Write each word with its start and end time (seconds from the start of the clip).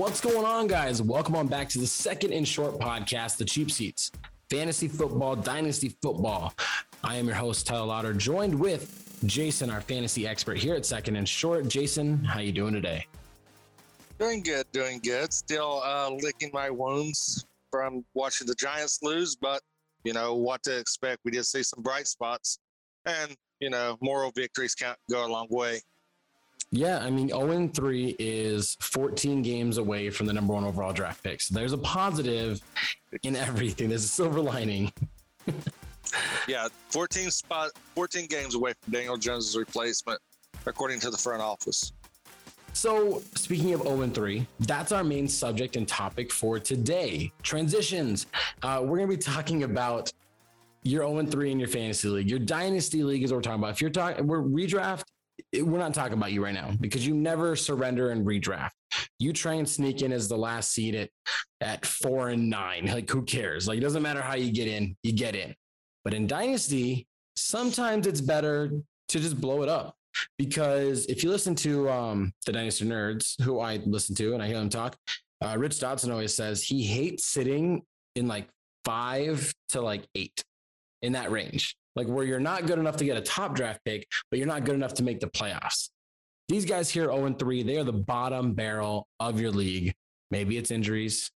What's 0.00 0.22
going 0.22 0.46
on, 0.46 0.66
guys? 0.66 1.02
Welcome 1.02 1.36
on 1.36 1.46
back 1.46 1.68
to 1.68 1.78
the 1.78 1.86
second 1.86 2.32
and 2.32 2.48
short 2.48 2.78
podcast, 2.78 3.36
The 3.36 3.44
Cheap 3.44 3.70
Seats, 3.70 4.10
Fantasy 4.48 4.88
Football, 4.88 5.36
Dynasty 5.36 5.90
Football. 6.00 6.54
I 7.04 7.16
am 7.16 7.26
your 7.26 7.34
host, 7.34 7.66
Tyler 7.66 7.84
Lauder, 7.84 8.14
joined 8.14 8.58
with 8.58 9.20
Jason, 9.26 9.68
our 9.68 9.82
fantasy 9.82 10.26
expert 10.26 10.56
here 10.56 10.74
at 10.74 10.86
Second 10.86 11.16
and 11.16 11.28
Short. 11.28 11.68
Jason, 11.68 12.24
how 12.24 12.40
you 12.40 12.50
doing 12.50 12.72
today? 12.72 13.06
Doing 14.18 14.42
good, 14.42 14.64
doing 14.72 15.00
good. 15.04 15.34
Still 15.34 15.82
uh, 15.84 16.10
licking 16.22 16.48
my 16.54 16.70
wounds 16.70 17.44
from 17.70 18.02
watching 18.14 18.46
the 18.46 18.54
Giants 18.54 19.00
lose, 19.02 19.36
but 19.36 19.60
you 20.04 20.14
know 20.14 20.34
what 20.34 20.62
to 20.62 20.78
expect. 20.78 21.18
We 21.26 21.30
did 21.30 21.44
see 21.44 21.62
some 21.62 21.82
bright 21.82 22.06
spots, 22.06 22.58
and 23.04 23.36
you 23.60 23.68
know 23.68 23.98
moral 24.00 24.32
victories 24.34 24.74
can't 24.74 24.96
go 25.10 25.26
a 25.26 25.28
long 25.28 25.48
way. 25.50 25.82
Yeah, 26.72 26.98
I 26.98 27.10
mean, 27.10 27.28
0 27.28 27.68
3 27.74 28.16
is 28.18 28.76
14 28.80 29.42
games 29.42 29.78
away 29.78 30.08
from 30.08 30.26
the 30.26 30.32
number 30.32 30.54
one 30.54 30.64
overall 30.64 30.92
draft 30.92 31.22
pick. 31.22 31.40
So 31.40 31.54
there's 31.54 31.72
a 31.72 31.78
positive 31.78 32.60
in 33.24 33.34
everything. 33.34 33.88
There's 33.88 34.04
a 34.04 34.08
silver 34.08 34.40
lining. 34.40 34.92
yeah, 36.48 36.68
14 36.90 37.30
spot, 37.32 37.70
14 37.96 38.26
games 38.26 38.54
away 38.54 38.72
from 38.80 38.92
Daniel 38.92 39.16
Jones's 39.16 39.56
replacement, 39.56 40.20
according 40.64 41.00
to 41.00 41.10
the 41.10 41.18
front 41.18 41.42
office. 41.42 41.92
So, 42.72 43.20
speaking 43.34 43.74
of 43.74 43.82
0 43.82 44.08
3, 44.08 44.46
that's 44.60 44.92
our 44.92 45.02
main 45.02 45.26
subject 45.26 45.74
and 45.74 45.88
topic 45.88 46.30
for 46.30 46.60
today 46.60 47.32
transitions. 47.42 48.26
Uh, 48.62 48.78
we're 48.82 48.98
going 48.98 49.10
to 49.10 49.16
be 49.16 49.20
talking 49.20 49.64
about 49.64 50.12
your 50.84 51.02
0 51.02 51.26
3 51.26 51.50
in 51.50 51.58
your 51.58 51.68
fantasy 51.68 52.08
league. 52.08 52.30
Your 52.30 52.38
dynasty 52.38 53.02
league 53.02 53.24
is 53.24 53.32
what 53.32 53.38
we're 53.38 53.42
talking 53.42 53.58
about. 53.58 53.72
If 53.72 53.80
you're 53.80 53.90
talking, 53.90 54.24
we're 54.24 54.40
redraft, 54.40 55.02
we're 55.52 55.78
not 55.78 55.94
talking 55.94 56.14
about 56.14 56.32
you 56.32 56.42
right 56.42 56.54
now 56.54 56.72
because 56.80 57.06
you 57.06 57.14
never 57.14 57.56
surrender 57.56 58.10
and 58.10 58.26
redraft. 58.26 58.70
You 59.18 59.32
try 59.32 59.54
and 59.54 59.68
sneak 59.68 60.02
in 60.02 60.12
as 60.12 60.28
the 60.28 60.36
last 60.36 60.72
seed 60.72 60.94
at, 60.94 61.10
at 61.60 61.86
four 61.86 62.28
and 62.28 62.50
nine. 62.50 62.86
Like, 62.90 63.08
who 63.08 63.22
cares? 63.22 63.68
Like, 63.68 63.78
it 63.78 63.82
doesn't 63.82 64.02
matter 64.02 64.20
how 64.20 64.34
you 64.34 64.52
get 64.52 64.68
in, 64.68 64.96
you 65.02 65.12
get 65.12 65.36
in. 65.36 65.54
But 66.04 66.14
in 66.14 66.26
Dynasty, 66.26 67.06
sometimes 67.36 68.06
it's 68.06 68.20
better 68.20 68.70
to 69.08 69.20
just 69.20 69.40
blow 69.40 69.62
it 69.62 69.68
up. 69.68 69.94
Because 70.38 71.06
if 71.06 71.22
you 71.22 71.30
listen 71.30 71.54
to 71.56 71.88
um, 71.88 72.32
the 72.44 72.52
Dynasty 72.52 72.84
Nerds, 72.84 73.40
who 73.42 73.60
I 73.60 73.76
listen 73.86 74.14
to 74.16 74.34
and 74.34 74.42
I 74.42 74.48
hear 74.48 74.58
them 74.58 74.68
talk, 74.68 74.96
uh, 75.42 75.56
Rich 75.56 75.76
Dotson 75.76 76.10
always 76.10 76.34
says 76.34 76.62
he 76.62 76.82
hates 76.82 77.26
sitting 77.26 77.82
in 78.16 78.26
like 78.26 78.48
five 78.84 79.52
to 79.70 79.80
like 79.80 80.04
eight 80.14 80.42
in 81.02 81.12
that 81.12 81.30
range 81.30 81.76
like 81.96 82.06
where 82.06 82.24
you're 82.24 82.40
not 82.40 82.66
good 82.66 82.78
enough 82.78 82.96
to 82.96 83.04
get 83.04 83.16
a 83.16 83.20
top 83.20 83.54
draft 83.54 83.80
pick, 83.84 84.06
but 84.30 84.38
you're 84.38 84.48
not 84.48 84.64
good 84.64 84.74
enough 84.74 84.94
to 84.94 85.02
make 85.02 85.20
the 85.20 85.26
playoffs. 85.26 85.90
These 86.48 86.64
guys 86.64 86.90
here 86.90 87.06
0 87.06 87.34
3, 87.38 87.62
they 87.62 87.78
are 87.78 87.84
the 87.84 87.92
bottom 87.92 88.54
barrel 88.54 89.06
of 89.20 89.40
your 89.40 89.50
league. 89.50 89.94
Maybe 90.30 90.56
it's 90.56 90.70
injuries. 90.70 91.30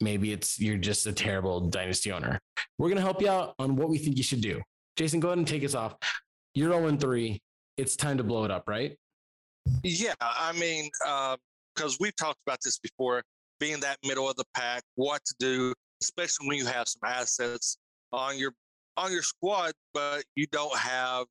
Maybe 0.00 0.32
it's 0.32 0.58
you're 0.58 0.78
just 0.78 1.06
a 1.06 1.12
terrible 1.12 1.60
dynasty 1.68 2.12
owner. 2.12 2.40
We're 2.78 2.88
going 2.88 2.96
to 2.96 3.02
help 3.02 3.20
you 3.20 3.28
out 3.28 3.54
on 3.58 3.76
what 3.76 3.88
we 3.88 3.98
think 3.98 4.16
you 4.16 4.22
should 4.22 4.40
do. 4.40 4.60
Jason, 4.96 5.20
go 5.20 5.28
ahead 5.28 5.38
and 5.38 5.46
take 5.46 5.64
us 5.64 5.74
off. 5.74 5.96
You're 6.54 6.70
0 6.70 6.96
3. 6.96 7.40
It's 7.76 7.96
time 7.96 8.18
to 8.18 8.24
blow 8.24 8.44
it 8.44 8.50
up, 8.50 8.68
right? 8.68 8.96
Yeah. 9.82 10.14
I 10.20 10.52
mean, 10.52 10.90
because 11.00 11.94
uh, 11.94 11.98
we've 12.00 12.16
talked 12.16 12.38
about 12.46 12.58
this 12.62 12.78
before, 12.78 13.22
being 13.58 13.80
that 13.80 13.98
middle 14.04 14.28
of 14.28 14.36
the 14.36 14.44
pack, 14.54 14.82
what 14.94 15.22
to 15.24 15.34
do, 15.38 15.74
especially 16.02 16.48
when 16.48 16.56
you 16.56 16.66
have 16.66 16.88
some 16.88 17.02
assets 17.04 17.78
on 18.12 18.38
your 18.38 18.52
on 18.96 19.12
your 19.12 19.22
squad, 19.22 19.72
but 19.94 20.24
you 20.36 20.46
don't 20.46 20.76
have 20.76 21.26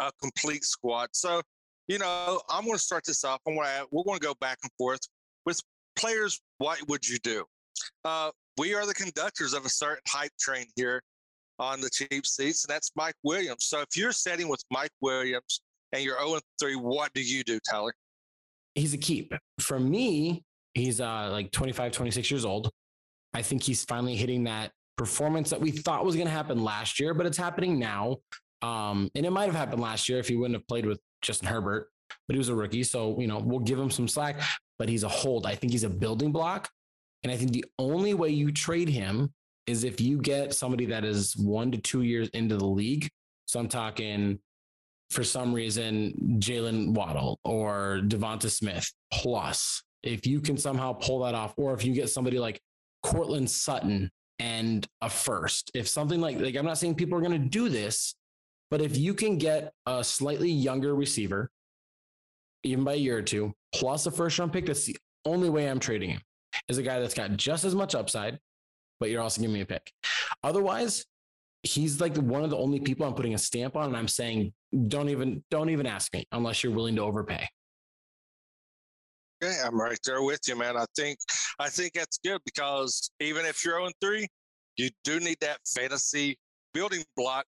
a 0.00 0.10
complete 0.20 0.64
squad. 0.64 1.08
So, 1.12 1.40
you 1.88 1.98
know, 1.98 2.40
I'm 2.48 2.64
going 2.64 2.76
to 2.76 2.82
start 2.82 3.04
this 3.06 3.24
off. 3.24 3.40
I'm 3.46 3.54
going 3.54 3.66
to, 3.66 3.86
we're 3.90 4.04
going 4.04 4.18
to 4.18 4.24
go 4.24 4.34
back 4.40 4.58
and 4.62 4.70
forth 4.78 5.00
with 5.44 5.60
players. 5.96 6.40
What 6.58 6.78
would 6.88 7.06
you 7.06 7.18
do? 7.18 7.44
Uh, 8.04 8.30
we 8.58 8.74
are 8.74 8.86
the 8.86 8.94
conductors 8.94 9.52
of 9.52 9.64
a 9.64 9.68
certain 9.68 10.02
hype 10.08 10.32
train 10.38 10.66
here 10.76 11.02
on 11.58 11.80
the 11.80 11.90
cheap 11.90 12.26
seats, 12.26 12.64
and 12.64 12.74
that's 12.74 12.90
Mike 12.96 13.14
Williams. 13.22 13.64
So 13.64 13.80
if 13.80 13.96
you're 13.96 14.12
sitting 14.12 14.48
with 14.48 14.62
Mike 14.70 14.90
Williams 15.00 15.60
and 15.92 16.02
you're 16.02 16.18
0 16.18 16.40
3, 16.60 16.76
what 16.76 17.12
do 17.14 17.22
you 17.22 17.44
do, 17.44 17.58
Tyler? 17.70 17.94
He's 18.74 18.92
a 18.92 18.98
keep. 18.98 19.32
For 19.60 19.78
me, 19.78 20.44
he's 20.74 21.00
uh, 21.00 21.28
like 21.30 21.50
25, 21.52 21.92
26 21.92 22.30
years 22.30 22.44
old. 22.44 22.70
I 23.32 23.42
think 23.42 23.62
he's 23.62 23.84
finally 23.84 24.16
hitting 24.16 24.44
that 24.44 24.72
performance 24.96 25.50
that 25.50 25.60
we 25.60 25.70
thought 25.70 26.04
was 26.04 26.14
going 26.14 26.26
to 26.26 26.32
happen 26.32 26.62
last 26.62 26.98
year, 26.98 27.14
but 27.14 27.26
it's 27.26 27.36
happening 27.36 27.78
now. 27.78 28.18
Um, 28.62 29.10
and 29.14 29.26
it 29.26 29.30
might 29.30 29.46
have 29.46 29.54
happened 29.54 29.82
last 29.82 30.08
year 30.08 30.18
if 30.18 30.28
he 30.28 30.36
wouldn't 30.36 30.56
have 30.56 30.66
played 30.66 30.86
with 30.86 30.98
Justin 31.22 31.48
Herbert, 31.48 31.88
but 32.26 32.34
he 32.34 32.38
was 32.38 32.48
a 32.48 32.54
rookie. 32.54 32.82
So, 32.82 33.18
you 33.20 33.26
know, 33.26 33.38
we'll 33.38 33.60
give 33.60 33.78
him 33.78 33.90
some 33.90 34.08
slack, 34.08 34.40
but 34.78 34.88
he's 34.88 35.02
a 35.02 35.08
hold. 35.08 35.46
I 35.46 35.54
think 35.54 35.72
he's 35.72 35.84
a 35.84 35.90
building 35.90 36.32
block. 36.32 36.70
And 37.22 37.32
I 37.32 37.36
think 37.36 37.52
the 37.52 37.64
only 37.78 38.14
way 38.14 38.30
you 38.30 38.52
trade 38.52 38.88
him 38.88 39.32
is 39.66 39.84
if 39.84 40.00
you 40.00 40.18
get 40.18 40.54
somebody 40.54 40.86
that 40.86 41.04
is 41.04 41.36
one 41.36 41.70
to 41.72 41.78
two 41.78 42.02
years 42.02 42.28
into 42.28 42.56
the 42.56 42.66
league. 42.66 43.08
So 43.46 43.58
I'm 43.60 43.68
talking 43.68 44.38
for 45.10 45.24
some 45.24 45.52
reason, 45.52 46.38
Jalen 46.38 46.94
Waddle 46.94 47.38
or 47.44 48.00
Devonta 48.04 48.50
Smith 48.50 48.92
plus. 49.12 49.82
If 50.02 50.26
you 50.26 50.40
can 50.40 50.56
somehow 50.56 50.92
pull 50.92 51.20
that 51.20 51.34
off, 51.34 51.54
or 51.56 51.74
if 51.74 51.84
you 51.84 51.92
get 51.92 52.10
somebody 52.10 52.38
like 52.38 52.60
Courtland 53.02 53.50
Sutton 53.50 54.10
and 54.38 54.86
a 55.00 55.08
first. 55.08 55.70
If 55.74 55.88
something 55.88 56.20
like 56.20 56.38
like 56.38 56.56
I'm 56.56 56.64
not 56.64 56.78
saying 56.78 56.96
people 56.96 57.18
are 57.18 57.22
going 57.22 57.40
to 57.40 57.48
do 57.48 57.68
this, 57.68 58.14
but 58.70 58.80
if 58.80 58.96
you 58.96 59.14
can 59.14 59.38
get 59.38 59.72
a 59.86 60.02
slightly 60.02 60.50
younger 60.50 60.94
receiver, 60.94 61.50
even 62.62 62.84
by 62.84 62.94
a 62.94 62.96
year 62.96 63.18
or 63.18 63.22
two, 63.22 63.54
plus 63.74 64.06
a 64.06 64.10
first 64.10 64.38
round 64.38 64.52
pick, 64.52 64.66
that's 64.66 64.84
the 64.84 64.96
only 65.24 65.48
way 65.48 65.68
I'm 65.68 65.80
trading 65.80 66.10
him. 66.10 66.20
Is 66.68 66.78
a 66.78 66.82
guy 66.82 67.00
that's 67.00 67.14
got 67.14 67.36
just 67.36 67.64
as 67.64 67.74
much 67.74 67.94
upside, 67.94 68.38
but 68.98 69.10
you're 69.10 69.22
also 69.22 69.40
giving 69.40 69.54
me 69.54 69.60
a 69.60 69.66
pick. 69.66 69.92
Otherwise, 70.42 71.04
he's 71.62 72.00
like 72.00 72.16
one 72.16 72.44
of 72.44 72.50
the 72.50 72.56
only 72.56 72.80
people 72.80 73.06
I'm 73.06 73.14
putting 73.14 73.34
a 73.34 73.38
stamp 73.38 73.76
on, 73.76 73.86
and 73.86 73.96
I'm 73.96 74.08
saying 74.08 74.52
don't 74.88 75.08
even 75.08 75.42
don't 75.50 75.70
even 75.70 75.86
ask 75.86 76.12
me 76.14 76.26
unless 76.32 76.62
you're 76.62 76.72
willing 76.72 76.96
to 76.96 77.02
overpay. 77.02 77.46
Okay, 79.42 79.54
I'm 79.64 79.78
right 79.78 79.98
there 80.04 80.22
with 80.22 80.40
you, 80.48 80.56
man. 80.56 80.76
I 80.76 80.86
think 80.96 81.18
I 81.58 81.68
think 81.68 81.92
that's 81.94 82.18
good 82.24 82.40
because 82.44 83.10
even 83.20 83.46
if 83.46 83.64
you're 83.64 83.78
0 83.78 83.90
3, 84.00 84.26
you 84.76 84.90
do 85.04 85.20
need 85.20 85.38
that 85.40 85.58
fantasy 85.74 86.38
building 86.74 87.02
block 87.16 87.46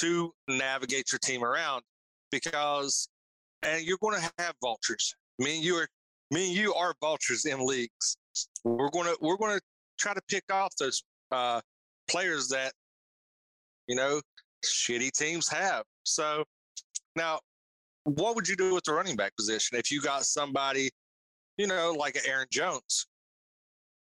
to 0.00 0.32
navigate 0.48 1.10
your 1.10 1.18
team 1.18 1.44
around 1.44 1.82
because 2.30 3.08
and 3.62 3.84
you're 3.84 3.98
going 4.00 4.20
to 4.20 4.30
have 4.38 4.54
vultures. 4.62 5.14
Me 5.38 5.56
and 5.56 5.64
you 5.64 5.74
are 5.76 5.88
me 6.30 6.48
and 6.48 6.56
you 6.56 6.74
are 6.74 6.94
vultures 7.00 7.44
in 7.44 7.64
leagues. 7.64 8.16
We're 8.62 8.90
going 8.90 9.06
to 9.06 9.16
we're 9.20 9.36
going 9.36 9.56
to 9.56 9.62
try 9.98 10.14
to 10.14 10.22
pick 10.28 10.44
off 10.52 10.72
those 10.78 11.02
uh, 11.32 11.60
players 12.08 12.48
that 12.48 12.72
you 13.88 13.96
know 13.96 14.20
shitty 14.64 15.10
teams 15.12 15.48
have. 15.48 15.84
So 16.04 16.44
now 17.16 17.40
what 18.04 18.36
would 18.36 18.46
you 18.46 18.54
do 18.54 18.74
with 18.74 18.84
the 18.84 18.92
running 18.92 19.16
back 19.16 19.34
position 19.36 19.78
if 19.78 19.90
you 19.90 20.00
got 20.00 20.24
somebody 20.24 20.90
you 21.56 21.66
know, 21.66 21.94
like 21.98 22.18
Aaron 22.26 22.46
Jones. 22.50 23.06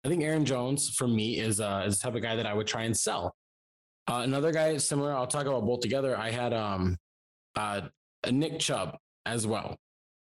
I 0.05 0.09
think 0.09 0.23
Aaron 0.23 0.45
Jones 0.45 0.91
for 0.91 1.09
me 1.09 1.39
is 1.39 1.61
uh, 1.61 1.85
is 1.87 1.99
the 1.99 2.05
type 2.05 2.15
of 2.15 2.23
guy 2.23 2.37
that 2.37 2.47
I 2.47 2.55
would 2.55 2.67
try 2.67 2.83
and 2.83 2.97
sell. 2.97 3.35
Uh, 4.07 4.21
another 4.23 4.53
guy 4.53 4.77
similar, 4.77 5.15
I'll 5.15 5.27
talk 5.27 5.47
about 5.47 5.65
both 5.65 5.81
together. 5.81 6.17
I 6.17 6.31
had 6.31 6.53
um, 6.53 6.99
uh, 7.57 7.83
Nick 8.31 8.59
Chubb 8.59 8.99
as 9.25 9.47
well, 9.47 9.77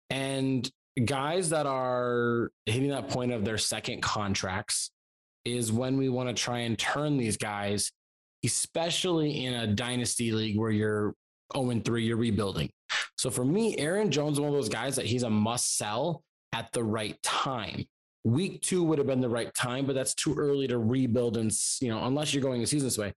and 0.09 0.69
guys 1.05 1.49
that 1.51 1.65
are 1.65 2.51
hitting 2.65 2.89
that 2.89 3.09
point 3.09 3.31
of 3.31 3.45
their 3.45 3.57
second 3.57 4.01
contracts 4.01 4.91
is 5.45 5.71
when 5.71 5.97
we 5.97 6.09
want 6.09 6.29
to 6.29 6.35
try 6.35 6.59
and 6.59 6.77
turn 6.77 7.17
these 7.17 7.37
guys, 7.37 7.91
especially 8.45 9.45
in 9.45 9.53
a 9.53 9.67
dynasty 9.67 10.31
league 10.31 10.57
where 10.57 10.69
you're 10.69 11.15
0 11.55 11.81
3, 11.83 12.05
you're 12.05 12.17
rebuilding. 12.17 12.69
So 13.17 13.29
for 13.29 13.45
me, 13.45 13.77
Aaron 13.77 14.11
Jones 14.11 14.39
one 14.39 14.49
of 14.49 14.53
those 14.55 14.69
guys 14.69 14.95
that 14.97 15.05
he's 15.05 15.23
a 15.23 15.29
must 15.29 15.77
sell 15.77 16.23
at 16.53 16.71
the 16.73 16.83
right 16.83 17.21
time. 17.23 17.85
Week 18.23 18.61
two 18.61 18.83
would 18.83 18.97
have 18.97 19.07
been 19.07 19.21
the 19.21 19.29
right 19.29 19.53
time, 19.53 19.85
but 19.85 19.95
that's 19.95 20.13
too 20.13 20.35
early 20.35 20.67
to 20.67 20.77
rebuild 20.77 21.37
and, 21.37 21.51
you 21.81 21.89
know, 21.89 22.03
unless 22.05 22.33
you're 22.33 22.43
going 22.43 22.61
the 22.61 22.67
season 22.67 22.87
this 22.87 22.97
way. 22.97 23.13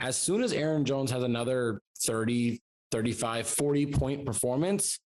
As 0.00 0.16
soon 0.16 0.42
as 0.42 0.52
Aaron 0.52 0.84
Jones 0.84 1.10
has 1.10 1.22
another 1.22 1.80
30, 2.00 2.60
35, 2.92 3.46
40 3.46 3.86
point 3.86 4.26
performance, 4.26 5.00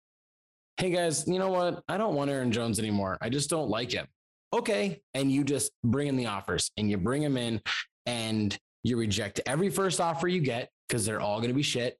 hey 0.77 0.91
guys, 0.91 1.27
you 1.27 1.39
know 1.39 1.51
what? 1.51 1.83
I 1.89 1.97
don't 1.97 2.15
want 2.15 2.31
Aaron 2.31 2.53
Jones 2.53 2.79
anymore. 2.79 3.19
I 3.21 3.31
just 3.31 3.51
don't 3.51 3.69
like 3.69 3.91
him. 3.91 4.07
Okay. 4.53 5.01
And 5.15 5.31
you 5.31 5.45
just 5.45 5.73
bring 5.85 6.09
in 6.09 6.17
the 6.17 6.27
offers 6.27 6.71
and 6.77 6.91
you 6.91 6.97
bring 6.97 7.23
him 7.23 7.37
in 7.37 7.61
and 8.07 8.57
you 8.83 8.97
reject 8.97 9.41
every 9.45 9.71
first 9.71 10.01
offer 10.01 10.29
you 10.29 10.41
get 10.41 10.71
because 10.89 11.05
they're 11.05 11.21
all 11.21 11.39
going 11.39 11.51
to 11.51 11.55
be 11.55 11.63
shit. 11.63 11.99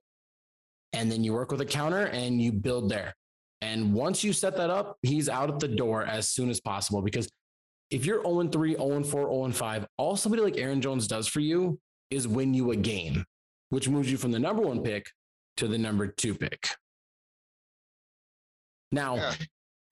And 0.93 1.11
then 1.11 1.23
you 1.23 1.35
work 1.35 1.51
with 1.51 1.61
a 1.61 1.67
counter 1.67 2.07
and 2.07 2.41
you 2.41 2.53
build 2.53 2.89
there. 2.89 3.15
And 3.61 3.93
once 3.93 4.23
you 4.23 4.33
set 4.33 4.57
that 4.57 4.71
up, 4.71 4.97
he's 5.03 5.29
out 5.29 5.51
at 5.51 5.59
the 5.59 5.69
door 5.69 6.05
as 6.05 6.29
soon 6.29 6.49
as 6.49 6.61
possible. 6.61 7.03
Because 7.03 7.29
if 7.91 8.05
you're 8.07 8.23
0 8.23 8.49
3, 8.49 8.77
0 8.77 9.03
4, 9.03 9.05
0 9.05 9.51
5, 9.51 9.87
all 9.97 10.17
somebody 10.17 10.43
like 10.43 10.57
Aaron 10.57 10.81
Jones 10.81 11.09
does 11.09 11.27
for 11.27 11.41
you 11.41 11.79
is 12.11 12.29
win 12.29 12.55
you 12.55 12.71
a 12.71 12.77
game, 12.77 13.25
which 13.71 13.89
moves 13.89 14.11
you 14.11 14.17
from 14.17 14.31
the 14.31 14.39
number 14.39 14.63
one 14.63 14.83
pick 14.83 15.11
to 15.57 15.69
the 15.69 15.79
number 15.79 16.07
two 16.07 16.35
pick. 16.35 16.69
Now, 18.93 19.17
yeah. 19.17 19.35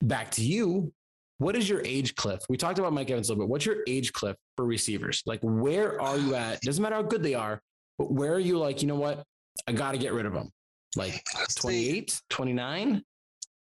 back 0.01 0.31
to 0.31 0.43
you. 0.43 0.93
what 1.39 1.55
is 1.55 1.69
your 1.69 1.81
age 1.85 2.15
cliff? 2.15 2.39
We 2.49 2.57
talked 2.57 2.79
about 2.79 2.93
Mike 2.93 3.11
Evans 3.11 3.29
a 3.29 3.33
little 3.33 3.45
bit. 3.45 3.49
What's 3.49 3.65
your 3.65 3.83
age 3.87 4.11
cliff 4.13 4.35
for 4.55 4.65
receivers? 4.65 5.21
Like, 5.25 5.39
where 5.43 6.01
are 6.01 6.17
you 6.17 6.33
at? 6.35 6.61
Doesn't 6.61 6.81
matter 6.81 6.95
how 6.95 7.03
good 7.03 7.21
they 7.21 7.35
are, 7.35 7.61
but 7.99 8.11
where 8.11 8.33
are 8.33 8.39
you 8.39 8.57
like, 8.57 8.81
you 8.81 8.87
know 8.87 8.95
what? 8.95 9.23
I 9.67 9.73
got 9.73 9.91
to 9.91 9.97
get 9.97 10.13
rid 10.13 10.25
of 10.25 10.33
them. 10.33 10.49
Like 10.95 11.21
28, 11.57 12.19
29? 12.29 13.03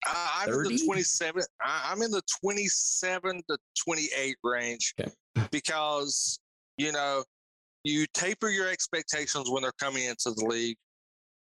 I'm 0.06 0.48
30? 0.48 0.68
in 0.68 0.76
the 0.76 0.84
27. 0.84 1.42
I'm 1.62 2.02
in 2.02 2.10
the 2.10 2.22
27 2.42 3.42
to 3.48 3.58
28 3.84 4.36
range 4.42 4.94
okay. 5.00 5.10
because, 5.50 6.38
you 6.76 6.92
know, 6.92 7.24
you 7.84 8.06
taper 8.14 8.48
your 8.48 8.68
expectations 8.68 9.50
when 9.50 9.62
they're 9.62 9.72
coming 9.78 10.04
into 10.04 10.30
the 10.30 10.44
league. 10.46 10.76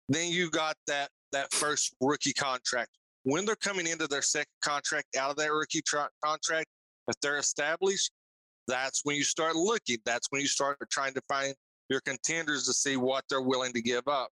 Then 0.08 0.30
you 0.30 0.50
got 0.50 0.76
that 0.86 1.08
that 1.32 1.52
first 1.52 1.94
rookie 2.00 2.32
contract. 2.32 2.90
When 3.24 3.44
they're 3.44 3.56
coming 3.56 3.86
into 3.86 4.06
their 4.06 4.22
second 4.22 4.46
contract 4.62 5.16
out 5.16 5.30
of 5.30 5.36
that 5.36 5.52
rookie 5.52 5.82
tra- 5.86 6.08
contract, 6.24 6.66
if 7.08 7.14
they're 7.20 7.38
established, 7.38 8.10
that's 8.66 9.00
when 9.04 9.16
you 9.16 9.24
start 9.24 9.56
looking. 9.56 9.98
That's 10.04 10.26
when 10.30 10.40
you 10.40 10.46
start 10.46 10.78
trying 10.90 11.14
to 11.14 11.22
find 11.28 11.54
your 11.90 12.00
contenders 12.00 12.64
to 12.66 12.72
see 12.72 12.96
what 12.96 13.24
they're 13.28 13.42
willing 13.42 13.72
to 13.72 13.82
give 13.82 14.06
up. 14.08 14.28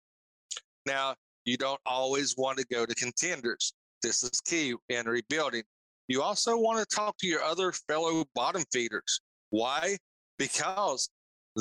Now, 0.87 1.15
you 1.45 1.57
don't 1.57 1.81
always 1.87 2.35
want 2.37 2.59
to 2.59 2.67
go 2.71 2.87
to 2.87 2.95
contenders. 2.95 3.73
This 4.03 4.23
is 4.23 4.41
key 4.45 4.75
in 4.89 5.07
rebuilding. 5.07 5.63
You 6.09 6.23
also 6.23 6.59
want 6.59 6.79
to 6.79 6.95
talk 6.95 7.17
to 7.19 7.27
your 7.27 7.43
other 7.43 7.73
fellow 7.73 8.25
bottom 8.35 8.65
feeders. 8.73 9.21
Why? 9.51 9.97
Because 10.39 11.09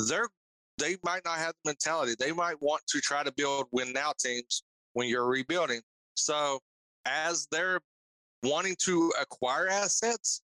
they're 0.08 0.28
they 0.78 0.96
might 1.04 1.24
not 1.24 1.38
have 1.38 1.54
the 1.64 1.70
mentality. 1.70 2.14
They 2.18 2.32
might 2.32 2.60
want 2.60 2.82
to 2.88 3.00
try 3.00 3.22
to 3.22 3.32
build 3.32 3.66
win 3.72 3.92
now 3.92 4.12
teams 4.18 4.62
when 4.94 5.08
you're 5.08 5.26
rebuilding. 5.26 5.80
So 6.14 6.60
as 7.04 7.46
they're 7.50 7.80
wanting 8.42 8.76
to 8.80 9.12
acquire 9.20 9.68
assets, 9.68 10.42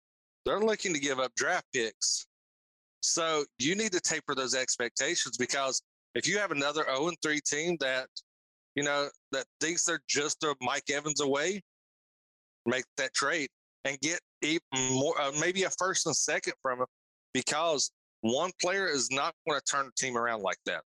they're 0.44 0.60
looking 0.60 0.94
to 0.94 1.00
give 1.00 1.18
up 1.18 1.34
draft 1.34 1.66
picks. 1.74 2.26
So 3.00 3.44
you 3.58 3.74
need 3.74 3.92
to 3.92 4.00
taper 4.00 4.34
those 4.34 4.54
expectations 4.54 5.36
because 5.36 5.82
if 6.14 6.26
you 6.26 6.38
have 6.38 6.50
another 6.50 6.84
0 6.84 7.12
3 7.22 7.40
team 7.40 7.76
that, 7.80 8.06
you 8.74 8.84
know, 8.84 9.08
that 9.32 9.46
thinks 9.60 9.84
they're 9.84 10.02
just 10.08 10.42
a 10.44 10.54
Mike 10.60 10.90
Evans 10.90 11.20
away, 11.20 11.62
make 12.66 12.84
that 12.96 13.12
trade 13.14 13.48
and 13.84 13.98
get 14.00 14.20
even 14.42 14.60
more, 14.90 15.20
uh, 15.20 15.32
maybe 15.40 15.64
a 15.64 15.70
first 15.70 16.06
and 16.06 16.14
second 16.14 16.54
from 16.62 16.80
him 16.80 16.86
because 17.34 17.90
one 18.20 18.50
player 18.60 18.86
is 18.86 19.08
not 19.10 19.34
going 19.46 19.58
to 19.58 19.64
turn 19.64 19.86
the 19.86 19.92
team 19.96 20.16
around 20.16 20.42
like 20.42 20.58
that. 20.66 20.82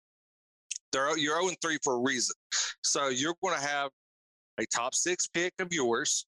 They're, 0.91 1.17
you're 1.17 1.41
0 1.41 1.53
3 1.61 1.77
for 1.83 1.95
a 1.95 1.99
reason. 1.99 2.35
So 2.81 3.07
you're 3.07 3.35
going 3.43 3.59
to 3.59 3.65
have 3.65 3.89
a 4.59 4.65
top 4.67 4.93
six 4.93 5.27
pick 5.27 5.53
of 5.59 5.69
yours, 5.71 6.25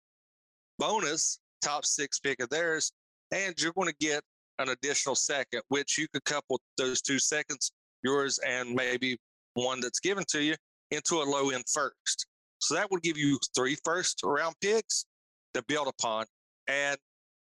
bonus 0.80 1.40
top 1.62 1.86
six 1.86 2.20
pick 2.20 2.42
of 2.42 2.50
theirs, 2.50 2.92
and 3.32 3.54
you're 3.60 3.74
going 3.74 3.90
to 3.90 3.96
get 4.00 4.22
an 4.60 4.70
additional 4.70 5.16
second, 5.16 5.62
which 5.70 5.98
you 5.98 6.08
could 6.14 6.24
couple 6.26 6.60
those 6.78 7.02
two 7.02 7.20
seconds, 7.20 7.72
yours 8.04 8.40
and 8.48 8.74
maybe 8.74 9.18
one 9.54 9.80
that's 9.80 10.00
given 10.00 10.24
to 10.30 10.42
you, 10.42 10.56
into 10.92 11.16
a 11.16 11.24
low 11.24 11.50
end 11.50 11.64
first. 11.72 12.28
So 12.60 12.76
that 12.76 12.90
would 12.90 13.02
give 13.02 13.18
you 13.18 13.38
three 13.56 13.78
first 13.84 14.22
round 14.24 14.56
picks 14.62 15.06
to 15.56 15.64
build 15.68 15.88
upon. 15.88 16.26
And, 16.68 16.98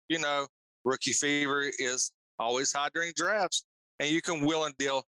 you 0.10 0.20
know, 0.20 0.48
rookie 0.86 1.14
fever 1.14 1.72
is 1.80 2.12
always 2.40 2.72
high 2.72 2.90
during 2.94 3.14
drafts, 3.16 3.64
and 4.00 4.10
you 4.10 4.22
can 4.22 4.46
will 4.46 4.66
and 4.66 4.78
deal 4.78 5.04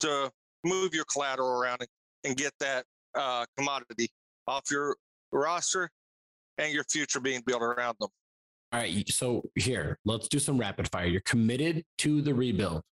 to 0.00 0.30
move 0.64 0.94
your 0.94 1.04
collateral 1.12 1.48
around 1.48 1.86
and 2.24 2.36
get 2.36 2.52
that 2.60 2.84
uh, 3.14 3.44
commodity 3.56 4.08
off 4.46 4.62
your 4.70 4.96
roster 5.32 5.90
and 6.58 6.72
your 6.72 6.84
future 6.84 7.20
being 7.20 7.42
built 7.46 7.62
around 7.62 7.96
them. 8.00 8.08
All 8.72 8.80
right. 8.80 9.08
So 9.08 9.42
here, 9.56 9.98
let's 10.04 10.28
do 10.28 10.38
some 10.38 10.58
rapid 10.58 10.88
fire. 10.90 11.06
You're 11.06 11.22
committed 11.22 11.84
to 11.98 12.22
the 12.22 12.32
rebuild. 12.32 12.82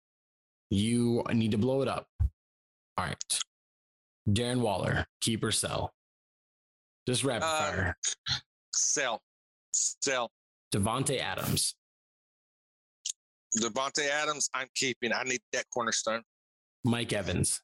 You 0.69 1.23
need 1.33 1.51
to 1.51 1.57
blow 1.57 1.81
it 1.81 1.87
up. 1.87 2.07
All 2.97 3.05
right. 3.05 3.39
Darren 4.29 4.59
Waller, 4.59 5.05
keep 5.21 5.43
or 5.43 5.51
sell? 5.51 5.93
Just 7.07 7.23
rapid 7.23 7.45
uh, 7.45 7.57
fire. 7.59 7.97
Sell. 8.79 9.21
Sell. 9.71 10.31
Davante 10.73 11.19
Adams. 11.19 11.75
Davante 13.57 14.07
Adams, 14.09 14.49
I'm 14.53 14.67
keeping. 14.75 15.11
I 15.11 15.23
need 15.23 15.41
that 15.53 15.65
cornerstone. 15.73 16.21
Mike 16.83 17.13
Evans. 17.13 17.61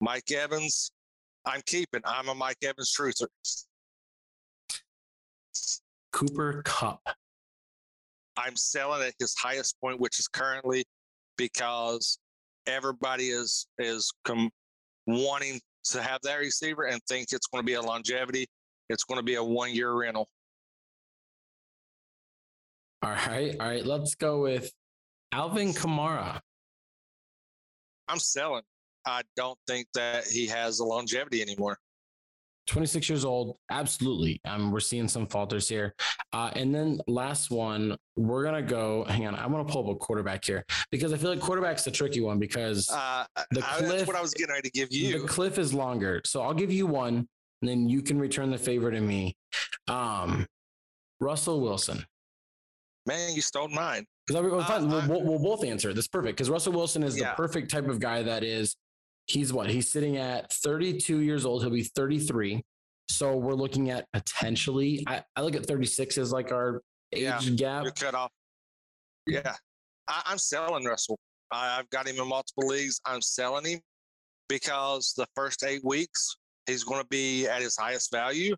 Mike 0.00 0.30
Evans, 0.30 0.90
I'm 1.44 1.60
keeping. 1.66 2.02
I'm 2.04 2.28
a 2.28 2.34
Mike 2.34 2.58
Evans 2.62 2.94
truther. 2.94 3.26
Cooper 6.12 6.62
Kupp. 6.64 7.00
I'm 8.36 8.54
selling 8.54 9.02
at 9.02 9.14
his 9.18 9.34
highest 9.36 9.76
point, 9.80 9.98
which 9.98 10.18
is 10.18 10.28
currently 10.28 10.84
because 11.36 12.18
everybody 12.66 13.30
is 13.30 13.66
is 13.78 14.12
com- 14.24 14.50
wanting 15.06 15.60
to 15.84 16.02
have 16.02 16.20
that 16.22 16.36
receiver 16.36 16.84
and 16.84 17.00
think 17.08 17.28
it's 17.32 17.46
going 17.46 17.62
to 17.62 17.66
be 17.66 17.74
a 17.74 17.80
longevity. 17.80 18.46
It's 18.88 19.04
going 19.04 19.18
to 19.18 19.22
be 19.22 19.34
a 19.34 19.44
one 19.44 19.72
year 19.74 19.92
rental. 19.92 20.28
All 23.02 23.10
right, 23.10 23.54
all 23.60 23.66
right. 23.68 23.86
Let's 23.86 24.14
go 24.14 24.42
with 24.42 24.72
Alvin 25.32 25.72
Kamara. 25.72 26.40
I'm 28.08 28.18
selling. 28.18 28.62
I 29.06 29.22
don't 29.36 29.58
think 29.66 29.86
that 29.94 30.26
he 30.26 30.46
has 30.48 30.78
the 30.78 30.84
longevity 30.84 31.40
anymore. 31.40 31.78
26 32.66 33.08
years 33.08 33.24
old. 33.24 33.56
Absolutely. 33.70 34.40
Um, 34.44 34.70
we're 34.70 34.80
seeing 34.80 35.08
some 35.08 35.26
falters 35.26 35.68
here. 35.68 35.94
Uh, 36.32 36.50
and 36.54 36.74
then 36.74 37.00
last 37.06 37.50
one, 37.50 37.96
we're 38.16 38.42
going 38.42 38.62
to 38.62 38.70
go. 38.70 39.04
Hang 39.04 39.26
on. 39.26 39.34
I'm 39.34 39.50
going 39.50 39.66
to 39.66 39.72
pull 39.72 39.88
up 39.88 39.96
a 39.96 39.98
quarterback 39.98 40.44
here 40.44 40.66
because 40.90 41.12
I 41.12 41.16
feel 41.16 41.30
like 41.30 41.40
quarterback's 41.40 41.86
a 41.86 41.90
tricky 41.90 42.20
one 42.20 42.38
because 42.38 42.90
uh, 42.90 43.24
the 43.52 43.62
cliff, 43.62 43.90
that's 43.90 44.06
what 44.06 44.16
I 44.16 44.20
was 44.20 44.34
getting 44.34 44.52
ready 44.52 44.68
to 44.68 44.72
give 44.72 44.92
you. 44.92 45.22
The 45.22 45.26
cliff 45.26 45.58
is 45.58 45.72
longer. 45.72 46.20
So 46.26 46.42
I'll 46.42 46.54
give 46.54 46.70
you 46.70 46.86
one 46.86 47.26
then 47.62 47.88
you 47.88 48.02
can 48.02 48.18
return 48.18 48.50
the 48.50 48.58
favor 48.58 48.90
to 48.90 49.00
me. 49.00 49.36
Um, 49.88 50.46
Russell 51.20 51.60
Wilson. 51.60 52.04
Man, 53.06 53.34
you 53.34 53.40
stole 53.40 53.68
mine. 53.68 54.04
Because 54.26 54.44
uh, 54.44 54.86
we'll, 54.86 55.08
we'll, 55.08 55.24
we'll, 55.24 55.38
both 55.38 55.64
answer. 55.64 55.94
That's 55.94 56.08
perfect. 56.08 56.36
Because 56.36 56.50
Russell 56.50 56.74
Wilson 56.74 57.02
is 57.02 57.18
yeah. 57.18 57.30
the 57.30 57.36
perfect 57.36 57.70
type 57.70 57.88
of 57.88 57.98
guy 57.98 58.22
that 58.22 58.44
is 58.44 58.76
he's 59.26 59.52
what 59.52 59.70
he's 59.70 59.88
sitting 59.88 60.18
at 60.18 60.52
32 60.52 61.20
years 61.20 61.46
old. 61.46 61.62
He'll 61.62 61.70
be 61.70 61.84
33. 61.84 62.62
So 63.08 63.36
we're 63.36 63.54
looking 63.54 63.90
at 63.90 64.06
potentially. 64.12 65.04
I, 65.06 65.22
I 65.34 65.42
look 65.42 65.56
at 65.56 65.64
36 65.64 66.18
as 66.18 66.32
like 66.32 66.52
our 66.52 66.82
age 67.14 67.22
yeah, 67.22 67.40
gap. 67.56 67.86
Cut 67.98 68.14
off. 68.14 68.30
Yeah, 69.26 69.54
I, 70.08 70.22
am 70.32 70.38
selling 70.38 70.84
Russell. 70.84 71.18
I, 71.50 71.76
have 71.76 71.88
got 71.90 72.06
him 72.06 72.16
in 72.20 72.28
multiple 72.28 72.66
leagues. 72.66 73.00
I'm 73.06 73.20
selling 73.20 73.64
him 73.64 73.80
because 74.48 75.14
the 75.16 75.26
first 75.34 75.64
eight 75.64 75.84
weeks 75.84 76.36
he's 76.68 76.84
going 76.84 77.00
to 77.00 77.08
be 77.08 77.46
at 77.46 77.62
his 77.62 77.76
highest 77.76 78.12
value. 78.12 78.54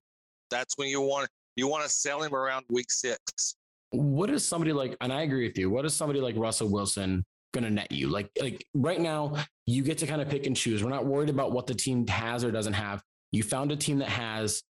That's 0.51 0.77
when 0.77 0.89
you 0.89 1.01
want 1.01 1.29
you 1.57 1.69
want 1.69 1.85
to 1.85 1.91
sell 1.91 2.23
him 2.23 2.35
around 2.35 2.65
week 2.69 2.91
six. 2.91 3.57
What 3.91 4.31
is 4.31 4.47
somebody 4.47 4.73
like? 4.73 4.97
And 5.01 5.13
I 5.13 5.23
agree 5.23 5.47
with 5.47 5.59
you. 5.59 5.71
What 5.71 5.85
is 5.85 5.95
somebody 5.95 6.21
like 6.21 6.37
Russell 6.37 6.69
Wilson 6.69 7.25
going 7.53 7.65
to 7.65 7.71
net 7.71 7.91
you? 7.91 8.09
Like 8.09 8.31
like 8.41 8.65
right 8.75 9.01
now, 9.01 9.37
you 9.67 9.83
get 9.83 9.99
to 9.99 10.07
kind 10.07 10.21
of 10.21 10.29
pick 10.29 10.47
and 10.47 10.57
choose. 10.57 10.83
We're 10.83 10.91
not 10.91 11.07
worried 11.07 11.31
about 11.31 11.53
what 11.53 11.67
the 11.67 11.75
team 11.75 12.07
has 12.07 12.45
or 12.45 12.51
doesn't 12.51 12.73
have. 12.73 13.03
You 13.33 13.43
found 13.43 13.73
a 13.73 13.77
team 13.77 13.99
that 13.99 14.09
has 14.09 14.63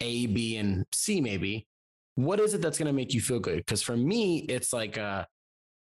A, 0.00 0.26
B, 0.26 0.56
and 0.56 0.84
C, 0.92 1.20
maybe. 1.20 1.66
What 2.14 2.40
is 2.40 2.54
it 2.54 2.60
that's 2.62 2.78
going 2.78 2.86
to 2.86 2.92
make 2.92 3.14
you 3.14 3.20
feel 3.20 3.38
good? 3.38 3.58
Because 3.58 3.82
for 3.82 3.96
me, 3.96 4.38
it's 4.38 4.72
like 4.72 4.96
a 4.96 5.26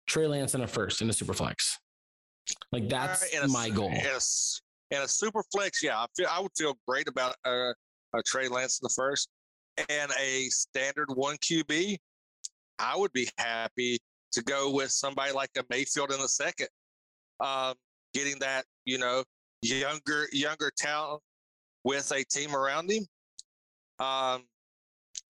Trey 0.08 0.28
Lance 0.28 0.54
and 0.54 0.64
a 0.64 0.68
first 0.68 1.02
and 1.02 1.10
a 1.10 1.14
super 1.14 1.34
flex. 1.34 1.80
Like 2.72 2.90
that's 2.90 3.24
uh, 3.36 3.48
my 3.48 3.70
goal. 3.70 3.92
Yes. 3.92 4.62
And 4.91 5.03
a 5.03 5.08
super 5.08 5.44
flex, 5.51 5.84
yeah, 5.84 6.00
I 6.00 6.06
feel 6.15 6.27
I 6.32 6.39
would 6.39 6.51
feel 6.58 6.77
great 6.88 7.08
about 7.08 7.36
a, 7.46 7.74
a 8.13 8.24
Trey 8.25 8.48
Lance 8.48 8.79
in 8.82 8.86
the 8.86 8.94
first 8.96 9.29
and 9.89 10.12
a 10.20 10.46
standard 10.50 11.10
one 11.13 11.38
QB. 11.38 11.98
I 12.79 12.96
would 12.96 13.12
be 13.13 13.27
happy 13.38 14.00
to 14.34 14.44
go 14.44 14.72
with 14.72 14.91
somebody 14.91 15.34
like 15.34 15.50
a 15.58 15.63
Mayfield 15.70 16.12
in 16.12 16.20
the 16.20 16.27
second. 16.27 16.67
Um, 17.39 17.75
getting 18.13 18.39
that, 18.39 18.65
you 18.86 18.98
know, 18.98 19.24
younger 19.62 20.27
younger 20.32 20.72
talent 20.77 21.22
with 21.84 22.12
a 22.12 22.24
team 22.25 22.56
around 22.56 22.89
him. 22.89 23.06
Um, 24.00 24.44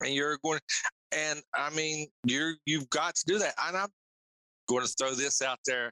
and 0.02 0.14
you're 0.14 0.38
going, 0.44 0.60
and 1.12 1.42
I 1.54 1.70
mean, 1.72 2.08
you're 2.26 2.56
you've 2.66 2.90
got 2.90 3.16
to 3.16 3.24
do 3.26 3.40
that. 3.40 3.54
And 3.66 3.78
I'm 3.78 3.90
going 4.68 4.86
to 4.86 4.94
throw 5.00 5.14
this 5.14 5.42
out 5.42 5.60
there. 5.66 5.92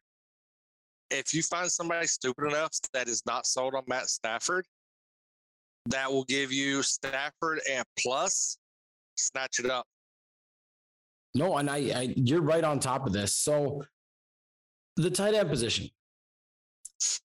If 1.20 1.34
you 1.34 1.42
find 1.42 1.72
somebody 1.72 2.08
stupid 2.08 2.48
enough 2.48 2.72
that 2.94 3.08
is 3.08 3.24
not 3.26 3.46
sold 3.46 3.76
on 3.76 3.84
Matt 3.88 4.10
Stafford, 4.10 4.66
that 5.88 6.12
will 6.12 6.26
give 6.26 6.52
you 6.52 6.84
Stafford 6.84 7.62
and 7.70 7.86
plus 8.00 8.58
snatch 9.16 9.60
it 9.60 9.70
up. 9.70 9.86
No, 11.34 11.58
and 11.58 11.70
I, 11.70 11.78
I 11.78 12.14
you're 12.16 12.42
right 12.42 12.64
on 12.64 12.80
top 12.80 13.06
of 13.06 13.14
this. 13.14 13.36
So 13.36 13.84
the 14.96 15.10
tight 15.10 15.34
end 15.34 15.50
position, 15.50 15.90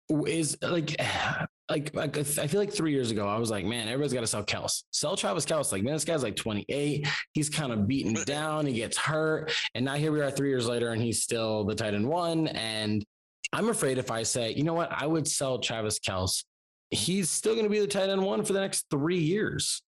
is 0.09 0.57
like 0.61 0.95
like, 1.69 1.93
like 1.93 2.17
I 2.17 2.23
feel 2.23 2.59
like 2.59 2.71
three 2.71 2.93
years 2.93 3.11
ago, 3.11 3.27
I 3.27 3.37
was 3.37 3.51
like, 3.51 3.65
man, 3.65 3.87
everybody's 3.87 4.13
got 4.13 4.21
to 4.21 4.27
sell 4.27 4.43
Kelce. 4.43 4.83
Sell 4.91 5.17
Travis 5.17 5.45
Kelce. 5.45 5.71
Like, 5.71 5.83
man, 5.83 5.93
this 5.93 6.05
guy's 6.05 6.23
like 6.23 6.37
28. 6.37 7.07
He's 7.33 7.49
kind 7.49 7.73
of 7.73 7.87
beaten 7.87 8.13
down. 8.25 8.65
He 8.65 8.73
gets 8.73 8.97
hurt. 8.97 9.51
And 9.75 9.83
now 9.83 9.95
here 9.95 10.11
we 10.11 10.21
are 10.21 10.31
three 10.31 10.49
years 10.49 10.67
later, 10.67 10.93
and 10.93 11.01
he's 11.01 11.21
still 11.21 11.65
the 11.65 11.75
tight 11.75 11.93
end 11.93 12.07
one. 12.07 12.47
And 12.47 13.05
I'm 13.53 13.69
afraid 13.69 13.97
if 13.97 14.11
I 14.11 14.23
say, 14.23 14.53
you 14.53 14.63
know 14.63 14.73
what, 14.73 14.91
I 14.91 15.05
would 15.05 15.27
sell 15.27 15.59
Travis 15.59 15.99
Kelce. 15.99 16.43
He's 16.89 17.29
still 17.29 17.53
going 17.53 17.65
to 17.65 17.69
be 17.69 17.79
the 17.79 17.87
tight 17.87 18.09
end 18.09 18.21
one 18.21 18.43
for 18.43 18.53
the 18.53 18.61
next 18.61 18.85
three 18.89 19.19
years. 19.19 19.81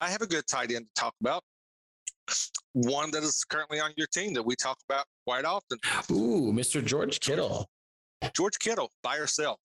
I 0.00 0.08
have 0.10 0.22
a 0.22 0.26
good 0.26 0.46
tight 0.46 0.72
end 0.72 0.86
to 0.86 1.00
talk 1.00 1.14
about. 1.20 1.42
One 2.72 3.10
that 3.12 3.22
is 3.22 3.44
currently 3.48 3.80
on 3.80 3.92
your 3.96 4.06
team 4.08 4.34
that 4.34 4.42
we 4.42 4.56
talk 4.56 4.78
about 4.88 5.04
quite 5.26 5.44
often. 5.44 5.78
Ooh, 6.10 6.52
Mr. 6.52 6.84
George 6.84 7.20
Kittle. 7.20 7.66
George 8.34 8.58
Kittle, 8.58 8.90
buy 9.02 9.16
or 9.16 9.26
sell? 9.26 9.58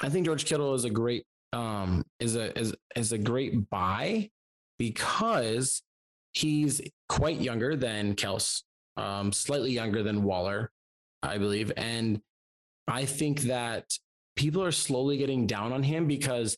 I 0.00 0.08
think 0.08 0.26
George 0.26 0.44
Kittle 0.44 0.74
is 0.74 0.84
a 0.84 0.90
great 0.90 1.24
um 1.54 2.04
is 2.20 2.36
a 2.36 2.56
is 2.58 2.74
is 2.94 3.12
a 3.12 3.18
great 3.18 3.70
buy 3.70 4.28
because 4.78 5.82
he's 6.32 6.80
quite 7.08 7.40
younger 7.40 7.74
than 7.74 8.14
Kelce, 8.14 8.62
um, 8.96 9.32
slightly 9.32 9.72
younger 9.72 10.02
than 10.02 10.22
Waller, 10.22 10.70
I 11.22 11.38
believe. 11.38 11.72
And 11.76 12.20
I 12.86 13.04
think 13.04 13.42
that 13.42 13.84
people 14.36 14.62
are 14.62 14.72
slowly 14.72 15.16
getting 15.16 15.46
down 15.46 15.72
on 15.72 15.82
him 15.82 16.06
because 16.06 16.56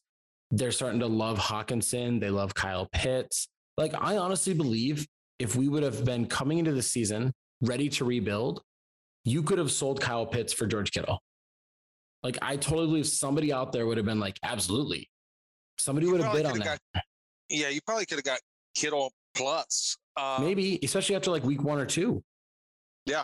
they're 0.50 0.72
starting 0.72 1.00
to 1.00 1.06
love 1.06 1.38
Hockenson. 1.38 2.20
They 2.20 2.30
love 2.30 2.54
Kyle 2.54 2.88
Pitts. 2.92 3.48
Like, 3.76 3.94
I 3.98 4.16
honestly 4.16 4.52
believe 4.54 5.06
if 5.38 5.56
we 5.56 5.68
would 5.68 5.82
have 5.82 6.04
been 6.04 6.26
coming 6.26 6.58
into 6.58 6.72
the 6.72 6.82
season 6.82 7.32
ready 7.62 7.88
to 7.90 8.04
rebuild, 8.04 8.62
you 9.24 9.42
could 9.42 9.58
have 9.58 9.70
sold 9.70 10.00
Kyle 10.00 10.26
Pitts 10.26 10.52
for 10.52 10.66
George 10.66 10.90
Kittle. 10.90 11.20
Like, 12.22 12.38
I 12.42 12.56
totally 12.56 12.86
believe 12.86 13.06
somebody 13.06 13.52
out 13.52 13.72
there 13.72 13.86
would 13.86 13.96
have 13.96 14.06
been 14.06 14.20
like, 14.20 14.38
absolutely. 14.42 15.08
Somebody 15.78 16.06
would 16.06 16.20
have 16.20 16.34
bid 16.34 16.44
on 16.44 16.58
that. 16.58 16.78
Got, 16.94 17.02
yeah, 17.48 17.68
you 17.70 17.80
probably 17.86 18.04
could 18.04 18.18
have 18.18 18.24
got 18.24 18.40
Kittle 18.74 19.12
plus. 19.34 19.96
Uh, 20.16 20.38
Maybe, 20.40 20.78
especially 20.82 21.16
after 21.16 21.30
like 21.30 21.44
week 21.44 21.62
one 21.62 21.78
or 21.78 21.86
two. 21.86 22.22
Yeah. 23.06 23.22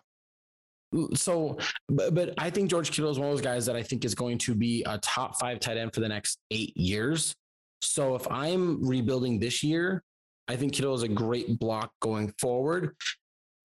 So, 1.14 1.58
but, 1.88 2.14
but 2.14 2.34
I 2.38 2.50
think 2.50 2.70
George 2.70 2.90
Kittle 2.90 3.10
is 3.10 3.18
one 3.18 3.28
of 3.28 3.34
those 3.34 3.44
guys 3.44 3.66
that 3.66 3.76
I 3.76 3.82
think 3.82 4.04
is 4.04 4.14
going 4.14 4.38
to 4.38 4.54
be 4.54 4.82
a 4.84 4.98
top 4.98 5.38
five 5.38 5.60
tight 5.60 5.76
end 5.76 5.92
for 5.92 6.00
the 6.00 6.08
next 6.08 6.38
eight 6.50 6.76
years. 6.76 7.34
So 7.82 8.14
if 8.14 8.26
I'm 8.30 8.86
rebuilding 8.86 9.38
this 9.38 9.62
year, 9.62 10.02
I 10.48 10.56
think 10.56 10.72
Kittle 10.72 10.94
is 10.94 11.02
a 11.02 11.08
great 11.08 11.58
block 11.58 11.92
going 12.00 12.32
forward. 12.38 12.94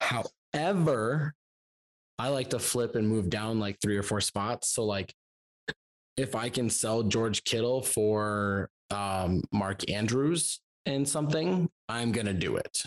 However, 0.02 1.34
I 2.18 2.30
like 2.30 2.50
to 2.52 2.60
flip 2.60 2.96
and 2.96 3.08
move 3.08 3.30
down 3.30 3.60
like 3.60 3.78
three 3.82 3.98
or 3.98 4.04
four 4.04 4.22
spots. 4.22 4.70
So 4.70 4.84
like 4.84 5.14
if 6.18 6.36
I 6.36 6.50
can 6.50 6.70
sell 6.70 7.04
George 7.04 7.44
Kittle 7.44 7.82
for 7.82 8.70
um, 8.90 9.42
Mark 9.52 9.90
Andrews 9.90 10.60
and 10.86 11.08
something, 11.08 11.70
I'm 11.88 12.12
gonna 12.12 12.34
do 12.34 12.58
it. 12.58 12.84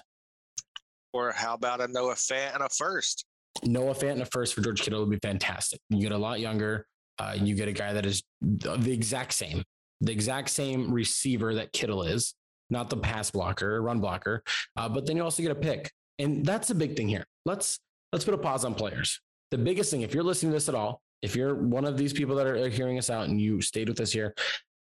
Or 1.12 1.33
how 1.33 1.55
about 1.55 1.81
a 1.81 1.88
Noah 1.88 2.14
Fant 2.14 2.55
and 2.55 2.62
a 2.62 2.69
first? 2.69 3.25
Noah 3.63 3.95
Fant 3.95 4.13
and 4.13 4.23
a 4.23 4.27
first 4.27 4.55
for 4.55 4.61
George 4.61 4.83
Kittle 4.83 5.01
would 5.01 5.11
be 5.11 5.27
fantastic. 5.27 5.81
You 5.91 6.01
get 6.01 6.13
a 6.13 6.19
lot 6.19 6.41
younger. 6.41 6.87
Uh, 7.19 7.37
you 7.41 7.55
get 7.55 7.69
a 7.69 7.73
guy 7.73 7.93
that 7.93 8.05
is 8.05 8.23
the 8.41 8.93
exact 8.93 9.33
same, 9.33 9.63
the 10.01 10.13
exact 10.13 10.51
same 10.51 10.93
receiver 10.93 11.55
that 11.55 11.73
Kittle 11.73 12.03
is, 12.03 12.35
not 12.71 12.91
the 12.91 12.97
pass 12.97 13.31
blocker, 13.31 13.81
run 13.81 14.01
blocker. 14.01 14.43
Uh, 14.77 14.89
but 14.89 15.07
then 15.07 15.17
you 15.17 15.23
also 15.23 15.43
get 15.43 15.53
a 15.53 15.57
pick, 15.57 15.93
and 16.19 16.45
that's 16.45 16.71
a 16.71 16.75
big 16.75 16.97
thing 16.97 17.09
here. 17.09 17.25
Let's 17.45 17.79
let's 18.13 18.25
put 18.25 18.35
a 18.35 18.39
pause 18.39 18.65
on 18.65 18.75
players. 18.75 19.21
The 19.53 19.59
biggest 19.59 19.91
thing, 19.91 20.03
if 20.03 20.13
you're 20.13 20.25
listening 20.25 20.51
to 20.51 20.57
this 20.57 20.69
at 20.69 20.75
all, 20.75 21.01
if 21.23 21.37
you're 21.37 21.55
one 21.55 21.85
of 21.85 21.97
these 21.97 22.13
people 22.13 22.35
that 22.37 22.47
are 22.47 22.69
hearing 22.69 22.99
us 22.99 23.11
out 23.11 23.29
and 23.29 23.41
you 23.41 23.61
stayed 23.61 23.89
with 23.89 24.01
us 24.01 24.11
here, 24.11 24.35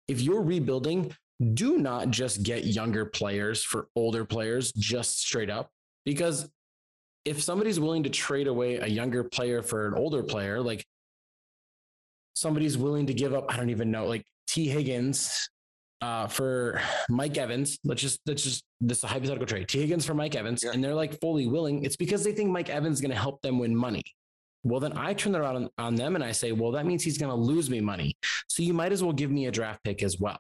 if 0.09 0.23
you're 0.23 0.43
rebuilding, 0.43 1.15
do 1.55 1.79
not 1.79 2.11
just 2.11 2.43
get 2.43 2.65
younger 2.65 3.05
players 3.05 3.63
for 3.63 3.89
older 3.95 4.25
players 4.25 4.73
just 4.73 5.21
straight 5.21 5.51
up 5.51 5.71
because 6.05 6.49
if 7.27 7.43
somebody's 7.43 7.79
willing 7.79 8.05
to 8.05 8.11
trade 8.11 8.47
away 8.47 8.77
a 8.77 8.87
younger 8.87 9.25
player 9.25 9.63
for 9.63 9.89
an 9.89 9.95
older 9.95 10.23
player 10.23 10.61
like 10.61 10.85
somebody's 12.35 12.79
willing 12.79 13.07
to 13.07 13.15
give 13.15 13.35
up 13.35 13.53
i 13.53 13.57
don't 13.57 13.71
even 13.71 13.91
know 13.91 14.07
like 14.07 14.25
t 14.47 14.69
higgins 14.69 15.51
uh, 16.03 16.27
for 16.27 16.81
mike 17.09 17.37
evans 17.39 17.79
let's 17.85 18.03
just 18.03 18.21
let's 18.27 18.43
just 18.43 18.63
this 18.81 18.99
is 18.99 19.05
a 19.05 19.07
hypothetical 19.07 19.47
trade 19.47 19.67
t 19.67 19.81
higgins 19.81 20.05
for 20.05 20.15
mike 20.15 20.35
evans 20.37 20.63
yeah. 20.63 20.71
and 20.73 20.85
they're 20.85 20.95
like 20.95 21.19
fully 21.21 21.47
willing 21.47 21.83
it's 21.85 21.97
because 21.97 22.23
they 22.23 22.33
think 22.33 22.51
mike 22.51 22.69
evans 22.69 22.99
is 22.99 23.01
going 23.01 23.11
to 23.11 23.17
help 23.17 23.41
them 23.43 23.59
win 23.59 23.75
money 23.75 24.03
well, 24.67 24.81
then 24.81 24.97
I 24.97 25.15
turn 25.15 25.37
around 25.37 25.57
on, 25.57 25.71
on 25.79 25.95
them 25.95 26.17
and 26.17 26.25
I 26.25 26.33
say, 26.33 26.51
well, 26.51 26.73
that 26.73 26.87
means 26.87 27.05
he's 27.05 27.19
going 27.19 27.31
to 27.31 27.37
lose 27.37 27.71
me 27.71 27.81
money. 27.81 28.17
So 28.49 28.65
you 28.65 28.75
might 28.75 28.91
as 28.91 29.01
well 29.01 29.13
give 29.13 29.31
me 29.31 29.47
a 29.47 29.53
draft 29.53 29.85
pick 29.85 30.03
as 30.03 30.19
well. 30.19 30.39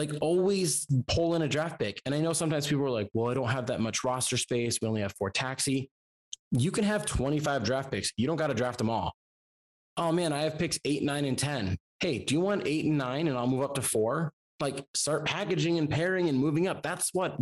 Like 0.00 0.12
always 0.22 0.86
pull 1.08 1.34
in 1.34 1.42
a 1.42 1.48
draft 1.48 1.78
pick. 1.78 2.00
And 2.06 2.14
I 2.14 2.20
know 2.20 2.32
sometimes 2.32 2.66
people 2.66 2.86
are 2.86 2.90
like, 2.90 3.10
well, 3.12 3.30
I 3.30 3.34
don't 3.34 3.50
have 3.50 3.66
that 3.66 3.80
much 3.80 4.02
roster 4.02 4.38
space. 4.38 4.78
We 4.80 4.88
only 4.88 5.02
have 5.02 5.12
four 5.18 5.28
taxi. 5.28 5.90
You 6.52 6.70
can 6.70 6.84
have 6.84 7.04
25 7.04 7.64
draft 7.64 7.90
picks. 7.90 8.10
You 8.16 8.26
don't 8.26 8.38
got 8.38 8.46
to 8.46 8.54
draft 8.54 8.78
them 8.78 8.88
all. 8.88 9.12
Oh 9.98 10.10
man, 10.10 10.32
I 10.32 10.44
have 10.44 10.58
picks 10.58 10.78
eight, 10.86 11.02
nine, 11.02 11.26
and 11.26 11.36
10. 11.36 11.76
Hey, 12.00 12.20
do 12.20 12.34
you 12.34 12.40
want 12.40 12.66
eight 12.66 12.86
and 12.86 12.96
nine 12.96 13.28
and 13.28 13.36
I'll 13.36 13.46
move 13.46 13.60
up 13.60 13.74
to 13.74 13.82
four? 13.82 14.32
Like 14.58 14.86
start 14.94 15.26
packaging 15.26 15.76
and 15.76 15.90
pairing 15.90 16.30
and 16.30 16.38
moving 16.38 16.66
up. 16.66 16.82
That's 16.82 17.10
what 17.12 17.36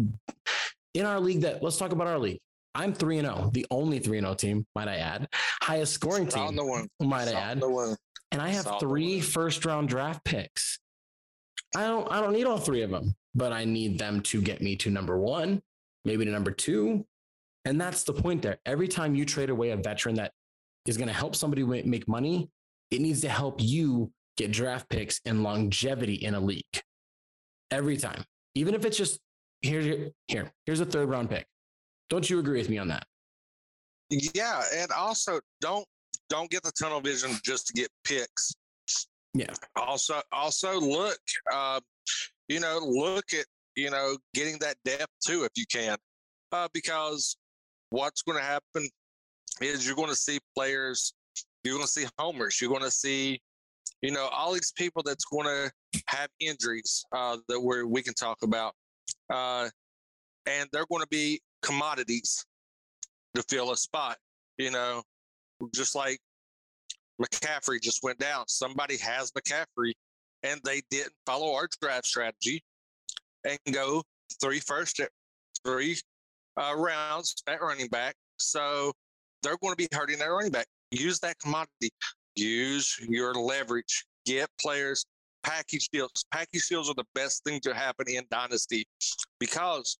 in 0.94 1.06
our 1.06 1.20
league 1.20 1.42
that 1.42 1.62
let's 1.62 1.76
talk 1.76 1.92
about 1.92 2.08
our 2.08 2.18
league. 2.18 2.40
I'm 2.74 2.92
3 2.92 3.18
and 3.18 3.28
0, 3.28 3.50
the 3.54 3.66
only 3.70 4.00
3 4.00 4.18
and 4.18 4.26
0 4.26 4.34
team, 4.34 4.66
might 4.74 4.88
I 4.88 4.96
add. 4.96 5.28
Highest 5.62 5.92
scoring 5.92 6.26
team, 6.26 6.56
the 6.56 6.64
one. 6.64 6.88
might 7.00 7.28
I 7.28 7.34
add. 7.34 7.62
And 8.32 8.42
I 8.42 8.48
have 8.48 8.80
three 8.80 9.20
first 9.20 9.64
round 9.64 9.88
draft 9.88 10.24
picks. 10.24 10.80
I 11.76 11.86
don't 11.86 12.10
I 12.10 12.20
don't 12.20 12.32
need 12.32 12.46
all 12.46 12.58
three 12.58 12.82
of 12.82 12.90
them, 12.90 13.14
but 13.34 13.52
I 13.52 13.64
need 13.64 13.98
them 13.98 14.20
to 14.22 14.40
get 14.40 14.60
me 14.60 14.76
to 14.76 14.90
number 14.90 15.18
1, 15.18 15.60
maybe 16.04 16.24
to 16.24 16.30
number 16.30 16.50
2. 16.50 17.04
And 17.64 17.80
that's 17.80 18.04
the 18.04 18.14
point 18.14 18.42
there. 18.42 18.58
Every 18.64 18.88
time 18.88 19.14
you 19.14 19.24
trade 19.24 19.50
away 19.50 19.70
a 19.70 19.76
veteran 19.76 20.14
that 20.16 20.32
is 20.86 20.96
going 20.96 21.08
to 21.08 21.14
help 21.14 21.36
somebody 21.36 21.64
make 21.64 22.08
money, 22.08 22.50
it 22.90 23.00
needs 23.00 23.20
to 23.20 23.28
help 23.28 23.60
you 23.60 24.10
get 24.36 24.52
draft 24.52 24.88
picks 24.88 25.20
and 25.26 25.42
longevity 25.42 26.14
in 26.14 26.34
a 26.34 26.40
league. 26.40 26.64
Every 27.70 27.96
time. 27.96 28.24
Even 28.54 28.74
if 28.74 28.84
it's 28.84 28.96
just 28.96 29.20
here 29.60 30.10
here 30.28 30.50
here's 30.64 30.80
a 30.80 30.86
third 30.86 31.08
round 31.08 31.28
pick 31.28 31.44
don't 32.08 32.28
you 32.28 32.38
agree 32.38 32.58
with 32.58 32.68
me 32.68 32.78
on 32.78 32.88
that? 32.88 33.06
Yeah, 34.10 34.62
and 34.74 34.90
also 34.92 35.40
don't 35.60 35.86
don't 36.30 36.50
get 36.50 36.62
the 36.62 36.72
tunnel 36.72 37.00
vision 37.00 37.32
just 37.44 37.66
to 37.68 37.72
get 37.74 37.88
picks. 38.04 38.54
Yeah. 39.38 39.54
Also, 39.76 40.20
also 40.32 40.80
look, 40.80 41.18
uh, 41.52 41.80
you 42.48 42.58
know, 42.58 42.80
look 42.82 43.24
at 43.32 43.46
you 43.76 43.90
know 43.90 44.16
getting 44.34 44.58
that 44.58 44.76
depth 44.84 45.12
too 45.24 45.44
if 45.44 45.52
you 45.56 45.64
can, 45.70 45.96
uh, 46.50 46.66
because 46.74 47.36
what's 47.90 48.22
going 48.22 48.36
to 48.36 48.44
happen 48.44 48.88
is 49.60 49.86
you're 49.86 49.94
going 49.94 50.08
to 50.08 50.16
see 50.16 50.40
players, 50.56 51.14
you're 51.62 51.74
going 51.74 51.86
to 51.86 51.90
see 51.90 52.06
homers, 52.18 52.60
you're 52.60 52.70
going 52.70 52.82
to 52.82 52.90
see, 52.90 53.40
you 54.02 54.10
know, 54.10 54.28
all 54.32 54.52
these 54.52 54.72
people 54.76 55.02
that's 55.04 55.24
going 55.24 55.46
to 55.46 55.70
have 56.06 56.28
injuries 56.40 57.04
uh, 57.12 57.36
that 57.48 57.60
we 57.60 57.84
we 57.84 58.02
can 58.02 58.14
talk 58.14 58.38
about, 58.42 58.74
uh, 59.32 59.68
and 60.46 60.68
they're 60.72 60.86
going 60.90 61.02
to 61.02 61.08
be 61.10 61.40
commodities 61.62 62.44
to 63.36 63.42
fill 63.48 63.70
a 63.70 63.76
spot. 63.76 64.16
You 64.58 64.72
know, 64.72 65.02
just 65.72 65.94
like 65.94 66.18
McCaffrey 67.20 67.80
just 67.80 68.02
went 68.02 68.18
down. 68.18 68.44
Somebody 68.48 68.96
has 68.98 69.32
McCaffrey 69.32 69.92
and 70.42 70.60
they 70.64 70.82
didn't 70.90 71.12
follow 71.26 71.54
our 71.54 71.68
draft 71.80 72.06
strategy 72.06 72.62
and 73.44 73.58
go 73.72 74.02
three 74.40 74.60
first, 74.60 75.00
three 75.64 75.96
uh, 76.60 76.74
rounds 76.76 77.34
at 77.46 77.60
running 77.60 77.88
back. 77.88 78.14
So 78.38 78.92
they're 79.42 79.56
going 79.60 79.72
to 79.72 79.76
be 79.76 79.88
hurting 79.92 80.18
their 80.18 80.34
running 80.34 80.52
back. 80.52 80.66
Use 80.90 81.18
that 81.20 81.38
commodity. 81.38 81.90
Use 82.36 82.96
your 83.08 83.34
leverage. 83.34 84.04
Get 84.26 84.48
players. 84.60 85.04
Package 85.42 85.88
deals. 85.88 86.24
Package 86.32 86.68
deals 86.68 86.90
are 86.90 86.94
the 86.94 87.04
best 87.14 87.42
thing 87.44 87.60
to 87.60 87.74
happen 87.74 88.06
in 88.08 88.24
Dynasty 88.30 88.86
because 89.38 89.98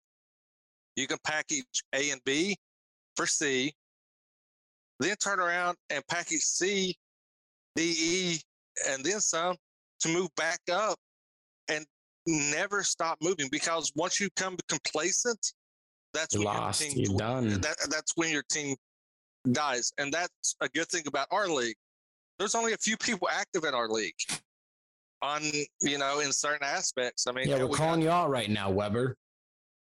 you 0.97 1.07
can 1.07 1.19
package 1.25 1.65
A 1.95 2.11
and 2.11 2.21
B 2.25 2.57
for 3.17 3.27
C, 3.27 3.73
then 5.01 5.17
turn 5.17 5.41
around 5.41 5.77
and 5.91 6.05
package 6.09 6.43
C, 6.43 6.97
D, 7.79 7.95
E, 7.99 8.41
and 8.89 9.05
then 9.05 9.21
some 9.21 9.57
to 10.01 10.09
move 10.09 10.29
back 10.37 10.61
up 10.71 10.99
and 11.69 11.85
never 12.27 12.83
stop 12.83 13.19
moving 13.23 13.49
because 13.51 13.93
once 13.95 14.21
you 14.21 14.29
come 14.37 14.57
complacent, 14.69 15.53
that's 16.13 16.37
when 16.37 16.45
lost. 16.45 16.81
Your 16.81 16.91
team, 16.91 17.05
You're 17.05 17.19
done. 17.19 17.49
That, 17.61 17.77
that's 17.91 18.13
when 18.17 18.31
your 18.31 18.45
team 18.51 18.77
dies, 19.53 19.93
and 19.99 20.13
that's 20.13 20.57
a 20.61 20.69
good 20.69 20.89
thing 20.89 21.05
about 21.07 21.27
our 21.31 21.49
league. 21.49 21.77
There's 22.39 22.55
only 22.55 22.73
a 22.73 22.79
few 22.79 22.97
people 22.97 23.29
active 23.31 23.65
in 23.65 23.75
our 23.75 23.89
league 23.89 24.15
on 25.23 25.43
you 25.81 25.99
know 25.99 26.21
in 26.21 26.33
certain 26.33 26.67
aspects. 26.67 27.27
I 27.27 27.33
mean, 27.33 27.49
yeah, 27.49 27.59
we're 27.59 27.67
we 27.67 27.77
calling 27.77 28.01
got, 28.01 28.07
you 28.07 28.11
out 28.11 28.31
right 28.31 28.51
now, 28.51 28.71
Weber 28.71 29.17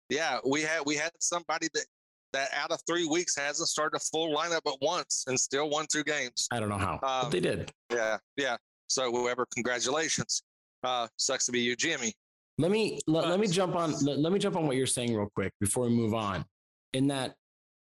yeah, 0.08 0.38
we 0.46 0.62
had 0.62 0.82
we 0.86 0.96
had 0.96 1.10
somebody 1.18 1.68
that 1.74 1.86
that 2.34 2.50
out 2.52 2.70
of 2.70 2.80
three 2.86 3.06
weeks 3.06 3.36
hasn't 3.36 3.68
started 3.68 3.96
a 3.96 4.00
full 4.00 4.36
lineup 4.36 4.60
at 4.66 4.78
once 4.82 5.24
and 5.26 5.38
still 5.38 5.70
won 5.70 5.86
two 5.90 6.04
games. 6.04 6.46
I 6.52 6.60
don't 6.60 6.68
know 6.68 6.78
how, 6.78 6.94
um, 6.94 6.98
but 7.22 7.30
they 7.30 7.40
did. 7.40 7.72
Yeah, 7.92 8.18
yeah. 8.36 8.56
So 8.88 9.10
whoever, 9.10 9.46
congratulations. 9.54 10.42
Uh, 10.82 11.08
sucks 11.16 11.46
to 11.46 11.52
be 11.52 11.60
you, 11.60 11.74
Jimmy. 11.74 12.12
Let 12.58 12.70
me 12.70 13.00
let, 13.06 13.28
let 13.28 13.40
me 13.40 13.48
jump 13.48 13.74
on 13.74 13.92
let, 14.04 14.18
let 14.18 14.32
me 14.32 14.38
jump 14.38 14.56
on 14.56 14.66
what 14.66 14.76
you're 14.76 14.86
saying 14.86 15.16
real 15.16 15.30
quick 15.34 15.52
before 15.60 15.84
we 15.84 15.90
move 15.90 16.14
on. 16.14 16.44
In 16.92 17.08
that 17.08 17.34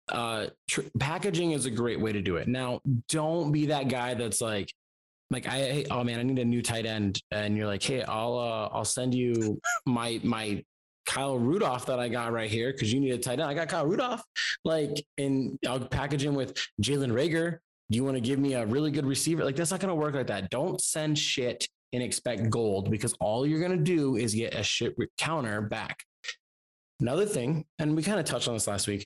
uh 0.09 0.47
tr- 0.67 0.81
packaging 0.99 1.53
is 1.53 1.65
a 1.65 1.71
great 1.71 1.99
way 1.99 2.11
to 2.11 2.21
do 2.21 2.35
it. 2.35 2.47
Now, 2.47 2.81
don't 3.09 3.51
be 3.51 3.67
that 3.67 3.87
guy 3.87 4.13
that's 4.13 4.41
like 4.41 4.71
like 5.31 5.47
I 5.47 5.57
hey, 5.57 5.85
oh 5.89 6.03
man, 6.03 6.19
I 6.19 6.23
need 6.23 6.39
a 6.39 6.45
new 6.45 6.61
tight 6.61 6.85
end 6.85 7.21
and 7.31 7.55
you're 7.57 7.65
like, 7.65 7.81
"Hey, 7.81 8.03
I'll 8.03 8.37
uh 8.37 8.69
I'll 8.75 8.85
send 8.85 9.15
you 9.15 9.59
my 9.85 10.19
my 10.23 10.63
Kyle 11.05 11.37
Rudolph 11.37 11.85
that 11.87 11.99
I 11.99 12.09
got 12.09 12.31
right 12.31 12.49
here 12.49 12.71
because 12.71 12.93
you 12.93 12.99
need 12.99 13.11
a 13.11 13.17
tight 13.17 13.33
end. 13.33 13.43
I 13.43 13.53
got 13.53 13.69
Kyle 13.69 13.85
Rudolph. 13.85 14.23
Like, 14.63 15.03
and 15.17 15.57
I'll 15.67 15.79
package 15.79 16.23
him 16.23 16.35
with 16.35 16.55
Jalen 16.81 17.11
Reagor. 17.11 17.57
Do 17.89 17.95
you 17.97 18.03
want 18.03 18.15
to 18.15 18.21
give 18.21 18.39
me 18.39 18.53
a 18.53 18.65
really 18.65 18.91
good 18.91 19.05
receiver? 19.05 19.43
Like, 19.43 19.55
that's 19.55 19.71
not 19.71 19.79
going 19.79 19.89
to 19.89 19.95
work 19.95 20.15
like 20.15 20.27
that. 20.27 20.49
Don't 20.49 20.79
send 20.79 21.17
shit 21.17 21.67
and 21.93 22.01
expect 22.01 22.49
gold 22.49 22.89
because 22.89 23.13
all 23.19 23.45
you're 23.45 23.59
going 23.59 23.77
to 23.77 23.83
do 23.83 24.15
is 24.15 24.33
get 24.33 24.55
a 24.55 24.63
shit 24.63 24.95
counter 25.17 25.61
back. 25.61 25.99
Another 27.01 27.25
thing, 27.25 27.65
and 27.79 27.95
we 27.95 28.03
kind 28.03 28.19
of 28.19 28.25
touched 28.25 28.47
on 28.47 28.53
this 28.53 28.67
last 28.67 28.87
week. 28.87 29.05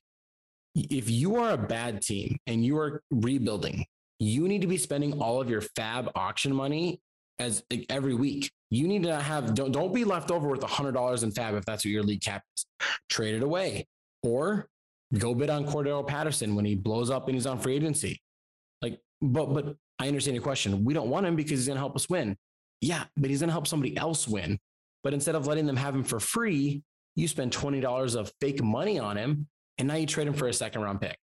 If 0.75 1.09
you 1.09 1.37
are 1.37 1.51
a 1.51 1.57
bad 1.57 2.01
team 2.01 2.37
and 2.45 2.63
you 2.63 2.77
are 2.77 3.01
rebuilding, 3.09 3.85
you 4.19 4.47
need 4.47 4.61
to 4.61 4.67
be 4.67 4.77
spending 4.77 5.13
all 5.21 5.41
of 5.41 5.49
your 5.49 5.61
fab 5.61 6.11
auction 6.13 6.53
money 6.53 6.99
as 7.39 7.63
like, 7.71 7.85
every 7.89 8.13
week. 8.13 8.51
You 8.75 8.89
need 8.89 9.03
to 9.03 9.15
have 9.15 9.55
don't 9.55 9.71
don't 9.71 9.93
be 9.93 10.03
left 10.03 10.31
over 10.31 10.49
with 10.49 10.61
hundred 10.61 10.91
dollars 10.91 11.23
in 11.23 11.31
fab 11.31 11.55
if 11.55 11.63
that's 11.63 11.85
what 11.85 11.91
your 11.91 12.03
league 12.03 12.21
cap 12.21 12.43
is. 12.57 12.65
Trade 13.09 13.35
it 13.35 13.43
away 13.43 13.87
or 14.21 14.67
go 15.17 15.33
bid 15.33 15.49
on 15.49 15.65
Cordarrelle 15.65 16.05
Patterson 16.05 16.55
when 16.55 16.65
he 16.65 16.75
blows 16.75 17.09
up 17.09 17.27
and 17.27 17.35
he's 17.35 17.45
on 17.45 17.57
free 17.57 17.75
agency. 17.75 18.21
Like, 18.81 18.99
but 19.21 19.53
but 19.53 19.77
I 19.97 20.09
understand 20.09 20.35
your 20.35 20.43
question. 20.43 20.83
We 20.83 20.93
don't 20.93 21.09
want 21.09 21.25
him 21.25 21.37
because 21.37 21.51
he's 21.51 21.67
gonna 21.69 21.79
help 21.79 21.95
us 21.95 22.09
win. 22.09 22.35
Yeah, 22.81 23.05
but 23.15 23.29
he's 23.29 23.39
gonna 23.39 23.53
help 23.53 23.65
somebody 23.65 23.95
else 23.95 24.27
win. 24.27 24.59
But 25.05 25.13
instead 25.13 25.35
of 25.35 25.47
letting 25.47 25.67
them 25.67 25.77
have 25.77 25.95
him 25.95 26.03
for 26.03 26.19
free, 26.19 26.83
you 27.15 27.29
spend 27.29 27.53
twenty 27.53 27.79
dollars 27.79 28.15
of 28.15 28.29
fake 28.41 28.61
money 28.61 28.99
on 28.99 29.15
him, 29.15 29.47
and 29.77 29.87
now 29.87 29.95
you 29.95 30.05
trade 30.05 30.27
him 30.27 30.33
for 30.33 30.49
a 30.49 30.53
second 30.53 30.81
round 30.81 30.99
pick, 30.99 31.17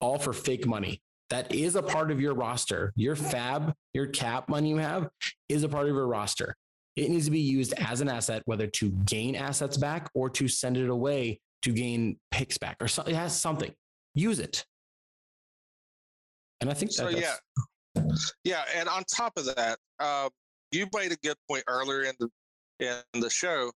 all 0.00 0.18
for 0.18 0.32
fake 0.32 0.64
money. 0.64 1.02
That 1.30 1.52
is 1.52 1.74
a 1.74 1.82
part 1.82 2.12
of 2.12 2.20
your 2.20 2.34
roster. 2.34 2.92
Your 2.94 3.16
fab, 3.16 3.74
your 3.94 4.06
cap 4.06 4.48
money 4.48 4.70
you 4.70 4.76
have 4.76 5.08
is 5.48 5.64
a 5.64 5.68
part 5.68 5.88
of 5.88 5.94
your 5.94 6.06
roster. 6.06 6.54
It 6.98 7.10
needs 7.10 7.26
to 7.26 7.30
be 7.30 7.40
used 7.40 7.72
as 7.74 8.00
an 8.00 8.08
asset, 8.08 8.42
whether 8.46 8.66
to 8.66 8.90
gain 8.90 9.36
assets 9.36 9.76
back 9.76 10.10
or 10.14 10.28
to 10.30 10.48
send 10.48 10.76
it 10.76 10.88
away 10.90 11.40
to 11.62 11.72
gain 11.72 12.18
picks 12.32 12.58
back 12.58 12.76
or 12.80 12.88
something. 12.88 13.14
It 13.14 13.18
has 13.18 13.38
something. 13.40 13.72
Use 14.14 14.40
it. 14.40 14.64
And 16.60 16.68
I 16.68 16.74
think 16.74 16.90
So 16.90 17.08
that 17.10 17.38
yeah, 17.94 18.02
yeah, 18.42 18.64
and 18.74 18.88
on 18.88 19.04
top 19.04 19.34
of 19.36 19.44
that, 19.54 19.78
uh, 20.00 20.28
you 20.72 20.88
made 20.92 21.12
a 21.12 21.16
good 21.22 21.36
point 21.48 21.62
earlier 21.68 22.02
in 22.02 22.14
the 22.18 22.28
in 22.80 23.20
the 23.20 23.30
show. 23.30 23.70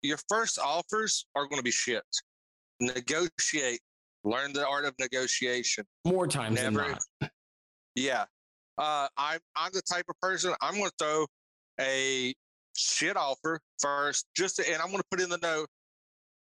Your 0.00 0.18
first 0.28 0.58
offers 0.58 1.26
are 1.34 1.44
going 1.46 1.58
to 1.58 1.62
be 1.62 1.70
shit. 1.70 2.02
Negotiate. 2.80 3.80
Learn 4.24 4.54
the 4.54 4.66
art 4.66 4.86
of 4.86 4.94
negotiation. 4.98 5.84
more 6.06 6.26
times 6.26 6.60
than 6.62 6.72
Never- 6.74 6.92
not. 7.20 7.30
Yeah. 7.94 8.24
Uh, 8.78 9.06
I'm 9.18 9.38
I'm 9.54 9.70
the 9.72 9.82
type 9.82 10.06
of 10.08 10.18
person 10.20 10.54
I'm 10.62 10.74
going 10.78 10.86
to 10.90 10.92
throw 10.98 11.26
a 11.78 12.34
shit 12.76 13.16
offer 13.16 13.60
first, 13.80 14.26
just 14.36 14.56
to, 14.56 14.70
and 14.70 14.80
I'm 14.80 14.88
going 14.88 14.98
to 14.98 15.06
put 15.10 15.20
in 15.20 15.28
the 15.28 15.38
note 15.38 15.68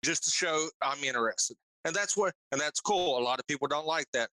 just 0.03 0.23
to 0.25 0.31
show 0.31 0.67
I'm 0.81 1.03
interested. 1.03 1.57
And 1.85 1.93
that's 1.93 2.15
what 2.15 2.33
and 2.51 2.61
that's 2.61 2.79
cool. 2.79 3.17
A 3.17 3.23
lot 3.23 3.39
of 3.39 3.47
people 3.47 3.67
don't 3.67 3.87
like 3.87 4.07
that. 4.13 4.29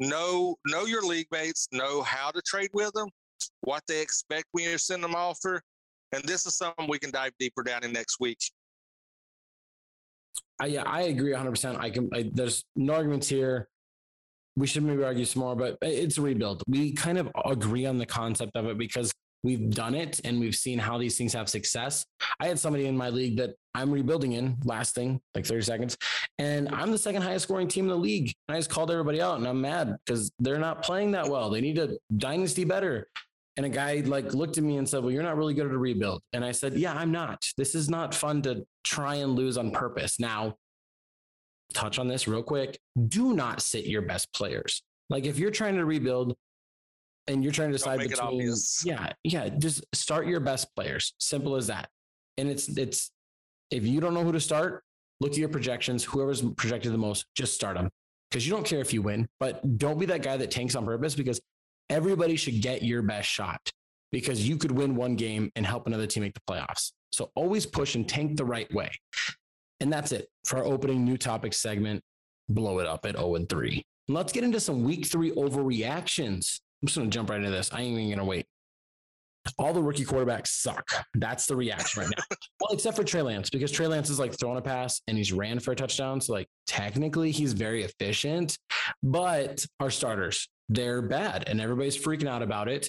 Know 0.00 0.56
know 0.66 0.86
your 0.86 1.02
league 1.02 1.26
mates, 1.30 1.68
know 1.72 2.02
how 2.02 2.30
to 2.30 2.40
trade 2.42 2.70
with 2.72 2.92
them, 2.92 3.08
what 3.60 3.82
they 3.86 4.00
expect 4.00 4.44
when 4.52 4.64
you 4.64 4.78
send 4.78 5.04
them 5.04 5.14
offer. 5.14 5.62
And 6.12 6.22
this 6.24 6.46
is 6.46 6.56
something 6.56 6.88
we 6.88 6.98
can 6.98 7.10
dive 7.10 7.32
deeper 7.38 7.62
down 7.62 7.84
in 7.84 7.92
next 7.92 8.20
week. 8.20 8.38
I, 10.60 10.66
yeah, 10.66 10.82
I 10.86 11.02
agree 11.02 11.32
100%. 11.32 11.78
I 11.78 11.90
can, 11.90 12.10
I, 12.12 12.30
there's 12.32 12.64
no 12.76 12.94
arguments 12.94 13.28
here. 13.28 13.68
We 14.54 14.66
should 14.66 14.82
maybe 14.82 15.02
argue 15.02 15.24
some 15.24 15.40
more, 15.40 15.56
but 15.56 15.78
eh, 15.82 15.88
it's 15.88 16.18
a 16.18 16.22
rebuild. 16.22 16.62
We 16.68 16.92
kind 16.92 17.16
of 17.16 17.30
agree 17.46 17.86
on 17.86 17.98
the 17.98 18.04
concept 18.04 18.52
of 18.54 18.66
it 18.66 18.76
because 18.76 19.10
we've 19.42 19.70
done 19.70 19.94
it 19.94 20.20
and 20.24 20.40
we've 20.40 20.54
seen 20.54 20.78
how 20.78 20.98
these 20.98 21.16
things 21.16 21.32
have 21.32 21.48
success. 21.48 22.04
I 22.40 22.46
had 22.46 22.58
somebody 22.58 22.86
in 22.86 22.96
my 22.96 23.10
league 23.10 23.36
that 23.38 23.54
I'm 23.74 23.90
rebuilding 23.90 24.32
in, 24.32 24.56
last 24.64 24.94
thing, 24.94 25.20
like 25.34 25.46
30 25.46 25.62
seconds, 25.62 25.96
and 26.38 26.68
I'm 26.68 26.90
the 26.90 26.98
second 26.98 27.22
highest 27.22 27.44
scoring 27.44 27.68
team 27.68 27.84
in 27.84 27.90
the 27.90 27.96
league. 27.96 28.32
I 28.48 28.56
just 28.56 28.70
called 28.70 28.90
everybody 28.90 29.20
out 29.20 29.38
and 29.38 29.46
I'm 29.46 29.60
mad 29.60 29.96
because 30.04 30.30
they're 30.38 30.58
not 30.58 30.82
playing 30.82 31.12
that 31.12 31.28
well. 31.28 31.50
They 31.50 31.60
need 31.60 31.78
a 31.78 31.96
dynasty 32.16 32.64
better. 32.64 33.08
And 33.56 33.66
a 33.66 33.68
guy 33.68 34.02
like 34.06 34.32
looked 34.32 34.56
at 34.56 34.64
me 34.64 34.78
and 34.78 34.88
said, 34.88 35.02
Well, 35.02 35.12
you're 35.12 35.22
not 35.22 35.36
really 35.36 35.52
good 35.52 35.66
at 35.66 35.72
a 35.72 35.78
rebuild. 35.78 36.22
And 36.32 36.42
I 36.42 36.52
said, 36.52 36.74
Yeah, 36.74 36.94
I'm 36.94 37.12
not. 37.12 37.44
This 37.58 37.74
is 37.74 37.90
not 37.90 38.14
fun 38.14 38.40
to 38.42 38.66
try 38.82 39.16
and 39.16 39.34
lose 39.34 39.58
on 39.58 39.72
purpose. 39.72 40.18
Now, 40.18 40.56
touch 41.74 41.98
on 41.98 42.08
this 42.08 42.26
real 42.26 42.42
quick. 42.42 42.78
Do 43.08 43.34
not 43.34 43.60
sit 43.60 43.84
your 43.84 44.02
best 44.02 44.32
players. 44.32 44.82
Like 45.10 45.26
if 45.26 45.38
you're 45.38 45.50
trying 45.50 45.76
to 45.76 45.84
rebuild 45.84 46.34
and 47.28 47.42
you're 47.42 47.52
trying 47.52 47.68
to 47.68 47.72
decide 47.78 48.00
between, 48.08 48.52
yeah, 48.84 49.12
yeah, 49.24 49.48
just 49.48 49.84
start 49.94 50.26
your 50.26 50.40
best 50.40 50.74
players. 50.74 51.14
Simple 51.18 51.56
as 51.56 51.68
that. 51.68 51.88
And 52.38 52.48
it's 52.48 52.68
it's 52.76 53.10
if 53.70 53.86
you 53.86 54.00
don't 54.00 54.14
know 54.14 54.24
who 54.24 54.32
to 54.32 54.40
start, 54.40 54.82
look 55.20 55.32
at 55.32 55.38
your 55.38 55.48
projections. 55.48 56.04
Whoever's 56.04 56.42
projected 56.42 56.92
the 56.92 56.98
most, 56.98 57.26
just 57.34 57.54
start 57.54 57.76
them 57.76 57.90
because 58.30 58.46
you 58.46 58.52
don't 58.52 58.66
care 58.66 58.80
if 58.80 58.92
you 58.92 59.02
win. 59.02 59.28
But 59.38 59.78
don't 59.78 59.98
be 59.98 60.06
that 60.06 60.22
guy 60.22 60.36
that 60.36 60.50
tanks 60.50 60.74
on 60.74 60.84
purpose 60.84 61.14
because 61.14 61.40
everybody 61.90 62.36
should 62.36 62.60
get 62.60 62.82
your 62.82 63.02
best 63.02 63.28
shot 63.28 63.60
because 64.10 64.46
you 64.46 64.56
could 64.56 64.72
win 64.72 64.94
one 64.94 65.16
game 65.16 65.50
and 65.56 65.66
help 65.66 65.86
another 65.86 66.06
team 66.06 66.22
make 66.22 66.34
the 66.34 66.40
playoffs. 66.48 66.92
So 67.10 67.30
always 67.34 67.66
push 67.66 67.94
and 67.94 68.08
tank 68.08 68.36
the 68.36 68.44
right 68.44 68.72
way. 68.72 68.90
And 69.80 69.92
that's 69.92 70.12
it 70.12 70.28
for 70.46 70.58
our 70.58 70.64
opening 70.64 71.04
new 71.04 71.16
topic 71.16 71.52
segment. 71.52 72.02
Blow 72.48 72.78
it 72.78 72.86
up 72.86 73.04
at 73.04 73.16
0 73.16 73.34
and 73.36 73.48
3. 73.48 73.82
Let's 74.08 74.32
get 74.32 74.44
into 74.44 74.60
some 74.60 74.84
week 74.84 75.06
three 75.06 75.30
overreactions. 75.32 76.60
I'm 76.82 76.86
just 76.86 76.98
going 76.98 77.10
to 77.10 77.14
jump 77.14 77.30
right 77.30 77.38
into 77.38 77.50
this. 77.50 77.70
I 77.72 77.80
ain't 77.80 77.98
even 77.98 78.08
going 78.08 78.18
to 78.18 78.24
wait. 78.24 78.46
All 79.58 79.72
the 79.72 79.82
rookie 79.82 80.04
quarterbacks 80.04 80.48
suck. 80.48 80.88
That's 81.14 81.46
the 81.46 81.56
reaction 81.56 82.02
right 82.02 82.12
now. 82.16 82.24
well, 82.60 82.72
except 82.72 82.96
for 82.96 83.04
Trey 83.04 83.22
Lance, 83.22 83.50
because 83.50 83.72
Trey 83.72 83.86
Lance 83.86 84.08
is 84.08 84.18
like 84.18 84.38
throwing 84.38 84.58
a 84.58 84.62
pass 84.62 85.00
and 85.08 85.16
he's 85.16 85.32
ran 85.32 85.58
for 85.58 85.72
a 85.72 85.76
touchdown. 85.76 86.20
So, 86.20 86.32
like, 86.32 86.48
technically, 86.66 87.30
he's 87.32 87.52
very 87.52 87.82
efficient. 87.82 88.56
But 89.02 89.64
our 89.80 89.90
starters, 89.90 90.48
they're 90.68 91.02
bad 91.02 91.44
and 91.48 91.60
everybody's 91.60 91.98
freaking 91.98 92.28
out 92.28 92.42
about 92.42 92.68
it. 92.68 92.88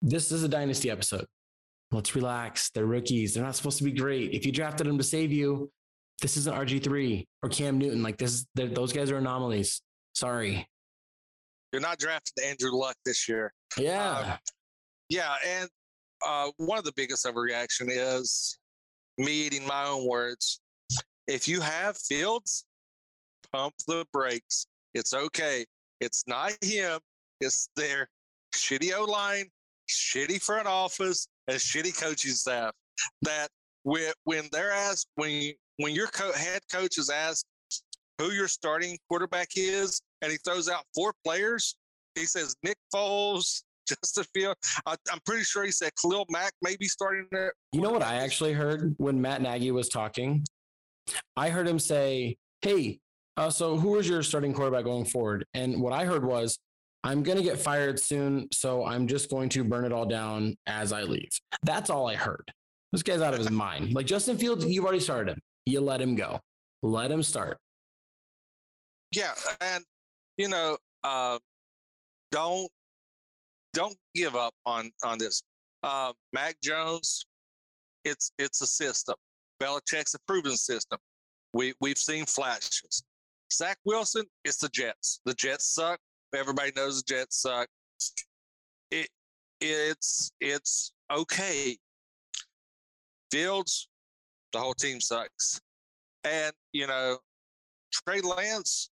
This 0.00 0.32
is 0.32 0.42
a 0.42 0.48
dynasty 0.48 0.90
episode. 0.90 1.26
Let's 1.90 2.14
relax. 2.14 2.70
They're 2.70 2.86
rookies. 2.86 3.34
They're 3.34 3.44
not 3.44 3.56
supposed 3.56 3.78
to 3.78 3.84
be 3.84 3.92
great. 3.92 4.32
If 4.32 4.44
you 4.46 4.52
drafted 4.52 4.86
them 4.86 4.98
to 4.98 5.04
save 5.04 5.32
you, 5.32 5.70
this 6.20 6.36
isn't 6.36 6.54
RG3 6.54 7.26
or 7.42 7.48
Cam 7.48 7.78
Newton. 7.78 8.02
Like 8.02 8.18
this, 8.18 8.46
those 8.54 8.92
guys 8.92 9.10
are 9.10 9.16
anomalies. 9.16 9.82
Sorry. 10.14 10.66
You're 11.72 11.82
not 11.82 11.98
drafting 11.98 12.44
Andrew 12.44 12.72
Luck 12.72 12.96
this 13.04 13.28
year. 13.28 13.52
Yeah. 13.76 14.38
Yeah, 15.08 15.34
and 15.46 15.68
uh, 16.26 16.50
one 16.56 16.78
of 16.78 16.84
the 16.84 16.92
biggest 16.96 17.24
overreaction 17.26 17.88
is 17.88 18.58
me 19.16 19.32
eating 19.46 19.66
my 19.66 19.86
own 19.86 20.06
words. 20.06 20.60
If 21.26 21.48
you 21.48 21.60
have 21.60 21.96
Fields, 21.96 22.64
pump 23.52 23.74
the 23.86 24.04
brakes. 24.12 24.66
It's 24.94 25.14
okay. 25.14 25.64
It's 26.00 26.24
not 26.26 26.52
him. 26.62 27.00
It's 27.40 27.68
their 27.76 28.08
shitty 28.54 28.92
O 28.96 29.04
line, 29.04 29.46
shitty 29.88 30.42
front 30.42 30.66
office, 30.66 31.28
and 31.46 31.58
shitty 31.58 31.98
coaching 32.00 32.32
staff. 32.32 32.72
That 33.22 33.48
when 33.84 34.12
when 34.24 34.48
they're 34.52 34.72
asked 34.72 35.08
when 35.14 35.30
you, 35.30 35.54
when 35.76 35.94
your 35.94 36.08
co- 36.08 36.32
head 36.32 36.60
coach 36.70 36.98
is 36.98 37.10
asked 37.10 37.46
who 38.18 38.32
your 38.32 38.48
starting 38.48 38.98
quarterback 39.08 39.48
is, 39.56 40.00
and 40.22 40.32
he 40.32 40.38
throws 40.38 40.68
out 40.68 40.84
four 40.94 41.12
players, 41.24 41.76
he 42.14 42.24
says 42.26 42.56
Nick 42.62 42.76
Foles, 42.94 43.62
Justin 43.88 44.24
Field. 44.34 44.56
I, 44.86 44.96
I'm 45.10 45.20
pretty 45.24 45.44
sure 45.44 45.64
he 45.64 45.70
said 45.70 45.92
Khalil 46.00 46.26
Mack 46.30 46.52
maybe 46.62 46.86
starting 46.86 47.26
there. 47.30 47.52
You 47.72 47.80
know 47.80 47.90
what 47.90 48.02
I 48.02 48.16
actually 48.16 48.52
heard 48.52 48.94
when 48.98 49.20
Matt 49.20 49.42
Nagy 49.42 49.70
was 49.70 49.88
talking? 49.88 50.44
I 51.36 51.48
heard 51.48 51.66
him 51.66 51.78
say, 51.78 52.36
Hey, 52.60 52.98
uh, 53.36 53.50
so 53.50 53.76
who 53.76 53.96
is 53.96 54.08
your 54.08 54.22
starting 54.22 54.52
quarterback 54.52 54.84
going 54.84 55.04
forward? 55.04 55.46
And 55.54 55.80
what 55.80 55.92
I 55.92 56.04
heard 56.04 56.24
was, 56.24 56.58
I'm 57.04 57.22
going 57.22 57.38
to 57.38 57.44
get 57.44 57.58
fired 57.58 58.00
soon. 58.00 58.48
So 58.52 58.84
I'm 58.84 59.06
just 59.06 59.30
going 59.30 59.48
to 59.50 59.62
burn 59.62 59.84
it 59.84 59.92
all 59.92 60.06
down 60.06 60.56
as 60.66 60.92
I 60.92 61.02
leave. 61.02 61.30
That's 61.62 61.88
all 61.88 62.08
I 62.08 62.16
heard. 62.16 62.52
This 62.92 63.02
guy's 63.02 63.20
out 63.20 63.34
of 63.34 63.38
his 63.38 63.50
mind. 63.50 63.94
Like 63.94 64.06
Justin 64.06 64.36
Fields, 64.38 64.64
you've 64.64 64.84
already 64.84 65.00
started 65.00 65.32
him. 65.32 65.40
You 65.66 65.80
let 65.80 66.00
him 66.00 66.16
go. 66.16 66.40
Let 66.82 67.10
him 67.10 67.22
start. 67.22 67.58
Yeah, 69.12 69.32
and 69.60 69.84
you 70.38 70.48
know, 70.48 70.78
uh, 71.04 71.38
don't 72.32 72.70
don't 73.74 73.96
give 74.14 74.34
up 74.34 74.54
on 74.64 74.90
on 75.04 75.18
this. 75.18 75.42
Uh, 75.82 76.12
Mac 76.32 76.56
Jones, 76.62 77.26
it's 78.04 78.32
it's 78.38 78.62
a 78.62 78.66
system. 78.66 79.16
Belichick's 79.60 80.14
a 80.14 80.18
proven 80.26 80.56
system. 80.56 80.98
We 81.52 81.74
we've 81.80 81.98
seen 81.98 82.24
flashes. 82.24 83.02
Zach 83.52 83.78
Wilson, 83.84 84.24
it's 84.44 84.58
the 84.58 84.68
Jets. 84.68 85.20
The 85.24 85.34
Jets 85.34 85.74
suck. 85.74 85.98
Everybody 86.34 86.72
knows 86.76 87.02
the 87.02 87.14
Jets 87.14 87.42
suck. 87.42 87.68
It 88.90 89.08
it's 89.60 90.32
it's 90.40 90.92
okay. 91.10 91.76
Fields, 93.30 93.88
the 94.52 94.58
whole 94.58 94.74
team 94.74 95.00
sucks. 95.00 95.60
And, 96.24 96.52
you 96.72 96.86
know, 96.86 97.18
Trey 97.92 98.20
Lance, 98.20 98.90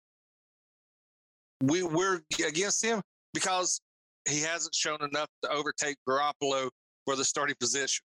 we, 1.62 1.82
we're 1.82 2.20
against 2.46 2.84
him 2.84 3.00
because 3.32 3.80
he 4.28 4.40
hasn't 4.40 4.74
shown 4.74 4.98
enough 5.02 5.28
to 5.42 5.50
overtake 5.50 5.96
Garoppolo 6.08 6.68
for 7.04 7.16
the 7.16 7.24
starting 7.24 7.56
position 7.60 8.04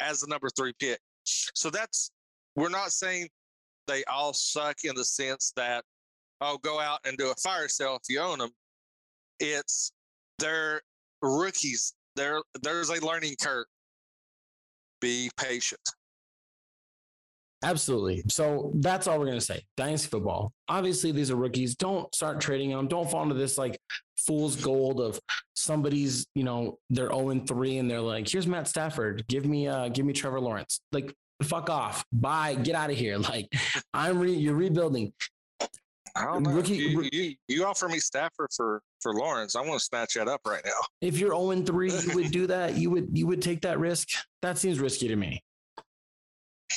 as 0.00 0.20
the 0.20 0.26
number 0.28 0.48
three 0.56 0.72
pick. 0.78 0.98
So 1.24 1.70
that's, 1.70 2.10
we're 2.56 2.68
not 2.68 2.92
saying 2.92 3.28
they 3.86 4.04
all 4.04 4.32
suck 4.32 4.84
in 4.84 4.94
the 4.94 5.04
sense 5.04 5.52
that, 5.56 5.84
oh, 6.40 6.58
go 6.62 6.80
out 6.80 7.00
and 7.04 7.16
do 7.16 7.30
a 7.30 7.34
fire 7.34 7.68
sale 7.68 7.96
if 7.96 8.02
you 8.08 8.20
own 8.20 8.38
them. 8.38 8.50
It's 9.40 9.92
they're 10.38 10.80
rookies. 11.22 11.94
There, 12.16 12.42
there's 12.62 12.90
a 12.90 13.04
learning 13.04 13.36
curve. 13.40 13.66
Be 15.00 15.30
patient. 15.36 15.80
Absolutely. 17.62 18.22
So 18.28 18.72
that's 18.76 19.06
all 19.06 19.18
we're 19.18 19.26
going 19.26 19.38
to 19.38 19.44
say. 19.44 19.62
Dynasty 19.76 20.08
football. 20.08 20.52
Obviously, 20.68 21.12
these 21.12 21.30
are 21.30 21.36
rookies. 21.36 21.74
Don't 21.76 22.12
start 22.14 22.40
trading 22.40 22.70
them. 22.70 22.88
Don't 22.88 23.10
fall 23.10 23.22
into 23.22 23.34
this 23.34 23.58
like 23.58 23.78
fool's 24.16 24.56
gold 24.56 25.00
of 25.00 25.20
somebody's, 25.54 26.26
you 26.34 26.44
know, 26.44 26.78
they're 26.88 27.10
0 27.10 27.42
3 27.46 27.78
and 27.78 27.90
they're 27.90 28.00
like, 28.00 28.28
here's 28.28 28.46
Matt 28.46 28.66
Stafford. 28.66 29.26
Give 29.28 29.44
me 29.44 29.68
uh 29.68 29.88
give 29.88 30.06
me 30.06 30.12
Trevor 30.12 30.40
Lawrence. 30.40 30.80
Like, 30.92 31.14
fuck 31.42 31.68
off. 31.68 32.04
Bye. 32.12 32.54
Get 32.54 32.74
out 32.74 32.90
of 32.90 32.96
here. 32.96 33.18
Like, 33.30 33.48
I'm 33.92 34.18
re- 34.18 34.32
you're 34.32 34.54
rebuilding. 34.54 35.12
I 36.16 36.24
don't 36.24 36.42
know. 36.42 36.52
Rookie, 36.52 36.74
you, 36.74 37.08
you, 37.12 37.34
you 37.46 37.64
offer 37.64 37.88
me 37.88 37.98
Stafford 37.98 38.48
for 38.56 38.82
for 39.00 39.14
Lawrence. 39.14 39.54
I 39.54 39.60
want 39.60 39.78
to 39.78 39.84
snatch 39.84 40.14
that 40.14 40.28
up 40.28 40.40
right 40.46 40.62
now. 40.64 40.72
If 41.00 41.18
you're 41.18 41.30
0 41.30 41.62
3, 41.62 41.92
you 41.92 42.14
would 42.14 42.30
do 42.30 42.46
that. 42.48 42.74
You 42.76 42.90
would 42.90 43.10
you 43.12 43.26
would 43.26 43.42
take 43.42 43.60
that 43.62 43.78
risk. 43.78 44.08
That 44.42 44.58
seems 44.58 44.80
risky 44.80 45.08
to 45.08 45.16
me. 45.16 45.42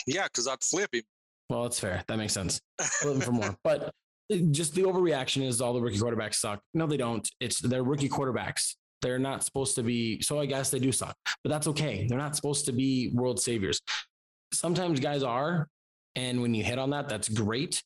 Yeah, 0.08 0.24
because 0.24 0.48
I'd 0.48 0.64
flip 0.64 0.94
him. 0.94 1.04
Well, 1.50 1.64
that's 1.64 1.80
fair. 1.80 2.04
That 2.08 2.18
makes 2.18 2.34
sense. 2.34 2.62
Flip 2.82 3.22
for 3.22 3.32
more. 3.32 3.56
But 3.64 3.92
eh, 4.32 4.42
just 4.52 4.74
the 4.76 4.84
overreaction 4.84 5.46
is 5.46 5.62
all 5.62 5.74
the 5.74 5.82
rookie 5.82 6.00
quarterbacks 6.00 6.36
suck. 6.36 6.62
No, 6.74 6.88
they 6.88 6.98
don't. 6.98 7.30
It's 7.40 7.60
they're 7.60 7.84
rookie 7.84 8.10
quarterbacks. 8.10 8.76
They're 9.02 9.20
not 9.20 9.44
supposed 9.44 9.76
to 9.76 9.84
be. 9.84 10.22
So 10.22 10.40
I 10.40 10.46
guess 10.46 10.72
they 10.72 10.80
do 10.80 10.92
suck, 10.92 11.16
but 11.44 11.50
that's 11.50 11.68
okay. 11.68 12.08
They're 12.08 12.18
not 12.18 12.36
supposed 12.36 12.66
to 12.66 12.72
be 12.72 13.12
world 13.14 13.40
saviors. 13.40 13.82
Sometimes 14.54 15.00
guys 15.00 15.24
are, 15.24 15.68
and 16.16 16.42
when 16.42 16.54
you 16.54 16.64
hit 16.64 16.80
on 16.80 16.92
that, 16.92 17.10
that's 17.10 17.28
great. 17.28 17.84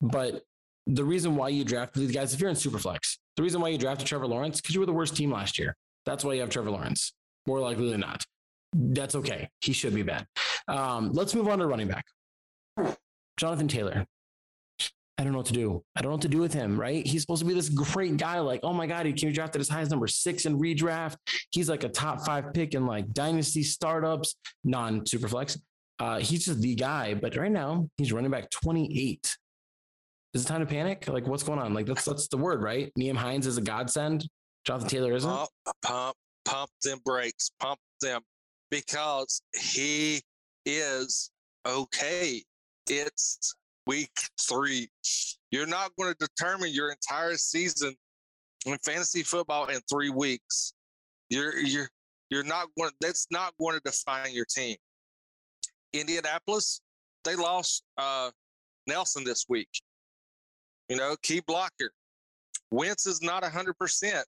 But 0.00 0.42
the 0.86 1.04
reason 1.04 1.36
why 1.36 1.48
you 1.48 1.64
drafted 1.64 2.02
these 2.02 2.12
guys, 2.12 2.34
if 2.34 2.40
you're 2.40 2.50
in 2.50 2.56
Superflex, 2.56 3.18
the 3.36 3.42
reason 3.42 3.60
why 3.60 3.68
you 3.68 3.78
drafted 3.78 4.06
Trevor 4.06 4.26
Lawrence 4.26 4.60
because 4.60 4.74
you 4.74 4.80
were 4.80 4.86
the 4.86 4.92
worst 4.92 5.16
team 5.16 5.30
last 5.30 5.58
year. 5.58 5.76
That's 6.04 6.24
why 6.24 6.34
you 6.34 6.40
have 6.40 6.50
Trevor 6.50 6.70
Lawrence. 6.70 7.12
More 7.46 7.60
likely 7.60 7.90
than 7.90 8.00
not. 8.00 8.24
That's 8.72 9.14
okay. 9.14 9.48
He 9.60 9.72
should 9.72 9.94
be 9.94 10.02
bad. 10.02 10.26
Um, 10.68 11.12
let's 11.12 11.34
move 11.34 11.48
on 11.48 11.58
to 11.58 11.66
running 11.66 11.88
back. 11.88 12.04
Jonathan 13.36 13.68
Taylor. 13.68 14.06
I 15.18 15.24
don't 15.24 15.32
know 15.32 15.38
what 15.38 15.46
to 15.46 15.54
do. 15.54 15.82
I 15.96 16.02
don't 16.02 16.10
know 16.10 16.16
what 16.16 16.22
to 16.22 16.28
do 16.28 16.40
with 16.40 16.52
him, 16.52 16.78
right? 16.78 17.06
He's 17.06 17.22
supposed 17.22 17.40
to 17.40 17.46
be 17.46 17.54
this 17.54 17.70
great 17.70 18.18
guy. 18.18 18.38
Like, 18.40 18.60
oh 18.62 18.74
my 18.74 18.86
God, 18.86 19.06
he 19.06 19.14
came 19.14 19.32
drafted 19.32 19.60
as 19.60 19.68
high 19.68 19.80
as 19.80 19.88
number 19.88 20.06
six 20.06 20.44
in 20.44 20.58
redraft. 20.58 21.16
He's 21.50 21.70
like 21.70 21.84
a 21.84 21.88
top 21.88 22.26
five 22.26 22.52
pick 22.52 22.74
in 22.74 22.86
like 22.86 23.12
dynasty 23.12 23.62
startups, 23.62 24.36
non 24.62 25.02
superflex. 25.02 25.58
Uh, 25.98 26.18
he's 26.18 26.44
just 26.44 26.60
the 26.60 26.74
guy. 26.74 27.14
But 27.14 27.34
right 27.36 27.50
now, 27.50 27.88
he's 27.96 28.12
running 28.12 28.30
back 28.30 28.50
28. 28.50 29.36
Is 30.34 30.44
it 30.44 30.48
time 30.48 30.60
to 30.60 30.66
panic? 30.66 31.08
Like, 31.08 31.26
what's 31.26 31.42
going 31.42 31.60
on? 31.60 31.72
Like, 31.72 31.86
that's 31.86 32.04
that's 32.04 32.28
the 32.28 32.36
word, 32.36 32.62
right? 32.62 32.92
Nyheim 32.98 33.16
Hines 33.16 33.46
is 33.46 33.56
a 33.56 33.62
godsend. 33.62 34.28
Jonathan 34.66 34.88
Taylor 34.88 35.14
isn't. 35.14 35.30
Pump, 35.30 35.48
pump, 35.82 36.16
pump 36.44 36.70
them 36.82 36.98
brakes, 37.06 37.50
pump 37.58 37.78
them, 38.02 38.20
because 38.70 39.40
he 39.58 40.20
is 40.66 41.30
okay. 41.66 42.42
It's 42.88 43.54
week 43.86 44.10
three. 44.40 44.88
You're 45.50 45.66
not 45.66 45.92
going 45.98 46.12
to 46.12 46.18
determine 46.18 46.72
your 46.72 46.90
entire 46.90 47.36
season 47.36 47.94
in 48.66 48.76
fantasy 48.84 49.22
football 49.22 49.66
in 49.66 49.80
three 49.90 50.10
weeks. 50.10 50.74
You're 51.30 51.56
you're 51.56 51.88
you're 52.30 52.44
not 52.44 52.66
going. 52.78 52.90
That's 53.00 53.26
not 53.30 53.54
going 53.58 53.74
to 53.74 53.80
define 53.84 54.32
your 54.32 54.44
team. 54.44 54.76
Indianapolis, 55.92 56.80
they 57.24 57.36
lost 57.36 57.84
uh, 57.96 58.30
Nelson 58.86 59.24
this 59.24 59.46
week. 59.48 59.68
You 60.88 60.96
know, 60.96 61.16
key 61.22 61.40
blocker. 61.46 61.92
Wentz 62.70 63.06
is 63.06 63.22
not 63.22 63.44
hundred 63.44 63.78
percent. 63.78 64.26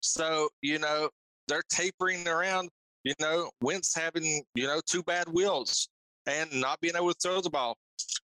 So 0.00 0.48
you 0.60 0.78
know 0.78 1.08
they're 1.48 1.64
tapering 1.68 2.28
around 2.28 2.68
you 3.04 3.14
know, 3.20 3.50
Wentz 3.60 3.94
having, 3.94 4.42
you 4.54 4.66
know, 4.66 4.80
two 4.86 5.02
bad 5.02 5.28
wheels 5.28 5.88
and 6.26 6.50
not 6.52 6.80
being 6.80 6.94
able 6.96 7.12
to 7.12 7.18
throw 7.22 7.40
the 7.40 7.50
ball. 7.50 7.76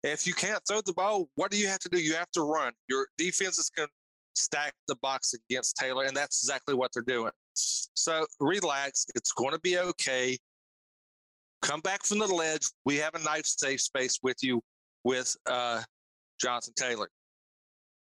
If 0.02 0.26
you 0.26 0.34
can't 0.34 0.62
throw 0.68 0.80
the 0.80 0.92
ball, 0.92 1.28
what 1.34 1.50
do 1.50 1.58
you 1.58 1.66
have 1.68 1.80
to 1.80 1.88
do? 1.88 1.98
You 1.98 2.14
have 2.14 2.30
to 2.32 2.42
run. 2.42 2.72
Your 2.88 3.08
defense 3.16 3.58
is 3.58 3.70
going 3.70 3.88
to 3.88 3.94
stack 4.34 4.74
the 4.86 4.96
box 4.96 5.34
against 5.34 5.76
Taylor, 5.76 6.04
and 6.04 6.16
that's 6.16 6.42
exactly 6.42 6.74
what 6.74 6.90
they're 6.94 7.02
doing. 7.02 7.32
So 7.54 8.24
relax. 8.40 9.06
It's 9.14 9.32
going 9.32 9.52
to 9.52 9.60
be 9.60 9.78
okay. 9.78 10.38
Come 11.62 11.80
back 11.80 12.04
from 12.04 12.20
the 12.20 12.26
ledge. 12.26 12.68
We 12.84 12.96
have 12.96 13.14
a 13.14 13.24
knife 13.24 13.46
safe 13.46 13.80
space 13.80 14.20
with 14.22 14.36
you 14.42 14.62
with 15.02 15.34
uh, 15.46 15.82
Jonathan 16.40 16.74
Taylor. 16.76 17.08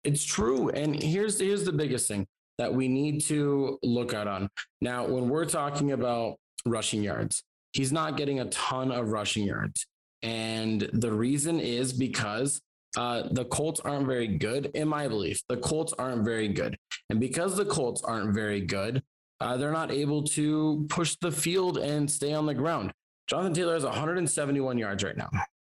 It's 0.03 0.25
true. 0.25 0.71
And 0.71 1.01
here's 1.01 1.39
here's 1.39 1.65
the 1.65 1.73
biggest 1.73 2.09
thing 2.09 2.27
that 2.59 2.73
we 2.73 2.89
need 2.89 3.21
to 3.23 3.79
look 3.83 4.15
out 4.15 4.27
on. 4.27 4.49
Now, 4.81 5.07
when 5.07 5.29
we're 5.29 5.45
talking 5.45 5.93
about 5.93 6.37
rushing 6.67 7.03
yards. 7.03 7.43
He's 7.73 7.93
not 7.93 8.17
getting 8.17 8.41
a 8.41 8.47
ton 8.47 8.91
of 8.91 9.11
rushing 9.11 9.45
yards. 9.45 9.87
And 10.23 10.89
the 10.93 11.13
reason 11.13 11.61
is 11.61 11.93
because 11.93 12.61
uh, 12.97 13.25
the 13.31 13.45
Colts 13.45 13.81
aren't 13.81 14.07
very 14.07 14.27
good, 14.27 14.71
in 14.75 14.89
my 14.89 15.07
belief. 15.07 15.43
The 15.49 15.59
Colts 15.59 15.93
aren't 15.99 16.25
very 16.25 16.49
good. 16.49 16.77
And 17.11 17.21
because 17.21 17.57
the 17.57 17.67
Colts 17.67 18.03
aren't 18.03 18.35
very 18.35 18.61
good, 18.63 19.03
uh, 19.41 19.57
they're 19.57 19.73
not 19.73 19.93
able 19.93 20.23
to 20.23 20.87
push 20.89 21.17
the 21.21 21.31
field 21.31 21.77
and 21.77 22.11
stay 22.11 22.33
on 22.33 22.47
the 22.47 22.55
ground. 22.55 22.93
Jonathan 23.29 23.53
Taylor 23.53 23.75
has 23.75 23.85
171 23.85 24.79
yards 24.79 25.05
right 25.05 25.17
now. 25.17 25.29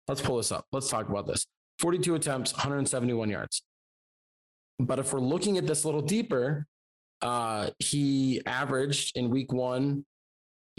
Let's 0.07 0.21
pull 0.21 0.37
this 0.37 0.51
up. 0.51 0.65
Let's 0.71 0.89
talk 0.89 1.07
about 1.07 1.27
this. 1.27 1.45
42 1.79 2.15
attempts, 2.15 2.53
171 2.53 3.29
yards. 3.29 3.63
But 4.79 4.99
if 4.99 5.13
we're 5.13 5.19
looking 5.19 5.57
at 5.57 5.65
this 5.65 5.83
a 5.83 5.87
little 5.87 6.01
deeper, 6.01 6.65
uh, 7.21 7.69
he 7.79 8.41
averaged 8.45 9.17
in 9.17 9.29
week 9.29 9.53
one 9.53 10.05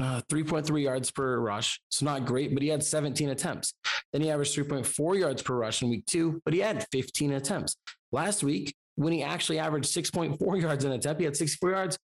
uh, 0.00 0.20
3.3 0.30 0.82
yards 0.82 1.10
per 1.10 1.38
rush. 1.38 1.80
So 1.90 2.04
not 2.04 2.26
great, 2.26 2.52
but 2.52 2.62
he 2.62 2.68
had 2.68 2.82
17 2.82 3.30
attempts. 3.30 3.74
Then 4.12 4.22
he 4.22 4.30
averaged 4.30 4.56
3.4 4.56 5.18
yards 5.18 5.42
per 5.42 5.54
rush 5.54 5.82
in 5.82 5.90
week 5.90 6.06
two, 6.06 6.40
but 6.44 6.54
he 6.54 6.60
had 6.60 6.86
15 6.90 7.32
attempts. 7.32 7.76
Last 8.12 8.42
week, 8.42 8.74
when 8.96 9.12
he 9.12 9.22
actually 9.22 9.58
averaged 9.58 9.94
6.4 9.94 10.60
yards 10.62 10.84
an 10.84 10.92
attempt, 10.92 11.20
he 11.20 11.24
had 11.24 11.36
64 11.36 11.70
yards. 11.70 11.98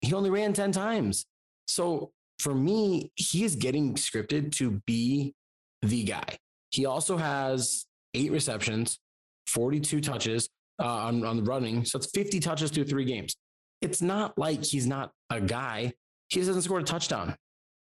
He 0.00 0.12
only 0.14 0.30
ran 0.30 0.52
10 0.52 0.72
times. 0.72 1.26
So 1.66 2.10
for 2.38 2.54
me, 2.54 3.10
he 3.14 3.44
is 3.44 3.56
getting 3.56 3.94
scripted 3.94 4.52
to 4.56 4.82
be 4.86 5.34
the 5.82 6.04
guy. 6.04 6.38
He 6.70 6.86
also 6.86 7.16
has 7.16 7.86
eight 8.14 8.32
receptions, 8.32 8.98
42 9.46 10.00
touches 10.00 10.48
uh, 10.82 10.86
on, 10.86 11.24
on 11.24 11.36
the 11.36 11.42
running. 11.42 11.84
So 11.84 11.98
it's 11.98 12.10
50 12.10 12.40
touches 12.40 12.70
through 12.70 12.84
three 12.84 13.04
games. 13.04 13.36
It's 13.80 14.02
not 14.02 14.36
like 14.38 14.64
he's 14.64 14.86
not 14.86 15.12
a 15.30 15.40
guy 15.40 15.92
he 16.34 16.40
hasn't 16.40 16.62
scored 16.64 16.82
a 16.82 16.84
touchdown. 16.84 17.36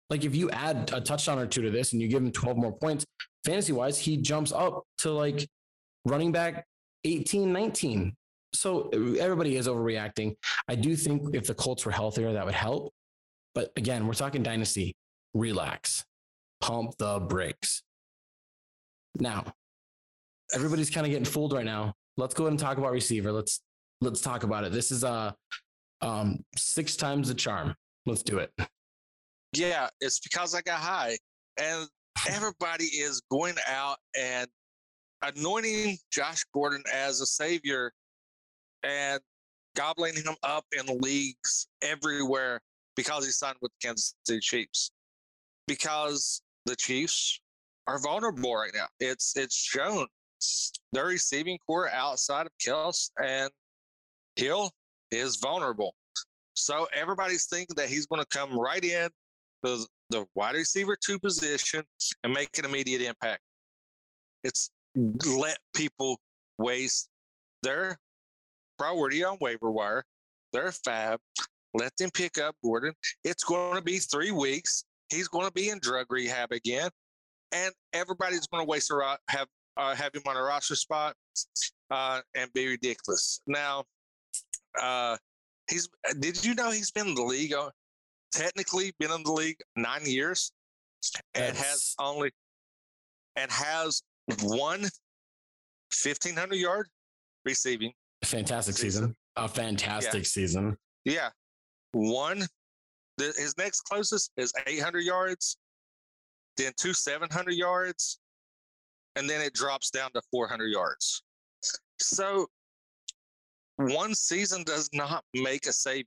Like 0.10 0.26
if 0.26 0.36
you 0.36 0.50
add 0.52 0.92
a 0.94 1.02
touchdown 1.02 1.40
or 1.40 1.48
two 1.48 1.62
to 1.64 1.72
this 1.72 1.94
and 1.94 2.02
you 2.02 2.08
give 2.08 2.22
him 2.22 2.32
12 2.32 2.58
more 2.58 2.72
points, 2.72 3.06
fantasy 3.46 3.74
wise, 3.74 3.98
he 3.98 4.18
jumps 4.18 4.52
up 4.52 4.84
to 5.00 5.12
like 5.12 5.48
running 6.06 6.32
back 6.32 6.66
18, 7.04 7.52
19. 7.52 8.16
So 8.54 8.90
everybody 9.20 9.56
is 9.56 9.68
overreacting. 9.68 10.36
I 10.68 10.76
do 10.76 10.96
think 10.96 11.34
if 11.34 11.48
the 11.48 11.56
Colts 11.56 11.86
were 11.86 11.92
healthier, 11.92 12.34
that 12.34 12.46
would 12.46 12.54
help. 12.54 12.94
But 13.56 13.72
again, 13.76 14.06
we're 14.06 14.14
talking 14.14 14.44
dynasty. 14.44 14.96
Relax, 15.34 16.06
pump 16.62 16.96
the 16.98 17.20
brakes. 17.20 17.82
Now, 19.20 19.46
everybody's 20.54 20.90
kind 20.90 21.06
of 21.06 21.12
getting 21.12 21.26
fooled 21.26 21.54
right 21.54 21.66
now. 21.66 21.94
Let's 22.18 22.36
go 22.36 22.44
ahead 22.44 22.52
and 22.52 22.60
talk 22.60 22.78
about 22.78 22.92
receiver. 22.92 23.32
Let's 23.32 23.62
let's 24.02 24.22
talk 24.22 24.44
about 24.44 24.64
it. 24.64 24.72
This 24.72 24.92
is 24.92 25.04
uh 25.04 25.32
um 26.02 26.44
six 26.56 26.96
times 26.96 27.30
the 27.30 27.34
charm. 27.34 27.74
Let's 28.06 28.24
do 28.24 28.40
it. 28.40 28.52
Yeah, 29.56 29.88
it's 30.02 30.20
because 30.20 30.56
I 30.56 30.62
got 30.62 30.80
high. 30.80 31.16
And 31.62 31.88
everybody 32.28 32.86
is 32.86 33.22
going 33.30 33.54
out 33.68 33.98
and 34.20 34.48
anointing 35.22 36.00
Josh 36.12 36.44
Gordon 36.56 36.82
as 36.92 37.22
a 37.22 37.28
savior 37.28 37.92
and 38.84 39.20
gobbling 39.76 40.16
him 40.16 40.36
up 40.42 40.66
in 40.72 40.98
leagues 41.00 41.68
everywhere 41.84 42.62
because 42.96 43.26
he 43.26 43.32
signed 43.32 43.58
with 43.62 43.72
the 43.80 43.88
Kansas 43.88 44.16
City 44.26 44.40
Chiefs. 44.40 44.90
Because 45.68 46.42
the 46.66 46.76
Chiefs 46.76 47.40
are 47.88 48.00
vulnerable 48.00 48.56
right 48.56 48.72
now. 48.74 48.88
It's 49.00 49.36
it's 49.38 49.56
shown. 49.56 50.08
Their 50.92 51.06
receiving 51.06 51.58
corps 51.66 51.90
outside 51.90 52.48
of 52.48 52.52
Kelce 52.60 53.10
and 53.24 53.50
Hill 54.36 54.72
is 55.12 55.38
vulnerable. 55.38 55.96
So 56.64 56.88
everybody's 56.94 57.46
thinking 57.46 57.76
that 57.76 57.90
he's 57.90 58.06
going 58.06 58.22
to 58.22 58.28
come 58.28 58.58
right 58.58 58.84
in 58.84 59.10
the, 59.64 59.86
the 60.10 60.26
wide 60.34 60.56
receiver 60.56 60.96
two 60.96 61.20
position 61.20 61.84
and 62.24 62.32
make 62.32 62.58
an 62.58 62.64
immediate 62.64 63.02
impact. 63.02 63.42
It's 64.46 64.70
let 64.96 65.58
people 65.76 66.18
waste 66.58 67.10
their 67.64 67.98
priority 68.80 69.26
on 69.26 69.38
waiver 69.42 69.72
wire, 69.72 70.06
their 70.54 70.72
fab. 70.72 71.20
Let 71.74 71.98
them 71.98 72.12
pick 72.14 72.38
up 72.38 72.56
Gordon. 72.64 72.94
It's 73.26 73.44
going 73.44 73.76
to 73.76 73.82
be 73.82 73.98
three 73.98 74.32
weeks. 74.32 74.86
He's 75.10 75.28
going 75.28 75.46
to 75.46 75.52
be 75.52 75.70
in 75.70 75.80
drug 75.80 76.06
rehab 76.10 76.54
again, 76.54 76.90
and 77.52 77.74
everybody's 77.92 78.48
going 78.48 78.64
to 78.64 78.70
waste 78.70 78.90
a 78.90 79.18
have 79.28 79.48
uh, 79.76 79.96
have 79.96 80.14
him 80.14 80.22
on 80.28 80.38
a 80.38 80.42
roster 80.42 80.76
spot 80.76 81.14
uh, 81.92 82.22
and 82.36 82.54
be 82.54 82.68
ridiculous. 82.68 83.42
Now, 83.48 83.84
uh, 84.82 85.18
he's 85.74 85.90
did 86.20 86.44
you 86.46 86.56
know 86.56 86.72
he's 86.72 86.92
been 86.92 87.08
in 87.08 87.16
the 87.16 87.24
league? 87.24 87.54
Uh, 87.54 87.70
technically, 88.32 88.94
been 89.00 89.12
in 89.12 89.24
the 89.24 89.32
league 89.32 89.58
nine 89.76 90.06
years, 90.06 90.52
and 91.36 91.56
has 91.56 91.96
only 92.00 92.32
and 93.36 93.52
has 93.52 94.04
one 94.42 94.82
1500 96.04 96.56
yard 96.56 96.88
receiving. 97.46 97.92
Fantastic 98.24 98.76
season. 98.76 99.04
season. 99.04 99.16
A 99.36 99.48
fantastic 99.48 100.14
yeah. 100.14 100.28
season. 100.28 100.78
Yeah. 101.06 101.30
One, 101.92 102.46
the, 103.18 103.34
his 103.38 103.56
next 103.58 103.82
closest 103.82 104.32
is 104.38 104.54
800 104.66 105.02
yards, 105.02 105.58
then 106.58 106.72
two 106.80 106.94
700 106.94 107.52
yards, 107.52 108.20
and 109.16 109.30
then 109.30 109.42
it 109.42 109.54
drops 109.54 109.90
down 109.90 110.12
to 110.14 110.22
400 110.32 110.68
yards. 110.68 111.24
So 112.00 112.48
one 113.92 114.16
season 114.16 114.64
does 114.64 114.90
not 114.94 115.24
make 115.34 115.66
a 115.68 115.74
save. 115.74 116.06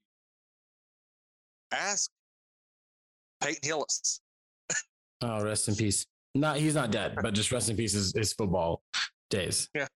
Ask 1.73 2.11
Peyton 3.41 3.61
Hillis. 3.63 4.21
oh, 5.23 5.43
rest 5.43 5.69
in 5.69 5.75
peace. 5.75 6.07
Not 6.35 6.59
he's 6.59 6.75
not 6.75 6.91
dead, 6.91 7.17
but 7.23 7.35
just 7.35 7.51
rest 7.51 7.71
in 7.71 7.77
peace 7.77 7.95
is 7.95 8.13
his 8.15 8.33
football 8.33 8.83
days. 9.31 9.69
Yeah. 9.75 9.87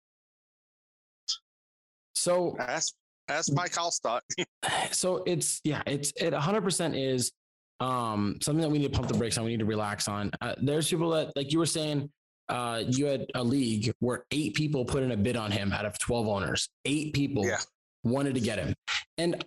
So 2.14 2.56
ask 2.58 2.94
ask 3.28 3.52
Mike 3.52 3.72
Alstott. 3.72 4.20
so 4.90 5.22
it's 5.26 5.60
yeah, 5.64 5.82
it's 5.86 6.12
it 6.16 6.32
100 6.32 6.62
percent 6.62 6.96
is 6.96 7.32
um 7.80 8.38
something 8.42 8.62
that 8.62 8.70
we 8.70 8.78
need 8.78 8.92
to 8.92 8.96
pump 8.96 9.08
the 9.08 9.16
brakes 9.16 9.38
on. 9.38 9.44
We 9.44 9.50
need 9.52 9.60
to 9.60 9.64
relax 9.64 10.08
on. 10.08 10.30
Uh, 10.40 10.54
there's 10.60 10.88
people 10.88 11.10
that 11.10 11.32
like 11.36 11.52
you 11.52 11.58
were 11.58 11.66
saying. 11.66 12.10
Uh, 12.50 12.82
you 12.88 13.06
had 13.06 13.26
a 13.34 13.42
league 13.42 13.92
where 14.00 14.24
eight 14.30 14.54
people 14.54 14.84
put 14.84 15.02
in 15.02 15.12
a 15.12 15.16
bid 15.16 15.36
on 15.36 15.50
him 15.50 15.72
out 15.72 15.84
of 15.86 15.98
12 15.98 16.26
owners. 16.26 16.68
Eight 16.84 17.12
people 17.12 17.46
yeah. 17.46 17.60
wanted 18.02 18.34
to 18.34 18.40
get 18.40 18.58
him. 18.58 18.74
And 19.18 19.44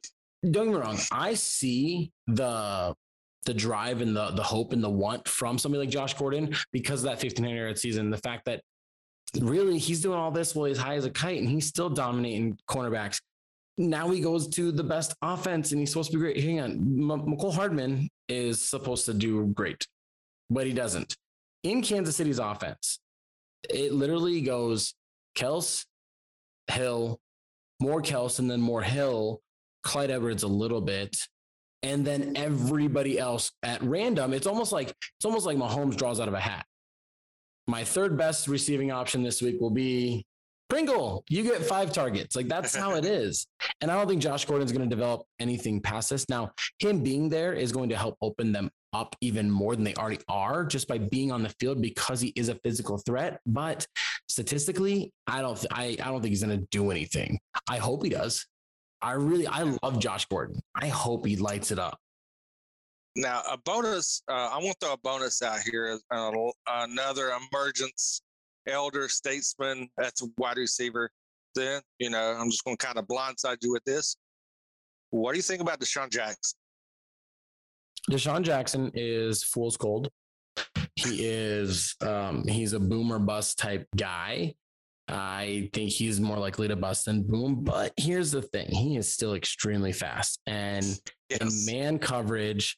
don't 0.49 0.65
get 0.65 0.73
me 0.73 0.79
wrong, 0.79 0.99
I 1.11 1.33
see 1.33 2.11
the 2.27 2.93
the 3.45 3.53
drive 3.53 3.99
and 4.01 4.15
the 4.15 4.31
the 4.31 4.43
hope 4.43 4.71
and 4.71 4.81
the 4.81 4.89
want 4.89 5.27
from 5.27 5.57
somebody 5.57 5.81
like 5.81 5.89
Josh 5.89 6.13
Gordon 6.13 6.55
because 6.71 7.01
of 7.01 7.05
that 7.05 7.21
1500 7.21 7.55
yard 7.55 7.77
season. 7.77 8.09
The 8.09 8.17
fact 8.17 8.45
that 8.45 8.61
really 9.41 9.77
he's 9.77 10.01
doing 10.01 10.17
all 10.17 10.31
this 10.31 10.55
while 10.55 10.65
he's 10.65 10.77
high 10.77 10.95
as 10.95 11.05
a 11.05 11.09
kite 11.09 11.39
and 11.39 11.49
he's 11.49 11.67
still 11.67 11.89
dominating 11.89 12.57
cornerbacks. 12.69 13.19
Now 13.77 14.09
he 14.11 14.21
goes 14.21 14.47
to 14.49 14.71
the 14.71 14.83
best 14.83 15.15
offense 15.21 15.71
and 15.71 15.79
he's 15.79 15.89
supposed 15.89 16.11
to 16.11 16.17
be 16.17 16.21
great. 16.21 16.39
Hang 16.39 16.59
on, 16.59 16.71
M- 16.71 17.25
Mecole 17.25 17.53
Hardman 17.53 18.07
is 18.29 18.61
supposed 18.61 19.05
to 19.07 19.13
do 19.13 19.47
great, 19.47 19.87
but 20.49 20.67
he 20.67 20.73
doesn't. 20.73 21.17
In 21.63 21.81
Kansas 21.81 22.15
City's 22.15 22.39
offense, 22.39 22.99
it 23.69 23.93
literally 23.93 24.41
goes 24.41 24.93
Kelce, 25.35 25.85
Hill, 26.67 27.19
more 27.79 28.01
Kelce, 28.01 28.39
and 28.39 28.49
then 28.51 28.61
more 28.61 28.81
Hill, 28.81 29.41
Clyde 29.83 30.11
Edwards 30.11 30.43
a 30.43 30.47
little 30.47 30.81
bit, 30.81 31.15
and 31.81 32.05
then 32.05 32.33
everybody 32.35 33.19
else 33.19 33.51
at 33.63 33.81
random. 33.81 34.33
It's 34.33 34.47
almost 34.47 34.71
like 34.71 34.89
it's 34.89 35.25
almost 35.25 35.45
like 35.45 35.57
Mahomes 35.57 35.97
draws 35.97 36.19
out 36.19 36.27
of 36.27 36.33
a 36.33 36.39
hat. 36.39 36.65
My 37.67 37.83
third 37.83 38.17
best 38.17 38.47
receiving 38.47 38.91
option 38.91 39.23
this 39.23 39.41
week 39.41 39.59
will 39.61 39.69
be 39.69 40.25
Pringle. 40.69 41.23
You 41.29 41.43
get 41.43 41.63
five 41.63 41.93
targets. 41.93 42.35
Like 42.35 42.47
that's 42.47 42.75
how 42.75 42.95
it 42.95 43.05
is. 43.23 43.47
And 43.81 43.91
I 43.91 43.95
don't 43.95 44.07
think 44.07 44.21
Josh 44.21 44.45
Gordon's 44.45 44.71
going 44.71 44.87
to 44.87 44.93
develop 44.93 45.25
anything 45.39 45.81
past 45.81 46.09
this. 46.09 46.27
Now, 46.29 46.51
him 46.79 47.03
being 47.03 47.29
there 47.29 47.53
is 47.53 47.71
going 47.71 47.89
to 47.89 47.95
help 47.95 48.17
open 48.21 48.51
them 48.51 48.69
up 48.93 49.15
even 49.21 49.49
more 49.49 49.75
than 49.75 49.83
they 49.83 49.95
already 49.95 50.19
are 50.27 50.65
just 50.65 50.87
by 50.87 50.97
being 50.97 51.31
on 51.31 51.43
the 51.43 51.53
field 51.59 51.81
because 51.81 52.21
he 52.21 52.33
is 52.35 52.49
a 52.49 52.55
physical 52.55 52.97
threat. 52.97 53.39
But 53.45 53.87
statistically, 54.27 55.11
I 55.27 55.41
don't 55.41 55.57
th- 55.57 55.71
I, 55.71 55.97
I 56.01 56.09
don't 56.09 56.21
think 56.21 56.31
he's 56.31 56.43
going 56.43 56.59
to 56.59 56.67
do 56.71 56.91
anything. 56.91 57.39
I 57.67 57.77
hope 57.77 58.03
he 58.03 58.09
does. 58.09 58.45
I 59.01 59.13
really 59.13 59.47
I 59.47 59.63
love 59.83 59.99
Josh 59.99 60.25
Gordon. 60.25 60.59
I 60.75 60.87
hope 60.87 61.25
he 61.25 61.35
lights 61.35 61.71
it 61.71 61.79
up. 61.79 61.99
Now, 63.15 63.41
a 63.51 63.57
bonus, 63.57 64.23
uh, 64.27 64.49
I 64.51 64.57
want 64.57 64.79
to 64.79 64.87
throw 64.87 64.93
a 64.93 64.97
bonus 64.97 65.43
out 65.43 65.59
here. 65.59 65.99
Uh, 66.09 66.31
another 66.67 67.31
emergence 67.51 68.21
elder 68.67 69.07
statesman 69.07 69.87
that's 69.97 70.23
a 70.23 70.27
wide 70.37 70.57
receiver. 70.57 71.11
Then, 71.53 71.81
you 71.99 72.09
know, 72.09 72.35
I'm 72.39 72.49
just 72.49 72.63
going 72.63 72.75
to 72.77 72.85
kind 72.85 72.97
of 72.97 73.05
blindside 73.05 73.57
you 73.61 73.71
with 73.71 73.83
this. 73.83 74.15
What 75.11 75.33
do 75.33 75.37
you 75.37 75.43
think 75.43 75.61
about 75.61 75.79
DeSean 75.79 76.09
Jackson? 76.09 76.57
DeSean 78.09 78.41
Jackson 78.41 78.91
is 78.93 79.43
fool's 79.43 79.77
gold. 79.77 80.09
He 80.95 81.25
is, 81.25 81.95
um, 82.01 82.47
he's 82.47 82.73
a 82.73 82.79
boomer 82.79 83.19
bust 83.19 83.57
type 83.57 83.87
guy. 83.95 84.55
I 85.07 85.69
think 85.73 85.89
he's 85.89 86.21
more 86.21 86.37
likely 86.37 86.67
to 86.67 86.75
bust 86.75 87.05
than 87.05 87.23
boom. 87.23 87.63
But 87.63 87.93
here's 87.97 88.31
the 88.31 88.41
thing 88.41 88.67
he 88.69 88.97
is 88.97 89.11
still 89.11 89.33
extremely 89.33 89.91
fast. 89.91 90.39
And 90.47 90.85
yes. 91.29 91.39
in 91.41 91.73
man 91.73 91.99
coverage, 91.99 92.77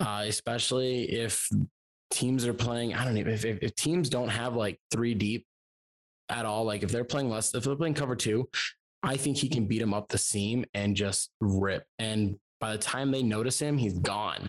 uh, 0.00 0.24
especially 0.26 1.04
if 1.04 1.48
teams 2.10 2.46
are 2.46 2.54
playing. 2.54 2.94
I 2.94 3.04
don't 3.04 3.14
know 3.14 3.22
if, 3.22 3.44
if, 3.44 3.58
if 3.62 3.74
teams 3.74 4.08
don't 4.08 4.28
have 4.28 4.54
like 4.54 4.78
three 4.90 5.14
deep 5.14 5.46
at 6.28 6.44
all. 6.44 6.64
Like 6.64 6.82
if 6.82 6.92
they're 6.92 7.04
playing 7.04 7.30
less, 7.30 7.54
if 7.54 7.64
they're 7.64 7.76
playing 7.76 7.94
cover 7.94 8.14
two, 8.14 8.48
I 9.02 9.16
think 9.16 9.36
he 9.36 9.48
can 9.48 9.66
beat 9.66 9.82
him 9.82 9.94
up 9.94 10.08
the 10.08 10.18
seam 10.18 10.64
and 10.74 10.94
just 10.94 11.30
rip. 11.40 11.84
And 11.98 12.36
by 12.62 12.72
the 12.72 12.78
time 12.78 13.10
they 13.10 13.24
notice 13.24 13.58
him, 13.60 13.76
he's 13.76 13.98
gone. 13.98 14.46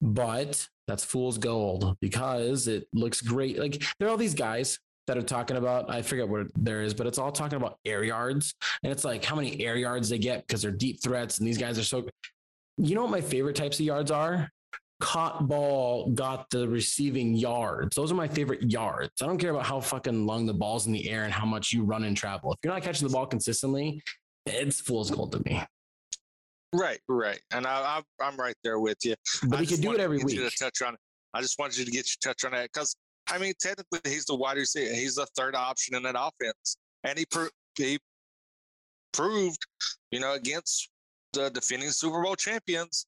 But 0.00 0.66
that's 0.86 1.04
fool's 1.04 1.36
gold 1.36 1.96
because 2.00 2.68
it 2.68 2.86
looks 2.94 3.20
great. 3.20 3.58
Like 3.58 3.82
there 3.98 4.08
are 4.08 4.12
all 4.12 4.16
these 4.16 4.34
guys 4.34 4.78
that 5.08 5.18
are 5.18 5.22
talking 5.22 5.56
about, 5.56 5.90
I 5.90 6.02
forget 6.02 6.28
what 6.28 6.46
there 6.56 6.82
is, 6.82 6.94
but 6.94 7.08
it's 7.08 7.18
all 7.18 7.32
talking 7.32 7.56
about 7.56 7.78
air 7.84 8.04
yards. 8.04 8.54
And 8.84 8.92
it's 8.92 9.04
like 9.04 9.24
how 9.24 9.34
many 9.34 9.60
air 9.62 9.76
yards 9.76 10.08
they 10.08 10.18
get 10.18 10.46
because 10.46 10.62
they're 10.62 10.70
deep 10.70 11.02
threats. 11.02 11.38
And 11.38 11.46
these 11.46 11.58
guys 11.58 11.76
are 11.76 11.84
so, 11.84 12.08
you 12.78 12.94
know 12.94 13.02
what 13.02 13.10
my 13.10 13.20
favorite 13.20 13.56
types 13.56 13.80
of 13.80 13.84
yards 13.84 14.12
are? 14.12 14.48
caught 15.00 15.48
ball 15.48 16.10
got 16.10 16.48
the 16.50 16.68
receiving 16.68 17.34
yards. 17.34 17.96
Those 17.96 18.12
are 18.12 18.14
my 18.14 18.28
favorite 18.28 18.70
yards. 18.70 19.10
I 19.22 19.26
don't 19.26 19.38
care 19.38 19.50
about 19.50 19.64
how 19.64 19.80
fucking 19.80 20.26
long 20.26 20.46
the 20.46 20.52
ball's 20.52 20.86
in 20.86 20.92
the 20.92 21.08
air 21.10 21.24
and 21.24 21.32
how 21.32 21.46
much 21.46 21.72
you 21.72 21.82
run 21.82 22.04
and 22.04 22.14
travel. 22.16 22.52
If 22.52 22.58
you're 22.62 22.72
not 22.72 22.82
catching 22.82 23.08
the 23.08 23.12
ball 23.12 23.26
consistently, 23.26 24.02
it's 24.46 24.80
fool's 24.80 25.10
gold 25.10 25.32
to 25.32 25.42
me. 25.44 25.62
Right, 26.72 27.00
right, 27.08 27.40
and 27.52 27.66
I, 27.66 28.00
I 28.20 28.28
am 28.28 28.36
right 28.36 28.54
there 28.62 28.78
with 28.78 28.98
you. 29.04 29.14
But 29.44 29.58
I 29.58 29.62
he 29.62 29.66
could 29.66 29.80
do 29.80 29.92
it 29.92 30.00
every 30.00 30.22
week. 30.22 30.38
to 30.38 30.50
touch 30.56 30.82
on. 30.82 30.96
I 31.34 31.40
just 31.40 31.58
wanted 31.58 31.78
you 31.78 31.84
to 31.84 31.90
get 31.90 32.06
your 32.06 32.32
touch 32.32 32.44
on 32.44 32.52
that 32.52 32.70
because 32.72 32.94
I 33.28 33.38
mean, 33.38 33.52
technically, 33.60 34.00
he's 34.04 34.24
the 34.24 34.34
wide 34.34 34.56
receiver. 34.56 34.92
He's 34.94 35.16
the 35.16 35.26
third 35.36 35.54
option 35.54 35.94
in 35.94 36.02
that 36.04 36.16
offense, 36.16 36.76
and 37.04 37.18
he 37.18 37.26
pro- 37.26 37.48
he 37.76 37.98
proved, 39.12 39.58
you 40.10 40.20
know, 40.20 40.34
against 40.34 40.90
the 41.32 41.50
defending 41.50 41.90
Super 41.90 42.22
Bowl 42.22 42.36
champions 42.36 43.06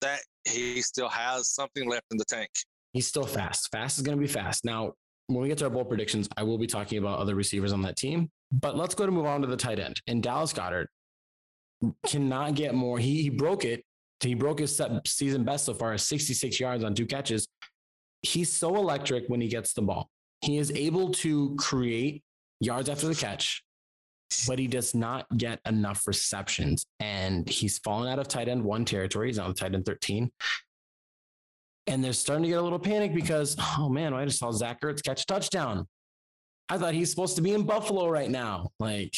that 0.00 0.20
he 0.46 0.82
still 0.82 1.08
has 1.08 1.48
something 1.48 1.88
left 1.88 2.06
in 2.10 2.18
the 2.18 2.24
tank. 2.24 2.50
He's 2.92 3.06
still 3.06 3.24
fast. 3.24 3.70
Fast 3.70 3.98
is 3.98 4.02
going 4.02 4.16
to 4.16 4.20
be 4.20 4.28
fast. 4.28 4.64
Now, 4.64 4.92
when 5.28 5.40
we 5.40 5.48
get 5.48 5.58
to 5.58 5.64
our 5.64 5.70
bold 5.70 5.88
predictions, 5.88 6.28
I 6.36 6.42
will 6.42 6.58
be 6.58 6.66
talking 6.66 6.98
about 6.98 7.18
other 7.18 7.34
receivers 7.34 7.72
on 7.72 7.82
that 7.82 7.96
team. 7.96 8.30
But 8.50 8.76
let's 8.76 8.94
go 8.94 9.06
to 9.06 9.12
move 9.12 9.24
on 9.24 9.40
to 9.40 9.46
the 9.46 9.56
tight 9.56 9.78
end. 9.78 10.00
And 10.06 10.22
Dallas 10.22 10.52
Goedert 10.52 10.86
cannot 12.06 12.54
get 12.54 12.74
more. 12.74 12.98
He, 12.98 13.22
he 13.22 13.30
broke 13.30 13.64
it. 13.64 13.84
He 14.20 14.34
broke 14.34 14.60
his 14.60 14.80
season 15.04 15.44
best 15.44 15.64
so 15.64 15.74
far, 15.74 15.98
66 15.98 16.60
yards 16.60 16.84
on 16.84 16.94
two 16.94 17.06
catches. 17.06 17.48
He's 18.22 18.52
so 18.52 18.76
electric 18.76 19.28
when 19.28 19.40
he 19.40 19.48
gets 19.48 19.72
the 19.72 19.82
ball. 19.82 20.08
He 20.42 20.58
is 20.58 20.70
able 20.70 21.10
to 21.14 21.56
create 21.56 22.22
yards 22.60 22.88
after 22.88 23.08
the 23.08 23.14
catch, 23.14 23.64
but 24.46 24.58
he 24.58 24.68
does 24.68 24.94
not 24.94 25.26
get 25.36 25.58
enough 25.66 26.06
receptions. 26.06 26.86
And 27.00 27.48
he's 27.48 27.78
fallen 27.78 28.08
out 28.08 28.20
of 28.20 28.28
tight 28.28 28.48
end 28.48 28.62
one 28.62 28.84
territory. 28.84 29.28
He's 29.28 29.38
on 29.40 29.54
tight 29.54 29.74
end 29.74 29.86
13. 29.86 30.30
And 31.88 32.04
they're 32.04 32.12
starting 32.12 32.44
to 32.44 32.48
get 32.48 32.58
a 32.58 32.62
little 32.62 32.78
panic 32.78 33.12
because, 33.12 33.56
oh 33.78 33.88
man, 33.88 34.14
I 34.14 34.24
just 34.24 34.38
saw 34.38 34.52
Zach 34.52 34.80
Ertz 34.82 35.02
catch 35.02 35.22
a 35.22 35.26
touchdown. 35.26 35.88
I 36.68 36.78
thought 36.78 36.94
he's 36.94 37.10
supposed 37.10 37.34
to 37.36 37.42
be 37.42 37.52
in 37.52 37.64
Buffalo 37.64 38.08
right 38.08 38.30
now. 38.30 38.70
Like, 38.78 39.14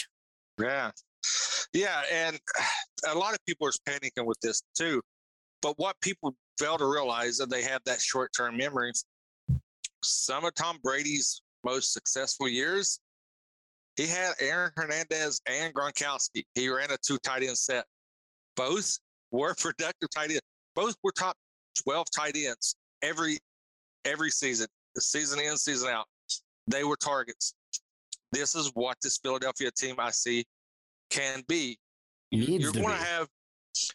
yeah. 0.58 0.90
Yeah. 1.72 2.02
And 2.12 2.38
a 3.10 3.16
lot 3.16 3.34
of 3.34 3.44
people 3.46 3.66
are 3.66 3.72
panicking 3.88 4.26
with 4.26 4.38
this 4.40 4.62
too. 4.76 5.00
But 5.62 5.78
what 5.78 5.96
people 6.00 6.34
fail 6.58 6.78
to 6.78 6.86
realize 6.86 7.38
that 7.38 7.50
they 7.50 7.62
have 7.62 7.80
that 7.86 8.00
short 8.00 8.32
term 8.36 8.56
memory. 8.56 8.92
Some 10.02 10.44
of 10.44 10.54
Tom 10.54 10.78
Brady's 10.82 11.40
most 11.64 11.92
successful 11.92 12.48
years 12.48 13.00
he 13.96 14.06
had 14.06 14.32
Aaron 14.40 14.72
Hernandez 14.76 15.40
and 15.46 15.72
Gronkowski. 15.72 16.44
He 16.54 16.68
ran 16.68 16.90
a 16.90 16.96
two 16.96 17.18
tight 17.18 17.42
end 17.42 17.56
set. 17.56 17.84
Both 18.56 18.98
were 19.30 19.54
productive 19.58 20.10
tight 20.10 20.30
ends. 20.30 20.42
Both 20.74 20.96
were 21.02 21.12
top 21.12 21.36
12 21.84 22.06
tight 22.14 22.36
ends 22.36 22.74
every 23.02 23.38
every 24.04 24.30
season, 24.30 24.66
season 24.98 25.40
in, 25.40 25.56
season 25.56 25.90
out. 25.90 26.06
They 26.66 26.84
were 26.84 26.96
targets. 26.96 27.54
This 28.32 28.54
is 28.54 28.70
what 28.74 28.96
this 29.02 29.18
Philadelphia 29.18 29.70
team 29.70 29.96
I 29.98 30.10
see 30.10 30.44
can 31.14 31.42
be. 31.48 31.78
You're 32.30 32.72
going 32.72 32.88
to 32.88 32.92
have 32.94 33.28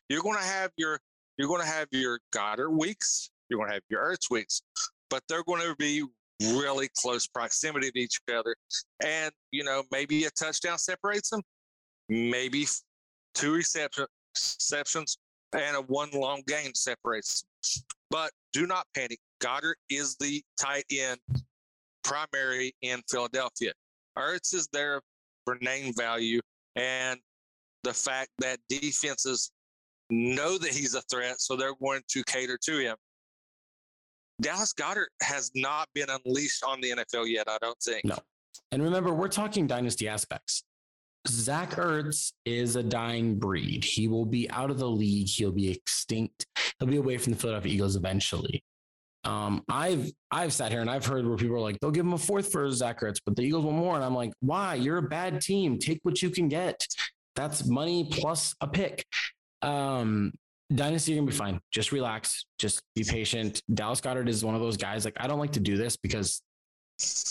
you're 0.08 0.22
going 0.22 0.38
to 0.38 0.44
have 0.44 0.72
your 0.78 1.00
you're 1.38 1.48
going 1.48 1.62
to 1.62 1.68
have 1.68 1.88
your 1.92 2.20
Goedert 2.34 2.72
weeks. 2.72 3.30
You're 3.50 3.58
going 3.60 3.70
to 3.70 3.74
have 3.76 3.84
your 3.90 4.02
Ertz 4.02 4.30
weeks, 4.30 4.62
but 5.10 5.24
they're 5.28 5.44
going 5.44 5.62
to 5.62 5.76
be 5.78 6.04
really 6.42 6.90
close 6.98 7.28
proximity 7.28 7.92
to 7.92 8.00
each 8.00 8.20
other. 8.34 8.56
And 9.06 9.32
you 9.52 9.64
know, 9.64 9.84
maybe 9.92 10.26
a 10.26 10.30
touchdown 10.32 10.78
separates 10.78 11.30
them. 11.30 11.42
Maybe 12.08 12.66
two 13.36 13.54
reception, 13.54 14.06
receptions 14.36 15.18
and 15.54 15.76
a 15.76 15.82
one 15.82 16.10
long 16.12 16.44
gain 16.48 16.74
separates 16.76 17.42
them. 17.42 17.84
But 18.10 18.32
do 18.54 18.68
not 18.68 18.86
panic. 18.96 19.20
Goedert 19.42 19.76
is 19.90 20.16
the 20.20 20.42
tight 20.60 20.86
end 20.92 21.20
primary 22.04 22.74
in 22.82 23.02
Philadelphia. 23.10 23.74
Ertz 24.18 24.54
is 24.54 24.68
there 24.74 25.02
for 25.46 25.58
name 25.62 25.94
value 25.98 26.40
and 26.80 27.20
the 27.84 27.94
fact 27.94 28.30
that 28.40 28.60
defenses 28.70 29.52
know 30.10 30.58
that 30.58 30.72
he's 30.72 30.96
a 30.96 31.02
threat, 31.04 31.40
so 31.40 31.56
they're 31.56 31.76
going 31.82 32.02
to 32.10 32.24
cater 32.24 32.58
to 32.64 32.78
him. 32.80 32.96
Dallas 34.42 34.74
Goedert 34.74 35.08
has 35.22 35.52
not 35.56 35.88
been 35.94 36.08
unleashed 36.10 36.64
on 36.64 36.80
the 36.82 36.92
NFL 36.92 37.30
yet, 37.30 37.48
I 37.48 37.58
don't 37.62 37.78
think. 37.82 38.06
No. 38.06 38.18
And 38.72 38.82
remember, 38.82 39.14
we're 39.14 39.28
talking 39.28 39.68
dynasty 39.68 40.08
aspects. 40.08 40.64
Zach 41.28 41.72
Ertz 41.72 42.32
is 42.46 42.78
a 42.78 42.84
dying 42.84 43.38
breed. 43.38 43.84
He 43.84 44.08
will 44.08 44.26
be 44.26 44.50
out 44.52 44.72
of 44.72 44.80
the 44.80 44.90
league. 44.90 45.28
He'll 45.28 45.52
be 45.52 45.70
extinct. 45.70 46.46
He'll 46.80 46.88
be 46.88 46.98
away 46.98 47.18
from 47.18 47.34
the 47.34 47.40
Philadelphia 47.40 47.74
Eagles 47.74 47.98
eventually. 47.98 48.64
Um, 49.26 49.64
I've 49.70 50.10
I've 50.32 50.54
sat 50.54 50.72
here 50.72 50.82
and 50.82 50.90
I've 50.90 51.06
heard 51.06 51.28
where 51.28 51.38
people 51.38 51.56
are 51.58 51.62
like, 51.62 51.80
they'll 51.80 51.92
give 51.92 52.06
him 52.06 52.14
a 52.14 52.18
fourth 52.18 52.52
for 52.52 52.70
Zach 52.72 53.02
Ertz, 53.02 53.20
but 53.26 53.36
the 53.36 53.42
Eagles 53.42 53.66
want 53.66 53.78
more. 53.78 53.96
And 53.96 54.04
I'm 54.04 54.16
like, 54.16 54.32
why? 54.40 54.76
You're 54.76 54.98
a 54.98 55.02
bad 55.02 55.42
team. 55.42 55.78
Take 55.78 56.00
what 56.04 56.22
you 56.22 56.30
can 56.30 56.48
get. 56.48 56.86
That's 57.36 57.68
money 57.68 58.08
plus 58.12 58.56
a 58.62 58.68
pick. 58.68 59.06
Um, 59.62 60.32
Dynasty, 60.74 61.12
you're 61.12 61.22
gonna 61.22 61.32
be 61.32 61.38
fine. 61.38 61.60
Just 61.72 61.92
relax. 61.92 62.46
Just 62.60 62.82
be 62.96 63.04
patient. 63.04 63.62
Dallas 63.74 64.02
Goedert 64.02 64.30
is 64.30 64.46
one 64.46 64.56
of 64.56 64.62
those 64.62 64.78
guys. 64.78 65.04
Like, 65.04 65.18
I 65.20 65.28
don't 65.28 65.40
like 65.40 65.54
to 65.54 65.60
do 65.60 65.78
this 65.78 65.98
because 65.98 66.42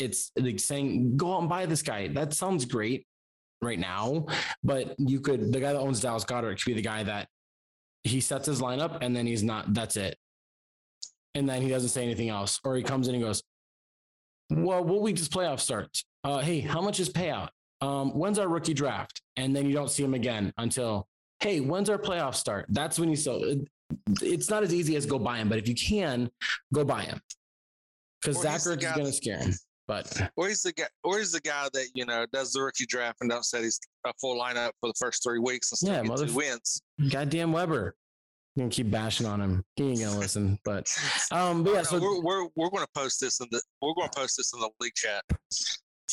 it's 0.01 0.33
like 0.37 0.61
saying, 0.61 1.17
go 1.17 1.35
out 1.35 1.41
and 1.41 1.49
buy 1.49 1.67
this 1.67 1.83
guy. 1.83 2.09
That 2.09 2.35
sounds 2.35 2.65
great 2.65 3.07
right 3.63 3.79
now, 3.79 4.27
but 4.63 4.95
you 4.99 5.21
could 5.21 5.53
the 5.53 5.61
guy 5.61 5.73
that 5.73 5.79
owns 5.79 6.01
Dallas 6.01 6.25
Goedert 6.25 6.63
could 6.63 6.71
be 6.71 6.75
the 6.75 6.83
guy 6.83 7.03
that 7.05 7.29
he 8.05 8.21
sets 8.21 8.47
his 8.47 8.61
lineup 8.61 8.99
and 9.03 9.15
then 9.15 9.27
he's 9.27 9.43
not, 9.43 9.75
that's 9.75 9.97
it. 9.97 10.17
And 11.39 11.49
then 11.49 11.63
he 11.63 11.69
doesn't 11.69 11.91
say 11.91 12.03
anything 12.03 12.29
else. 12.31 12.61
Or 12.65 12.75
he 12.75 12.83
comes 12.83 13.07
in 13.07 13.15
and 13.15 13.23
goes, 13.23 13.43
Well, 14.51 14.83
what 14.83 15.03
week 15.03 15.17
does 15.17 15.29
playoff 15.29 15.61
start? 15.61 16.03
Uh, 16.25 16.39
hey, 16.39 16.61
how 16.61 16.81
much 16.81 16.99
is 16.99 17.09
payout? 17.09 17.51
Um, 17.81 18.11
when's 18.11 18.41
our 18.41 18.49
rookie 18.49 18.75
draft? 18.75 19.23
And 19.37 19.55
then 19.55 19.67
you 19.67 19.73
don't 19.73 19.89
see 19.89 20.03
him 20.03 20.15
again 20.15 20.53
until, 20.59 21.07
hey, 21.39 21.61
when's 21.61 21.89
our 21.89 21.99
playoff 21.99 22.35
start? 22.35 22.67
That's 22.71 22.99
when 22.99 23.09
you 23.09 23.15
so 23.15 23.55
it's 24.21 24.51
not 24.51 24.65
as 24.65 24.75
easy 24.75 24.97
as 24.97 25.07
go 25.07 25.19
buy 25.19 25.39
him, 25.39 25.49
but 25.49 25.59
if 25.59 25.69
you 25.69 25.77
can, 25.77 26.29
go 26.75 26.85
buy 26.85 27.03
him. 27.03 27.21
Because 28.21 28.43
Zach 28.43 28.55
he's 28.55 28.65
the 28.65 28.77
Ertz 28.77 28.83
is 28.83 28.97
gonna 28.97 29.13
scare 29.13 29.39
him. 29.39 29.55
But 29.87 30.31
Or 30.37 30.49
he's 30.49 30.63
the 30.63 30.73
guy, 30.73 30.89
or 31.05 31.19
he's 31.19 31.33
the 31.33 31.41
guy 31.41 31.69
that 31.73 31.87
you 31.95 32.05
know 32.05 32.27
does 32.33 32.53
the 32.53 32.61
rookie 32.61 32.85
draft 32.85 33.19
and 33.21 33.31
don't 33.31 33.45
set 33.45 33.63
his 33.63 33.79
a 34.05 34.13
full 34.21 34.39
lineup 34.39 34.73
for 34.81 34.89
the 34.89 34.95
first 34.99 35.23
three 35.23 35.39
weeks 35.39 35.71
and 35.83 35.91
Yeah, 36.09 36.15
two 36.17 36.35
wins. 36.35 36.83
goddamn 37.11 37.53
Weber. 37.53 37.95
Gonna 38.59 38.71
keep 38.71 38.91
bashing 38.91 39.25
on 39.25 39.41
him. 39.41 39.65
He 39.77 39.91
ain't 39.91 40.01
gonna 40.01 40.19
listen. 40.19 40.59
But 40.65 40.93
um, 41.31 41.63
but 41.63 41.75
yeah, 41.75 41.77
No, 41.77 41.83
so 41.85 42.01
we're 42.01 42.21
we're, 42.21 42.49
we're 42.57 42.71
going 42.71 42.85
to 42.85 42.91
post 42.93 43.21
this 43.21 43.39
in 43.39 43.47
the 43.53 43.63
we're 43.81 43.95
going 43.95 44.09
to 44.11 44.19
post 44.19 44.37
this 44.37 44.53
in 44.53 44.59
the 44.59 44.69
league 44.81 44.95
chat. 44.95 45.23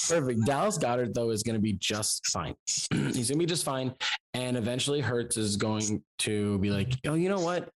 perfect. 0.08 0.46
Dallas 0.46 0.78
Goedert 0.78 1.16
though 1.16 1.32
is 1.32 1.42
gonna 1.42 1.58
be 1.58 1.74
just 1.74 2.28
fine. 2.28 2.54
He's 2.92 3.30
gonna 3.30 3.40
be 3.40 3.48
just 3.48 3.66
fine. 3.66 3.96
And 4.36 4.58
eventually 4.58 5.02
Hurts 5.02 5.38
is 5.38 5.58
going 5.58 6.04
to 6.20 6.60
be 6.60 6.70
like, 6.70 6.94
oh, 7.08 7.16
you 7.16 7.30
know 7.30 7.40
what? 7.40 7.70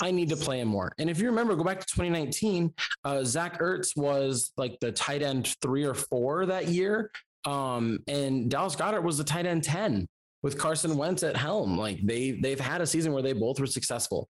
I 0.00 0.10
need 0.10 0.30
to 0.30 0.36
play 0.36 0.58
him 0.58 0.68
more. 0.68 0.90
And 0.98 1.08
if 1.08 1.20
you 1.20 1.28
remember, 1.28 1.54
go 1.54 1.62
back 1.62 1.78
to 1.78 1.86
2019, 1.86 2.74
uh, 3.04 3.22
Zach 3.22 3.60
Ertz 3.60 3.96
was 3.96 4.50
like 4.56 4.76
the 4.80 4.90
tight 4.90 5.22
end 5.22 5.54
three 5.62 5.84
or 5.84 5.94
four 5.94 6.46
that 6.46 6.66
year. 6.66 7.12
Um, 7.44 8.00
and 8.08 8.50
Dallas 8.50 8.74
Goedert 8.74 9.04
was 9.04 9.18
the 9.18 9.24
tight 9.24 9.46
end 9.46 9.62
10 9.62 10.08
with 10.42 10.58
Carson 10.58 10.96
Wentz 10.96 11.22
at 11.22 11.36
helm. 11.36 11.76
Like 11.76 12.00
they 12.04 12.32
they've 12.32 12.60
had 12.60 12.80
a 12.80 12.86
season 12.86 13.12
where 13.12 13.22
they 13.22 13.32
both 13.32 13.60
were 13.60 13.66
successful. 13.66 14.28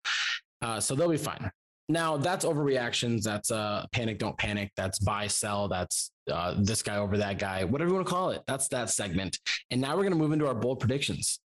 Uh, 0.63 0.81
so 0.81 0.95
they'll 0.95 1.09
be 1.09 1.17
fine. 1.17 1.51
Now 1.89 2.17
that's 2.17 2.45
overreactions. 2.45 3.23
That's 3.23 3.51
uh 3.51 3.87
panic, 3.93 4.19
don't 4.19 4.37
panic. 4.37 4.73
That's 4.77 4.99
buy, 4.99 5.27
sell. 5.27 5.69
That's 5.69 6.11
uh, 6.31 6.55
this 6.59 6.83
guy 6.83 6.97
over 6.97 7.17
that 7.19 7.39
guy, 7.39 7.65
whatever 7.65 7.91
you 7.91 7.95
want 7.95 8.07
to 8.07 8.13
call 8.13 8.31
it. 8.31 8.43
That's 8.47 8.69
that 8.69 8.91
segment. 8.91 9.39
And 9.71 9.81
now 9.81 9.91
we're 9.91 10.03
going 10.03 10.13
to 10.13 10.19
move 10.19 10.33
into 10.33 10.47
our 10.47 10.55
bold 10.55 10.81
predictions. 10.81 11.41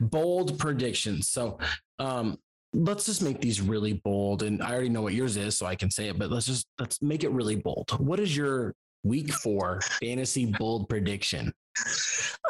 Bold 0.00 0.58
predictions. 0.58 1.28
So 1.28 1.58
um, 1.98 2.38
let's 2.72 3.06
just 3.06 3.22
make 3.22 3.40
these 3.40 3.60
really 3.60 3.94
bold. 4.04 4.42
And 4.42 4.62
I 4.62 4.72
already 4.72 4.88
know 4.88 5.02
what 5.02 5.14
yours 5.14 5.36
is, 5.36 5.56
so 5.56 5.66
I 5.66 5.74
can 5.76 5.90
say 5.90 6.08
it. 6.08 6.18
But 6.18 6.30
let's 6.30 6.46
just 6.46 6.66
let's 6.78 7.00
make 7.02 7.24
it 7.24 7.30
really 7.30 7.56
bold. 7.56 7.90
What 7.98 8.20
is 8.20 8.36
your 8.36 8.74
week 9.04 9.32
four 9.32 9.80
fantasy 10.00 10.46
bold 10.58 10.88
prediction? 10.88 11.52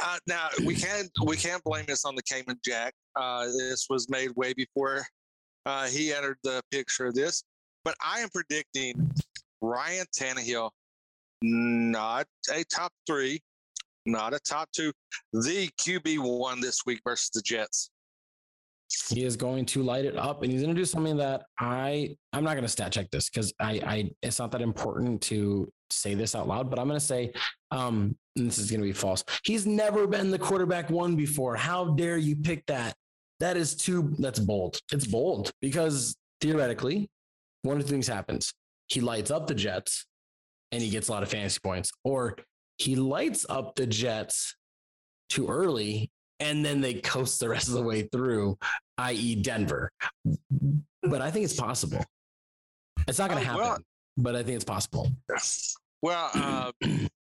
Uh, 0.02 0.18
now 0.26 0.48
we 0.64 0.74
can't 0.74 1.10
we 1.24 1.36
can't 1.36 1.62
blame 1.64 1.84
this 1.88 2.04
on 2.04 2.14
the 2.14 2.22
Cayman 2.22 2.58
Jack. 2.64 2.94
Uh, 3.16 3.46
this 3.46 3.86
was 3.88 4.08
made 4.08 4.30
way 4.36 4.52
before 4.52 5.04
uh, 5.64 5.86
he 5.86 6.12
entered 6.12 6.38
the 6.44 6.62
picture 6.70 7.06
of 7.06 7.14
this. 7.14 7.42
But 7.84 7.94
I 8.04 8.20
am 8.20 8.28
predicting 8.30 8.94
Ryan 9.60 10.06
Tannehill, 10.16 10.70
not 11.42 12.26
a 12.52 12.64
top 12.64 12.92
three, 13.06 13.40
not 14.06 14.34
a 14.34 14.40
top 14.40 14.68
two, 14.72 14.92
the 15.32 15.68
QB 15.80 16.18
one 16.18 16.60
this 16.60 16.80
week 16.86 17.00
versus 17.04 17.30
the 17.30 17.42
Jets. 17.42 17.90
He 19.10 19.24
is 19.24 19.36
going 19.36 19.66
to 19.66 19.82
light 19.82 20.04
it 20.04 20.16
up, 20.16 20.42
and 20.42 20.52
he's 20.52 20.62
going 20.62 20.74
to 20.74 20.80
do 20.80 20.84
something 20.84 21.16
that 21.16 21.44
I 21.58 22.16
I'm 22.32 22.44
not 22.44 22.52
going 22.52 22.62
to 22.62 22.68
stat 22.68 22.92
check 22.92 23.10
this 23.10 23.28
because 23.28 23.52
I 23.60 23.72
I 23.84 24.10
it's 24.22 24.38
not 24.38 24.52
that 24.52 24.62
important 24.62 25.20
to 25.22 25.70
say 25.90 26.14
this 26.14 26.34
out 26.34 26.46
loud, 26.46 26.70
but 26.70 26.78
I'm 26.78 26.86
going 26.86 27.00
to 27.00 27.04
say 27.04 27.32
um 27.72 28.16
this 28.36 28.58
is 28.58 28.70
going 28.70 28.80
to 28.80 28.86
be 28.86 28.92
false. 28.92 29.24
He's 29.44 29.66
never 29.66 30.06
been 30.06 30.30
the 30.30 30.38
quarterback 30.38 30.90
one 30.90 31.16
before. 31.16 31.56
How 31.56 31.86
dare 31.94 32.18
you 32.18 32.36
pick 32.36 32.64
that? 32.66 32.94
That 33.40 33.56
is 33.56 33.74
too 33.74 34.14
that's 34.18 34.38
bold. 34.38 34.80
It's 34.92 35.06
bold 35.06 35.50
because 35.60 36.16
theoretically, 36.40 37.08
one 37.62 37.78
of 37.78 37.82
two 37.84 37.90
things 37.90 38.06
happens. 38.06 38.52
He 38.88 39.00
lights 39.00 39.30
up 39.30 39.46
the 39.46 39.54
Jets, 39.54 40.06
and 40.72 40.82
he 40.82 40.90
gets 40.90 41.08
a 41.08 41.12
lot 41.12 41.22
of 41.22 41.28
fantasy 41.30 41.58
points, 41.62 41.90
or 42.04 42.36
he 42.78 42.94
lights 42.94 43.44
up 43.48 43.74
the 43.74 43.86
Jets 43.86 44.54
too 45.28 45.48
early 45.48 46.10
and 46.38 46.62
then 46.64 46.82
they 46.82 46.92
coast 46.94 47.40
the 47.40 47.48
rest 47.48 47.66
of 47.68 47.72
the 47.74 47.82
way 47.82 48.02
through, 48.12 48.58
i.e., 48.98 49.34
Denver. 49.36 49.90
But 51.02 51.22
I 51.22 51.30
think 51.30 51.46
it's 51.46 51.54
possible. 51.58 52.04
It's 53.08 53.18
not 53.18 53.30
going 53.30 53.42
to 53.42 53.48
Oh, 53.50 53.52
happen, 53.52 53.66
well- 53.66 53.78
but 54.18 54.36
I 54.36 54.42
think 54.42 54.56
it's 54.56 54.64
possible. 54.64 55.10
Well, 56.02 56.30
uh, 56.34 56.72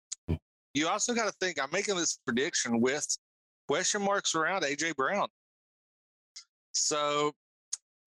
you 0.74 0.88
also 0.88 1.14
got 1.14 1.26
to 1.26 1.34
think 1.40 1.62
I'm 1.62 1.70
making 1.72 1.96
this 1.96 2.18
prediction 2.26 2.80
with 2.80 3.06
question 3.68 4.02
marks 4.02 4.34
around 4.34 4.62
AJ 4.62 4.96
Brown. 4.96 5.28
So 6.72 7.32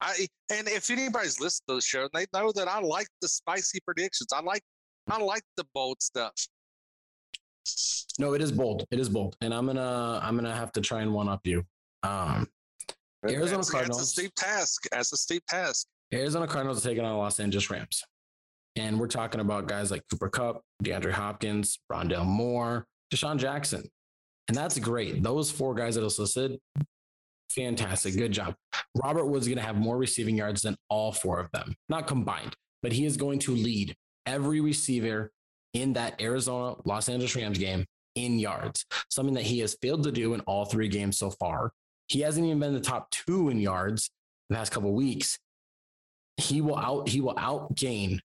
I 0.01 0.27
and 0.51 0.67
if 0.67 0.91
anybody's 0.91 1.39
listened 1.39 1.65
to 1.69 1.75
the 1.75 1.81
show, 1.81 2.09
they 2.13 2.25
know 2.33 2.51
that 2.53 2.67
I 2.67 2.79
like 2.79 3.07
the 3.21 3.27
spicy 3.27 3.79
predictions. 3.85 4.27
I 4.33 4.41
like 4.41 4.61
I 5.09 5.17
like 5.19 5.43
the 5.55 5.65
bold 5.73 6.01
stuff. 6.01 6.33
No, 8.19 8.33
it 8.33 8.41
is 8.41 8.51
bold. 8.51 8.85
It 8.91 8.99
is 8.99 9.09
bold, 9.09 9.37
and 9.41 9.53
I'm 9.53 9.65
gonna 9.65 10.19
I'm 10.21 10.35
gonna 10.35 10.55
have 10.55 10.71
to 10.73 10.81
try 10.81 11.01
and 11.01 11.13
one 11.13 11.29
up 11.29 11.45
you. 11.45 11.63
Um, 12.03 12.47
Arizona 13.25 13.57
that's, 13.57 13.71
Cardinals. 13.71 13.97
That's 13.97 14.09
a 14.09 14.11
steep 14.11 14.33
task. 14.35 14.87
That's 14.91 15.13
a 15.13 15.17
steep 15.17 15.43
task. 15.47 15.87
Arizona 16.13 16.47
Cardinals 16.47 16.85
are 16.85 16.89
taking 16.89 17.03
on 17.03 17.17
Los 17.17 17.39
Angeles 17.39 17.69
Rams. 17.69 18.03
And 18.77 18.99
we're 18.99 19.07
talking 19.07 19.41
about 19.41 19.67
guys 19.67 19.89
like 19.89 20.03
Cooper 20.09 20.29
Kupp, 20.29 20.61
DeAndre 20.83 21.11
Hopkins, 21.11 21.79
Rondale 21.91 22.25
Moore, 22.25 22.85
DeSean 23.11 23.37
Jackson. 23.37 23.83
And 24.47 24.55
that's 24.55 24.77
great. 24.77 25.23
Those 25.23 25.49
four 25.49 25.73
guys 25.73 25.95
that 25.95 26.01
are 26.01 26.21
listed, 26.21 26.59
fantastic. 27.49 28.15
Good 28.15 28.31
job. 28.31 28.55
Robert 29.03 29.25
Woods 29.25 29.45
is 29.45 29.49
going 29.49 29.57
to 29.57 29.65
have 29.65 29.77
more 29.77 29.97
receiving 29.97 30.37
yards 30.37 30.61
than 30.61 30.77
all 30.89 31.11
four 31.11 31.39
of 31.39 31.51
them, 31.51 31.73
not 31.89 32.05
combined, 32.05 32.53
but 32.83 32.91
he 32.93 33.05
is 33.05 33.17
going 33.17 33.39
to 33.39 33.51
lead 33.51 33.95
every 34.27 34.61
receiver 34.61 35.31
in 35.73 35.93
that 35.93 36.21
Arizona 36.21 36.75
Los 36.85 37.09
Angeles 37.09 37.35
Rams 37.35 37.57
game 37.57 37.83
in 38.15 38.37
yards, 38.39 38.85
something 39.09 39.33
that 39.33 39.43
he 39.43 39.59
has 39.59 39.75
failed 39.81 40.03
to 40.03 40.11
do 40.11 40.33
in 40.35 40.41
all 40.41 40.65
three 40.65 40.87
games 40.87 41.17
so 41.17 41.31
far. 41.31 41.71
He 42.07 42.21
hasn't 42.21 42.45
even 42.45 42.59
been 42.59 42.73
the 42.73 42.79
top 42.79 43.09
two 43.09 43.49
in 43.49 43.59
yards 43.59 44.11
the 44.49 44.55
past 44.55 44.71
couple 44.71 44.93
weeks 44.93 45.39
he 46.37 46.61
will 46.61 46.77
out 46.77 47.09
he 47.09 47.19
will 47.19 47.35
outgain 47.35 48.19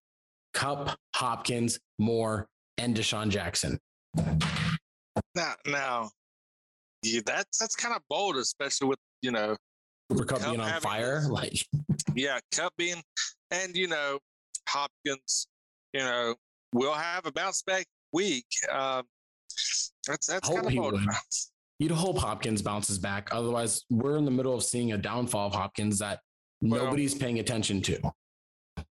Kupp, 0.53 0.97
Hopkins, 1.15 1.79
Moore, 1.99 2.47
and 2.77 2.95
DeSean 2.95 3.29
Jackson. 3.29 3.79
Now, 5.35 5.53
now, 5.65 6.09
yeah, 7.03 7.21
that's 7.25 7.57
that's 7.57 7.75
kind 7.75 7.95
of 7.95 8.01
bold, 8.09 8.37
especially 8.37 8.87
with 8.87 8.99
you 9.21 9.31
know 9.31 9.55
Cooper 10.09 10.25
Kupp 10.25 10.43
being 10.43 10.59
on 10.59 10.81
fire, 10.81 11.23
like 11.29 11.53
yeah, 12.15 12.39
Kupp 12.51 12.73
being, 12.77 13.01
and 13.51 13.75
you 13.75 13.87
know, 13.87 14.19
Hopkins, 14.69 15.47
you 15.93 16.01
know, 16.01 16.35
will 16.73 16.93
have 16.93 17.25
a 17.25 17.31
bounce 17.31 17.63
back 17.63 17.85
week. 18.11 18.45
Um, 18.71 19.03
that's 20.07 20.27
that's 20.27 20.49
kind 20.49 20.65
of 20.65 20.73
would. 20.73 21.01
You'd 21.79 21.91
hope 21.91 22.17
Hopkins 22.17 22.61
bounces 22.61 22.99
back. 22.99 23.29
Otherwise, 23.31 23.83
we're 23.89 24.17
in 24.17 24.25
the 24.25 24.31
middle 24.31 24.53
of 24.53 24.63
seeing 24.63 24.93
a 24.93 24.97
downfall 24.97 25.47
of 25.47 25.55
Hopkins 25.55 25.99
that 25.99 26.19
well, 26.61 26.85
nobody's 26.85 27.15
paying 27.15 27.39
attention 27.39 27.81
to. 27.83 27.99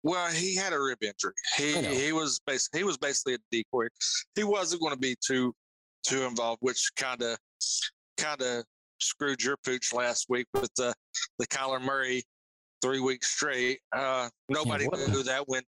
Well, 0.03 0.31
he 0.31 0.55
had 0.55 0.73
a 0.73 0.79
rib 0.79 0.97
injury. 1.01 1.33
He 1.57 1.73
he 1.73 2.13
was 2.13 2.39
basically 2.45 2.79
he 2.79 2.83
was 2.83 2.97
basically 2.97 3.35
a 3.35 3.37
decoy. 3.51 3.87
He 4.35 4.43
wasn't 4.43 4.81
going 4.81 4.93
to 4.93 4.99
be 4.99 5.15
too 5.25 5.53
too 6.07 6.23
involved, 6.23 6.59
which 6.61 6.89
kind 6.95 7.21
of 7.21 7.37
kind 8.17 8.41
of 8.41 8.63
screwed 9.01 9.43
your 9.43 9.57
pooch 9.65 9.93
last 9.93 10.27
week 10.29 10.47
with 10.53 10.73
the 10.75 10.93
the 11.37 11.47
Kyler 11.47 11.81
Murray 11.81 12.23
three 12.81 12.99
weeks 13.01 13.27
straight. 13.27 13.79
Uh, 13.93 14.29
nobody 14.47 14.87
yeah, 14.91 15.05
knew 15.07 15.23
that 15.23 15.43
when 15.47 15.63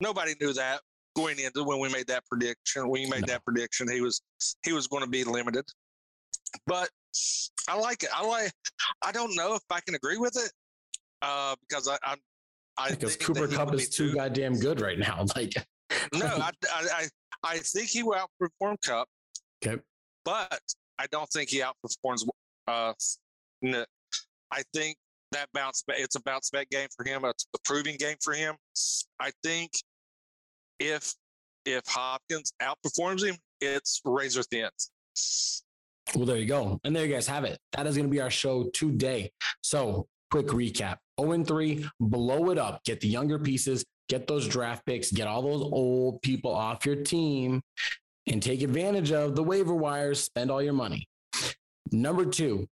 nobody 0.00 0.34
knew 0.40 0.52
that 0.52 0.80
going 1.16 1.38
into 1.38 1.64
when 1.64 1.78
we 1.78 1.88
made 1.88 2.06
that 2.06 2.24
prediction. 2.26 2.88
When 2.88 3.02
you 3.02 3.08
made 3.08 3.26
no. 3.26 3.32
that 3.32 3.44
prediction, 3.44 3.90
he 3.90 4.00
was 4.00 4.20
he 4.64 4.72
was 4.72 4.86
going 4.86 5.04
to 5.04 5.10
be 5.10 5.24
limited. 5.24 5.64
But 6.66 6.88
I 7.68 7.76
like 7.78 8.02
it. 8.02 8.10
I 8.14 8.26
like. 8.26 8.52
I 9.02 9.12
don't 9.12 9.34
know 9.36 9.54
if 9.54 9.62
I 9.70 9.80
can 9.80 9.94
agree 9.94 10.16
with 10.16 10.36
it 10.36 10.52
uh, 11.22 11.54
because 11.68 11.88
I, 11.88 11.96
I, 12.02 12.16
I 12.80 12.90
because 12.90 13.16
Cooper 13.16 13.46
Kupp 13.46 13.74
is 13.74 13.88
too, 13.88 14.14
goddamn 14.14 14.58
good 14.58 14.80
right 14.80 14.98
now. 14.98 15.24
Like, 15.36 15.54
no, 16.14 16.26
I, 16.26 16.50
I, 16.72 17.08
I 17.42 17.58
think 17.58 17.88
he 17.88 18.02
will 18.02 18.14
outperform 18.14 18.76
Kupp. 18.84 19.08
Okay, 19.64 19.80
but 20.24 20.60
I 20.98 21.06
don't 21.10 21.28
think 21.30 21.50
he 21.50 21.60
outperforms. 21.62 22.26
Uh, 22.68 22.92
I 24.52 24.62
think 24.74 24.96
that 25.32 25.48
bounce 25.52 25.82
back. 25.86 25.96
It's 25.98 26.16
a 26.16 26.22
bounce 26.22 26.50
back 26.50 26.70
game 26.70 26.88
for 26.96 27.04
him. 27.06 27.24
It's 27.24 27.46
a 27.54 27.58
proving 27.64 27.96
game 27.96 28.16
for 28.22 28.34
him. 28.34 28.56
I 29.20 29.30
think 29.42 29.72
if 30.78 31.14
if 31.66 31.82
Hopkins 31.86 32.52
outperforms 32.62 33.24
him, 33.26 33.36
it's 33.60 34.00
razor 34.04 34.42
thin. 34.44 34.70
Well, 36.14 36.26
there 36.26 36.36
you 36.36 36.46
go. 36.46 36.80
And 36.84 36.94
there 36.94 37.04
you 37.04 37.12
guys 37.12 37.26
have 37.26 37.44
it. 37.44 37.58
That 37.72 37.86
is 37.86 37.96
going 37.96 38.08
to 38.08 38.10
be 38.10 38.20
our 38.20 38.30
show 38.30 38.64
today. 38.72 39.32
So, 39.60 40.08
quick 40.30 40.46
recap 40.48 40.96
0 41.20 41.44
3, 41.44 41.86
blow 42.00 42.50
it 42.50 42.58
up, 42.58 42.82
get 42.84 43.00
the 43.00 43.08
younger 43.08 43.38
pieces, 43.38 43.84
get 44.08 44.26
those 44.26 44.48
draft 44.48 44.84
picks, 44.86 45.10
get 45.10 45.26
all 45.26 45.42
those 45.42 45.62
old 45.62 46.20
people 46.22 46.54
off 46.54 46.84
your 46.84 46.96
team, 46.96 47.62
and 48.26 48.42
take 48.42 48.62
advantage 48.62 49.12
of 49.12 49.36
the 49.36 49.42
waiver 49.42 49.74
wires. 49.74 50.20
Spend 50.20 50.50
all 50.50 50.62
your 50.62 50.72
money. 50.72 51.08
Number 51.92 52.24
two, 52.24 52.68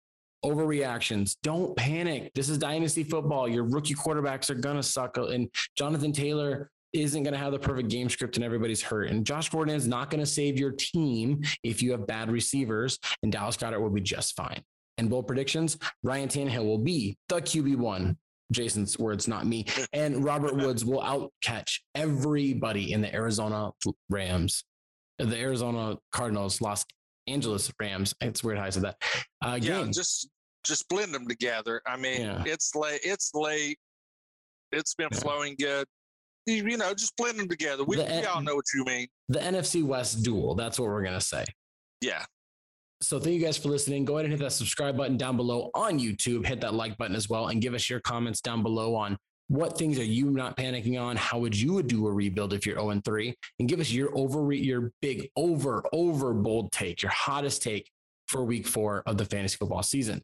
overreactions. 0.43 1.37
Don't 1.43 1.75
panic. 1.75 2.31
This 2.35 2.49
is 2.49 2.57
dynasty 2.57 3.03
football. 3.03 3.47
Your 3.47 3.63
rookie 3.63 3.95
quarterbacks 3.95 4.49
are 4.49 4.55
going 4.55 4.75
to 4.75 4.83
suck. 4.83 5.17
And 5.17 5.49
Jonathan 5.77 6.11
Taylor 6.11 6.69
isn't 6.93 7.23
going 7.23 7.33
to 7.33 7.39
have 7.39 7.51
the 7.51 7.59
perfect 7.59 7.89
game 7.89 8.09
script 8.09 8.37
and 8.37 8.45
everybody's 8.45 8.81
hurt. 8.81 9.09
And 9.09 9.25
Josh 9.25 9.49
Gordon 9.49 9.75
is 9.75 9.87
not 9.87 10.09
going 10.09 10.21
to 10.21 10.25
save 10.25 10.59
your 10.59 10.71
team 10.71 11.41
if 11.63 11.81
you 11.81 11.91
have 11.91 12.07
bad 12.07 12.31
receivers, 12.31 12.99
and 13.23 13.31
Dallas 13.31 13.57
Goedert 13.57 13.81
will 13.81 13.89
be 13.89 14.01
just 14.01 14.35
fine. 14.35 14.61
And 14.97 15.09
bold 15.09 15.27
predictions 15.27 15.77
Ryan 16.03 16.29
Tannehill 16.29 16.63
will 16.63 16.77
be 16.77 17.17
the 17.27 17.41
QB1. 17.41 18.15
Jason's 18.51 18.97
words, 18.99 19.27
not 19.27 19.45
me. 19.45 19.65
And 19.93 20.23
Robert 20.23 20.55
Woods 20.55 20.85
will 20.85 21.01
outcatch 21.01 21.79
everybody 21.95 22.93
in 22.93 23.01
the 23.01 23.13
Arizona 23.13 23.71
Rams, 24.09 24.63
the 25.19 25.37
Arizona 25.37 25.97
Cardinals, 26.11 26.61
Los 26.61 26.85
Angeles 27.27 27.71
Rams. 27.79 28.13
It's 28.21 28.43
weird 28.43 28.57
how 28.57 28.65
I 28.65 28.69
said 28.69 28.83
that. 28.83 28.97
Uh, 29.43 29.59
yeah, 29.61 29.81
game. 29.81 29.91
just 29.91 30.29
just 30.63 30.87
blend 30.89 31.13
them 31.13 31.27
together. 31.27 31.81
I 31.85 31.97
mean, 31.97 32.21
yeah. 32.21 32.43
it's 32.45 32.75
late. 32.75 33.01
It's 33.03 33.31
late. 33.33 33.77
It's 34.71 34.95
been 34.95 35.09
yeah. 35.11 35.19
flowing 35.19 35.55
good 35.59 35.85
you 36.45 36.77
know, 36.77 36.93
just 36.93 37.15
blend 37.17 37.39
them 37.39 37.47
together. 37.47 37.83
We, 37.83 37.97
the, 37.97 38.05
we 38.05 38.25
all 38.25 38.41
know 38.41 38.55
what 38.55 38.65
you 38.73 38.83
mean. 38.85 39.07
The 39.29 39.39
NFC 39.39 39.83
West 39.83 40.23
duel. 40.23 40.55
That's 40.55 40.79
what 40.79 40.89
we're 40.89 41.03
gonna 41.03 41.21
say. 41.21 41.45
Yeah. 42.01 42.23
So 43.01 43.19
thank 43.19 43.35
you 43.35 43.41
guys 43.41 43.57
for 43.57 43.69
listening. 43.69 44.05
Go 44.05 44.15
ahead 44.15 44.25
and 44.25 44.33
hit 44.33 44.41
that 44.41 44.51
subscribe 44.51 44.97
button 44.97 45.17
down 45.17 45.37
below 45.37 45.69
on 45.73 45.99
YouTube. 45.99 46.45
Hit 46.45 46.61
that 46.61 46.73
like 46.73 46.97
button 46.97 47.15
as 47.15 47.29
well, 47.29 47.47
and 47.47 47.61
give 47.61 47.73
us 47.73 47.89
your 47.89 47.99
comments 47.99 48.41
down 48.41 48.63
below 48.63 48.95
on 48.95 49.17
what 49.47 49.77
things 49.77 49.99
are 49.99 50.03
you 50.03 50.31
not 50.31 50.57
panicking 50.57 50.99
on? 50.99 51.15
How 51.17 51.37
would 51.37 51.55
you 51.55 51.83
do 51.83 52.07
a 52.07 52.11
rebuild 52.11 52.53
if 52.53 52.65
you're 52.65 52.79
0 52.79 53.01
3? 53.03 53.35
And 53.59 53.69
give 53.69 53.79
us 53.79 53.91
your 53.91 54.15
over 54.17 54.51
your 54.53 54.91
big 55.01 55.29
over 55.35 55.83
over 55.93 56.33
bold 56.33 56.71
take, 56.71 57.01
your 57.01 57.11
hottest 57.11 57.61
take 57.61 57.89
for 58.27 58.43
week 58.43 58.65
four 58.65 59.03
of 59.05 59.17
the 59.17 59.25
fantasy 59.25 59.57
football 59.57 59.83
season. 59.83 60.21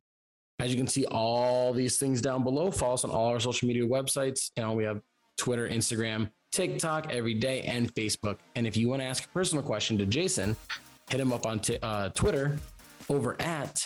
As 0.60 0.72
you 0.72 0.78
can 0.78 0.88
see, 0.88 1.06
all 1.06 1.74
these 1.74 1.98
things 1.98 2.22
down 2.22 2.44
below. 2.44 2.72
Follow 2.72 2.94
us 2.94 3.04
on 3.04 3.12
all 3.12 3.28
our 3.28 3.40
social 3.40 3.68
media 3.68 3.84
websites. 3.84 4.52
You 4.58 4.64
know, 4.64 4.74
we 4.74 4.84
have 4.84 5.02
Twitter, 5.38 5.68
Instagram, 5.68 6.30
TikTok 6.52 7.12
every 7.12 7.34
day, 7.34 7.62
and 7.62 7.94
Facebook. 7.94 8.38
And 8.56 8.68
if 8.68 8.78
you 8.78 8.88
want 8.88 9.02
to 9.02 9.06
ask 9.06 9.26
a 9.26 9.28
personal 9.30 9.64
question 9.64 9.98
to 10.00 10.06
Jason, 10.06 10.56
hit 11.10 11.20
him 11.20 11.34
up 11.34 11.46
on 11.46 11.60
t- 11.60 11.78
uh, 11.82 12.10
Twitter 12.10 12.58
over 13.10 13.36
at 13.42 13.86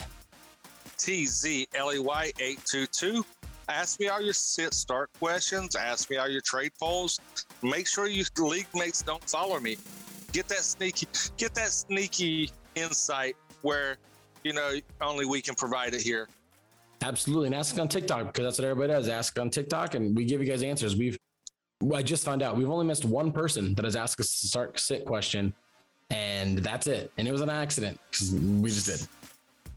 TZLEY822. 0.98 3.24
Ask 3.68 4.00
me 4.00 4.10
all 4.10 4.22
your 4.22 4.34
sit 4.34 4.74
start 4.74 5.10
questions. 5.20 5.76
Ask 5.76 6.10
me 6.10 6.18
all 6.18 6.28
your 6.28 6.42
trade 6.42 6.72
polls. 6.80 7.20
Make 7.64 7.88
sure 7.88 8.08
your 8.08 8.26
league 8.38 8.68
mates 8.76 9.02
don't 9.02 9.28
follow 9.28 9.60
me. 9.60 9.78
Get 10.32 10.48
that 10.50 10.60
sneaky, 10.60 11.08
get 11.38 11.56
that 11.56 11.70
sneaky 11.70 12.52
insight 12.76 13.36
where 13.62 13.98
you 14.44 14.54
know 14.54 14.76
only 15.02 15.26
we 15.26 15.42
can 15.42 15.56
provide 15.56 15.94
it 15.94 16.02
here. 16.02 16.28
Absolutely, 17.02 17.48
and 17.48 17.56
ask 17.56 17.78
on 17.80 17.88
TikTok 17.88 18.28
because 18.28 18.44
that's 18.44 18.60
what 18.60 18.68
everybody 18.68 18.94
does. 18.94 19.10
Ask 19.10 19.40
on 19.40 19.50
TikTok, 19.50 19.96
and 19.96 20.16
we 20.16 20.26
give 20.26 20.42
you 20.42 20.48
guys 20.48 20.64
answers. 20.64 20.96
We've 20.96 21.18
I 21.94 22.04
just 22.04 22.24
found 22.24 22.42
out 22.42 22.56
we've 22.56 22.70
only 22.70 22.86
missed 22.86 23.06
one 23.06 23.32
person 23.32 23.74
that 23.76 23.86
has 23.86 23.96
asked 23.96 24.20
a 24.20 24.24
start 24.24 24.80
sit 24.80 25.06
question, 25.06 25.54
and 26.10 26.58
that's 26.60 26.88
it. 26.88 27.12
And 27.18 27.28
it 27.28 27.32
was 27.32 27.42
an 27.42 27.50
accident 27.50 28.00
because 28.10 28.34
we 28.34 28.70
just 28.70 28.86
did. 28.86 29.08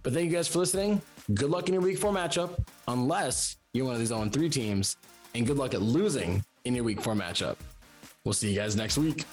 But 0.02 0.12
thank 0.12 0.30
you 0.30 0.36
guys 0.36 0.48
for 0.48 0.58
listening. 0.60 1.02
Good 1.34 1.50
luck 1.50 1.68
in 1.68 1.74
your 1.74 1.82
week 1.82 1.98
four 1.98 2.12
matchup, 2.12 2.64
unless 2.86 3.56
you're 3.72 3.84
one 3.84 3.94
of 3.94 4.00
these 4.00 4.08
0 4.08 4.28
3 4.28 4.48
teams, 4.48 4.96
and 5.34 5.46
good 5.46 5.56
luck 5.58 5.74
at 5.74 5.82
losing 5.82 6.42
in 6.64 6.74
your 6.74 6.84
week 6.84 7.00
four 7.00 7.14
matchup. 7.14 7.56
We'll 8.24 8.32
see 8.32 8.50
you 8.50 8.56
guys 8.58 8.76
next 8.76 8.98
week. 8.98 9.24